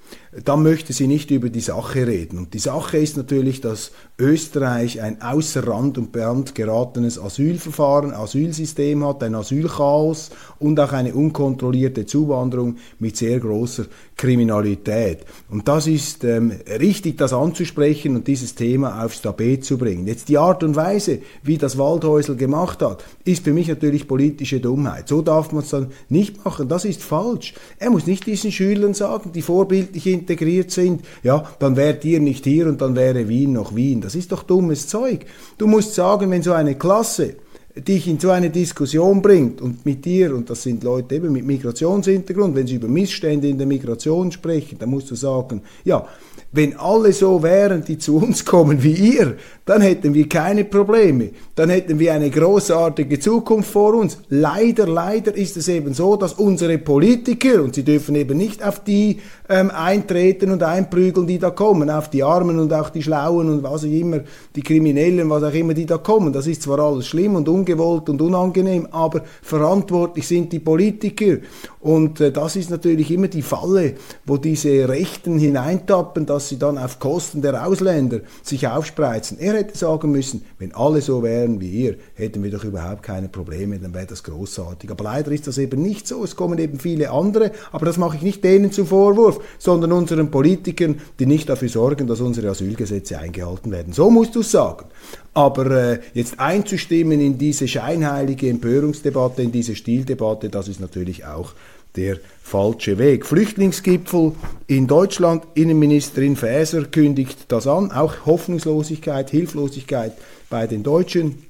dann 0.44 0.62
möchte 0.62 0.92
sie 0.92 1.06
nicht 1.06 1.30
über 1.30 1.48
die 1.48 1.60
Sache 1.60 2.06
reden. 2.06 2.38
Und 2.38 2.54
die 2.54 2.58
Sache 2.58 2.98
ist 2.98 3.16
natürlich, 3.16 3.60
dass 3.60 3.92
Österreich 4.16 5.02
ein 5.02 5.20
außer 5.20 5.66
Rand 5.66 5.98
und 5.98 6.12
Band 6.12 6.54
geratenes 6.54 7.18
Asylverfahren, 7.18 8.12
Asylsystem 8.12 9.04
hat, 9.04 9.24
ein 9.24 9.34
Asylchaos 9.34 10.30
und 10.60 10.78
auch 10.78 10.92
eine 10.92 11.14
unkontrollierte 11.14 12.06
Zuwanderung 12.06 12.76
mit 13.00 13.16
sehr 13.16 13.40
großer 13.40 13.86
Kriminalität. 14.16 15.24
Und 15.50 15.66
das 15.66 15.88
ist 15.88 16.22
ähm, 16.22 16.52
richtig, 16.78 17.18
das 17.18 17.32
anzusprechen 17.32 18.14
und 18.14 18.28
dieses 18.28 18.54
Thema 18.54 19.04
aufs 19.04 19.20
Tapet 19.20 19.64
zu 19.64 19.78
bringen. 19.78 20.06
Jetzt 20.06 20.28
die 20.28 20.38
Art 20.38 20.62
und 20.62 20.76
Weise, 20.76 21.18
wie 21.42 21.58
das 21.58 21.76
Waldhäusl 21.76 22.36
gemacht 22.36 22.82
hat, 22.82 23.02
ist 23.24 23.42
für 23.42 23.52
mich 23.52 23.66
natürlich 23.66 24.06
politische 24.06 24.60
Dummheit. 24.60 25.08
So 25.08 25.22
darf 25.22 25.50
man 25.50 25.64
es 25.64 25.70
dann 25.70 25.88
nicht 26.08 26.44
machen. 26.44 26.68
Das 26.68 26.84
ist 26.84 27.02
falsch. 27.02 27.54
Er 27.80 27.90
muss 27.90 28.06
nicht 28.06 28.26
diesen 28.28 28.52
Schülern 28.52 28.94
sagen, 28.94 29.32
die 29.32 29.42
vorbildlich 29.42 30.06
integriert 30.06 30.70
sind, 30.70 31.02
ja, 31.24 31.44
dann 31.58 31.74
wärt 31.74 32.04
ihr 32.04 32.20
nicht 32.20 32.44
hier 32.44 32.68
und 32.68 32.80
dann 32.80 32.94
wäre 32.94 33.28
Wien 33.28 33.52
noch 33.52 33.74
Wien. 33.74 34.03
Das 34.04 34.14
ist 34.14 34.30
doch 34.30 34.42
dummes 34.42 34.86
Zeug. 34.86 35.24
Du 35.56 35.66
musst 35.66 35.94
sagen, 35.94 36.30
wenn 36.30 36.42
so 36.42 36.52
eine 36.52 36.74
Klasse 36.74 37.36
dich 37.76 38.06
in 38.06 38.20
so 38.20 38.30
eine 38.30 38.50
Diskussion 38.50 39.20
bringt 39.20 39.60
und 39.60 39.84
mit 39.84 40.04
dir, 40.04 40.34
und 40.34 40.48
das 40.48 40.62
sind 40.62 40.84
Leute 40.84 41.16
eben 41.16 41.32
mit 41.32 41.44
Migrationshintergrund, 41.44 42.54
wenn 42.54 42.66
sie 42.66 42.76
über 42.76 42.86
Missstände 42.86 43.48
in 43.48 43.58
der 43.58 43.66
Migration 43.66 44.30
sprechen, 44.30 44.78
dann 44.78 44.90
musst 44.90 45.10
du 45.10 45.16
sagen, 45.16 45.62
ja, 45.84 46.06
wenn 46.52 46.76
alle 46.76 47.12
so 47.12 47.42
wären, 47.42 47.82
die 47.82 47.98
zu 47.98 48.16
uns 48.18 48.44
kommen 48.44 48.80
wie 48.80 48.92
ihr, 48.92 49.36
dann 49.64 49.80
hätten 49.80 50.14
wir 50.14 50.28
keine 50.28 50.64
Probleme. 50.64 51.30
Dann 51.56 51.70
hätten 51.70 52.00
wir 52.00 52.12
eine 52.12 52.30
großartige 52.30 53.20
Zukunft 53.20 53.70
vor 53.70 53.94
uns. 53.94 54.18
Leider, 54.28 54.88
leider 54.88 55.36
ist 55.36 55.56
es 55.56 55.68
eben 55.68 55.94
so, 55.94 56.16
dass 56.16 56.32
unsere 56.32 56.78
Politiker, 56.78 57.62
und 57.62 57.76
sie 57.76 57.84
dürfen 57.84 58.16
eben 58.16 58.36
nicht 58.36 58.64
auf 58.64 58.82
die 58.82 59.20
ähm, 59.48 59.70
eintreten 59.70 60.50
und 60.50 60.64
einprügeln, 60.64 61.28
die 61.28 61.38
da 61.38 61.50
kommen, 61.50 61.90
auf 61.90 62.10
die 62.10 62.24
Armen 62.24 62.58
und 62.58 62.72
auch 62.72 62.90
die 62.90 63.04
Schlauen 63.04 63.48
und 63.48 63.62
was 63.62 63.84
auch 63.84 63.88
immer, 63.88 64.20
die 64.56 64.62
Kriminellen, 64.62 65.30
was 65.30 65.44
auch 65.44 65.54
immer, 65.54 65.74
die 65.74 65.86
da 65.86 65.98
kommen. 65.98 66.32
Das 66.32 66.48
ist 66.48 66.62
zwar 66.62 66.80
alles 66.80 67.06
schlimm 67.06 67.36
und 67.36 67.48
ungewollt 67.48 68.08
und 68.08 68.20
unangenehm, 68.20 68.88
aber 68.90 69.22
verantwortlich 69.42 70.26
sind 70.26 70.52
die 70.52 70.58
Politiker. 70.58 71.36
Und 71.80 72.20
äh, 72.20 72.32
das 72.32 72.56
ist 72.56 72.70
natürlich 72.70 73.12
immer 73.12 73.28
die 73.28 73.42
Falle, 73.42 73.94
wo 74.26 74.38
diese 74.38 74.88
Rechten 74.88 75.38
hineintappen, 75.38 76.26
dass 76.26 76.48
sie 76.48 76.58
dann 76.58 76.78
auf 76.78 76.98
Kosten 76.98 77.42
der 77.42 77.64
Ausländer 77.64 78.20
sich 78.42 78.66
aufspreizen. 78.66 79.38
Er 79.38 79.52
hätte 79.54 79.78
sagen 79.78 80.10
müssen, 80.10 80.44
wenn 80.58 80.74
alle 80.74 81.00
so 81.00 81.22
wären 81.22 81.43
wie 81.60 81.70
ihr, 81.70 81.96
hätten 82.14 82.42
wir 82.42 82.50
doch 82.50 82.64
überhaupt 82.64 83.02
keine 83.02 83.28
Probleme, 83.28 83.78
dann 83.78 83.94
wäre 83.94 84.06
das 84.06 84.22
großartig. 84.22 84.90
Aber 84.90 85.04
leider 85.04 85.30
ist 85.32 85.46
das 85.46 85.58
eben 85.58 85.82
nicht 85.82 86.06
so. 86.06 86.24
Es 86.24 86.36
kommen 86.36 86.58
eben 86.58 86.78
viele 86.78 87.10
andere, 87.10 87.52
aber 87.72 87.86
das 87.86 87.96
mache 87.96 88.16
ich 88.16 88.22
nicht 88.22 88.44
denen 88.44 88.72
zum 88.72 88.86
Vorwurf, 88.86 89.40
sondern 89.58 89.92
unseren 89.92 90.30
Politikern, 90.30 91.00
die 91.18 91.26
nicht 91.26 91.48
dafür 91.48 91.68
sorgen, 91.68 92.06
dass 92.06 92.20
unsere 92.20 92.48
Asylgesetze 92.50 93.18
eingehalten 93.18 93.70
werden. 93.70 93.92
So 93.92 94.10
musst 94.10 94.34
du 94.34 94.40
es 94.40 94.50
sagen. 94.50 94.86
Aber 95.32 95.70
äh, 95.70 96.00
jetzt 96.14 96.38
einzustimmen 96.40 97.20
in 97.20 97.38
diese 97.38 97.66
scheinheilige 97.68 98.48
Empörungsdebatte, 98.48 99.42
in 99.42 99.52
diese 99.52 99.74
Stildebatte, 99.74 100.48
das 100.48 100.68
ist 100.68 100.80
natürlich 100.80 101.24
auch 101.24 101.52
der 101.96 102.18
falsche 102.42 102.98
Weg. 102.98 103.24
Flüchtlingsgipfel 103.24 104.32
in 104.66 104.86
Deutschland, 104.86 105.44
Innenministerin 105.54 106.36
Faeser 106.36 106.84
kündigt 106.84 107.46
das 107.48 107.66
an, 107.66 107.92
auch 107.92 108.26
Hoffnungslosigkeit, 108.26 109.30
Hilflosigkeit 109.30 110.12
bei 110.54 110.68
den 110.68 110.84
Deutschen. 110.84 111.42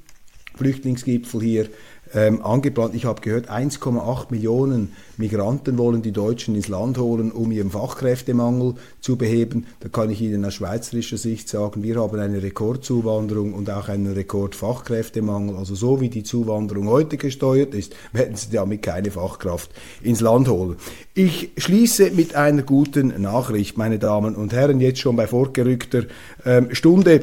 Flüchtlingsgipfel 0.56 1.42
hier 1.42 1.66
ähm, 2.14 2.40
angeplant. 2.40 2.94
Ich 2.94 3.04
habe 3.04 3.20
gehört, 3.20 3.50
1,8 3.50 4.28
Millionen 4.30 4.92
Migranten 5.18 5.76
wollen 5.76 6.00
die 6.00 6.12
Deutschen 6.12 6.54
ins 6.54 6.68
Land 6.68 6.96
holen, 6.96 7.30
um 7.30 7.52
ihren 7.52 7.70
Fachkräftemangel 7.70 8.76
zu 9.02 9.18
beheben. 9.18 9.66
Da 9.80 9.90
kann 9.90 10.08
ich 10.08 10.22
Ihnen 10.22 10.42
aus 10.46 10.54
schweizerischer 10.54 11.18
Sicht 11.18 11.50
sagen, 11.50 11.82
wir 11.82 12.00
haben 12.00 12.18
eine 12.18 12.42
Rekordzuwanderung 12.42 13.52
und 13.52 13.68
auch 13.68 13.90
einen 13.90 14.10
Rekordfachkräftemangel. 14.10 15.56
Also 15.56 15.74
so 15.74 16.00
wie 16.00 16.08
die 16.08 16.22
Zuwanderung 16.22 16.88
heute 16.88 17.18
gesteuert 17.18 17.74
ist, 17.74 17.94
werden 18.14 18.36
Sie 18.36 18.48
damit 18.50 18.80
keine 18.80 19.10
Fachkraft 19.10 19.70
ins 20.02 20.22
Land 20.22 20.48
holen. 20.48 20.76
Ich 21.12 21.50
schließe 21.58 22.12
mit 22.12 22.36
einer 22.36 22.62
guten 22.62 23.20
Nachricht, 23.20 23.76
meine 23.76 23.98
Damen 23.98 24.34
und 24.34 24.54
Herren, 24.54 24.80
jetzt 24.80 25.00
schon 25.00 25.16
bei 25.16 25.26
fortgerückter 25.26 26.04
ähm, 26.46 26.74
Stunde. 26.74 27.20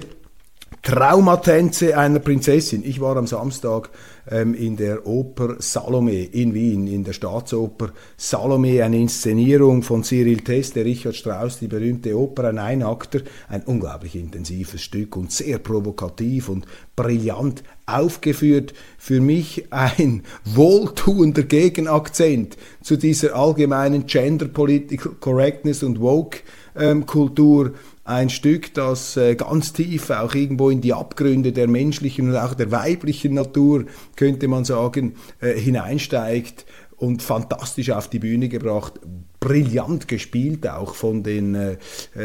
Traumatänze 0.82 1.96
einer 1.96 2.20
Prinzessin. 2.20 2.84
Ich 2.84 3.00
war 3.00 3.16
am 3.16 3.28
Samstag 3.28 3.92
ähm, 4.30 4.56
in 4.56 4.78
der 4.78 5.06
Oper 5.06 5.58
Salome 5.60 6.24
in 6.24 6.56
Wien, 6.56 6.88
in 6.88 7.04
der 7.04 7.14
Staatsoper 7.14 7.92
Salome, 8.18 8.84
eine 8.84 8.98
Inszenierung 8.98 9.84
von 9.84 10.04
Cyril 10.04 10.40
Tess, 10.40 10.74
der 10.74 10.86
Richard 10.86 11.16
Strauss, 11.16 11.60
die 11.60 11.68
berühmte 11.68 12.18
Oper, 12.18 12.46
ein 12.46 12.58
Einakter, 12.58 13.22
ein 13.48 13.62
unglaublich 13.62 14.16
intensives 14.16 14.82
Stück 14.82 15.16
und 15.18 15.32
sehr 15.32 15.60
provokativ 15.60 16.50
und 16.50 16.66
brillant 16.96 17.64
aufgeführt. 17.86 18.74
Für 18.98 19.22
mich 19.22 19.72
ein 19.72 20.24
wohltuender 20.46 21.44
Gegenakzent 21.44 22.58
zu 22.82 22.98
dieser 22.98 23.36
allgemeinen 23.36 24.08
Gender 24.08 24.48
Political 24.48 25.12
Correctness 25.20 25.84
und 25.84 26.02
Woke 26.02 26.40
ähm, 26.76 27.06
Kultur 27.06 27.74
ein 28.12 28.30
Stück, 28.30 28.74
das 28.74 29.16
äh, 29.18 29.36
ganz 29.36 29.74
tief 29.74 30.10
auch 30.10 30.36
irgendwo 30.36 30.70
in 30.70 30.82
die 30.82 30.94
Abgründe 30.94 31.52
der 31.52 31.68
menschlichen 31.68 32.30
und 32.30 32.36
auch 32.36 32.54
der 32.54 32.72
weiblichen 32.72 33.34
Natur, 33.34 33.86
könnte 34.16 34.48
man 34.48 34.66
sagen, 34.66 35.16
äh, 35.40 35.54
hineinsteigt 35.54 36.66
und 36.98 37.24
fantastisch 37.24 37.90
auf 37.90 38.10
die 38.10 38.20
Bühne 38.20 38.50
gebracht, 38.50 39.00
brillant 39.40 40.08
gespielt 40.08 40.68
auch 40.68 40.94
von 40.94 41.24
den 41.24 41.56
äh, 41.56 41.78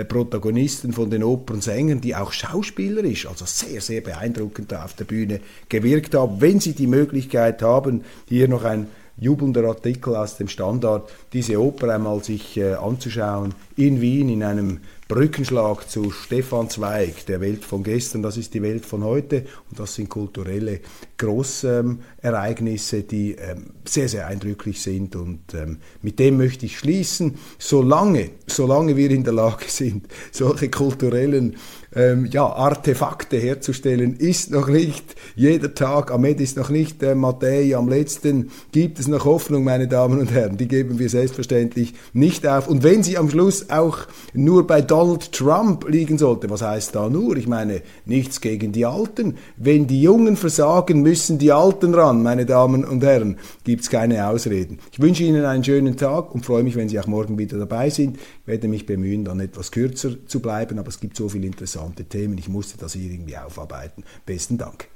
Protagonisten, 0.05 0.93
von 0.93 1.09
den 1.09 1.23
Opernsängern, 1.23 2.01
die 2.01 2.15
auch 2.15 2.33
schauspielerisch, 2.33 3.27
also 3.27 3.47
sehr, 3.47 3.81
sehr 3.81 4.03
beeindruckend 4.03 4.75
auf 4.75 4.93
der 4.95 5.05
Bühne 5.05 5.41
gewirkt 5.69 6.15
haben. 6.15 6.41
Wenn 6.41 6.61
Sie 6.61 6.75
die 6.75 6.89
Möglichkeit 6.89 7.63
haben, 7.63 8.03
hier 8.29 8.49
noch 8.49 8.65
ein 8.65 8.89
jubelnder 9.19 9.65
Artikel 9.65 10.15
aus 10.15 10.37
dem 10.37 10.49
Standard, 10.49 11.11
diese 11.33 11.61
Oper 11.61 11.95
einmal 11.95 12.23
sich 12.23 12.57
äh, 12.57 12.75
anzuschauen 12.75 13.55
in 13.77 14.01
Wien 14.01 14.29
in 14.29 14.43
einem 14.43 14.81
Brückenschlag 15.09 15.89
zu 15.89 16.11
Stefan 16.11 16.69
Zweig, 16.69 17.27
der 17.27 17.41
Welt 17.41 17.65
von 17.65 17.85
gestern, 17.85 18.23
das 18.23 18.37
ist 18.37 18.55
die 18.55 18.63
Welt 18.63 18.85
von 18.85 19.05
heute 19.05 19.47
und 19.71 19.79
das 19.79 19.95
sind 19.95 20.09
kulturelle 20.09 20.81
Großereignisse, 21.17 23.05
die 23.05 23.37
ähm, 23.37 23.71
sehr, 23.85 24.09
sehr 24.09 24.27
eindrücklich 24.27 24.83
sind 24.83 25.15
und 25.15 25.55
ähm, 25.55 25.79
mit 26.03 26.19
dem 26.19 26.39
möchte 26.39 26.67
ich 26.67 26.79
schließen. 26.79 27.37
Solange, 27.57 28.31
solange 28.49 28.97
wir 28.97 29.11
in 29.13 29.23
der 29.23 29.35
Lage 29.35 29.65
sind, 29.69 30.09
solche 30.33 30.71
kulturellen 30.71 31.57
ähm, 31.97 32.27
ja, 32.27 32.47
Artefakte 32.47 33.39
herzustellen, 33.39 34.17
ist 34.17 34.51
noch 34.51 34.69
nicht 34.69 35.17
jeder 35.35 35.75
Tag, 35.75 36.13
am 36.13 36.25
Ende 36.25 36.43
ist 36.43 36.57
noch 36.57 36.69
nicht 36.69 37.03
äh, 37.03 37.15
Matthäi, 37.15 37.75
am 37.75 37.89
letzten 37.89 38.51
gibt 38.71 39.01
es 39.01 39.09
noch 39.09 39.25
Hoffnung, 39.25 39.65
meine 39.65 39.89
Damen 39.89 40.21
und 40.21 40.31
Herren, 40.31 40.59
die 40.59 40.69
geben 40.69 40.99
wir 40.99 41.09
selbstverständlich 41.09 41.95
nicht 42.13 42.47
auf. 42.47 42.69
Und 42.69 42.83
wenn 42.83 43.03
sie 43.03 43.17
am 43.17 43.31
Schluss 43.31 43.71
auch 43.71 44.01
nur 44.35 44.67
bei 44.67 44.83
Donald 44.83 45.33
Trump 45.33 45.89
liegen 45.89 46.19
sollte, 46.19 46.51
was 46.51 46.63
heißt 46.63 46.95
da 46.95 47.09
nur? 47.09 47.37
Ich 47.37 47.49
meine, 47.49 47.81
nichts 48.05 48.41
gegen 48.41 48.73
die 48.73 48.85
Alten. 48.85 49.37
Wenn 49.57 49.87
die 49.87 50.03
Jungen 50.03 50.37
versagen, 50.37 51.01
müssen 51.01 51.39
die 51.39 51.53
Alten 51.53 51.95
ran, 51.95 52.23
meine 52.23 52.45
Damen 52.45 52.85
und 52.85 53.03
Herren, 53.03 53.39
gibt 53.65 53.83
es 53.83 53.91
keine 53.91 54.29
Ausreden. 54.29 54.79
Ich 54.93 55.01
wünsche 55.01 55.23
Ihnen 55.23 55.45
einen 55.47 55.65
schönen 55.65 55.97
Tag 55.97 56.35
und 56.35 56.45
freue 56.45 56.63
mich, 56.63 56.77
wenn 56.77 56.91
Sie 56.91 57.01
auch 57.01 57.07
morgen 57.07 57.39
wieder 57.39 57.59
dabei 57.59 57.89
sind 57.89 58.19
werde 58.47 58.69
mich 58.69 58.87
bemühen, 58.87 59.25
dann 59.25 59.41
etwas 59.41 59.71
kürzer 59.71 60.27
zu 60.27 60.41
bleiben, 60.41 60.79
aber 60.79 60.89
es 60.89 61.01
gibt 61.01 61.17
so 61.17 61.29
viele 61.29 61.47
interessante 61.47 62.05
Themen, 62.05 62.39
ich 62.39 62.49
musste 62.49 62.79
das 62.79 62.95
hier 62.95 63.11
irgendwie 63.11 63.37
aufarbeiten. 63.37 64.05
Besten 64.25 64.59
Dank. 64.59 64.89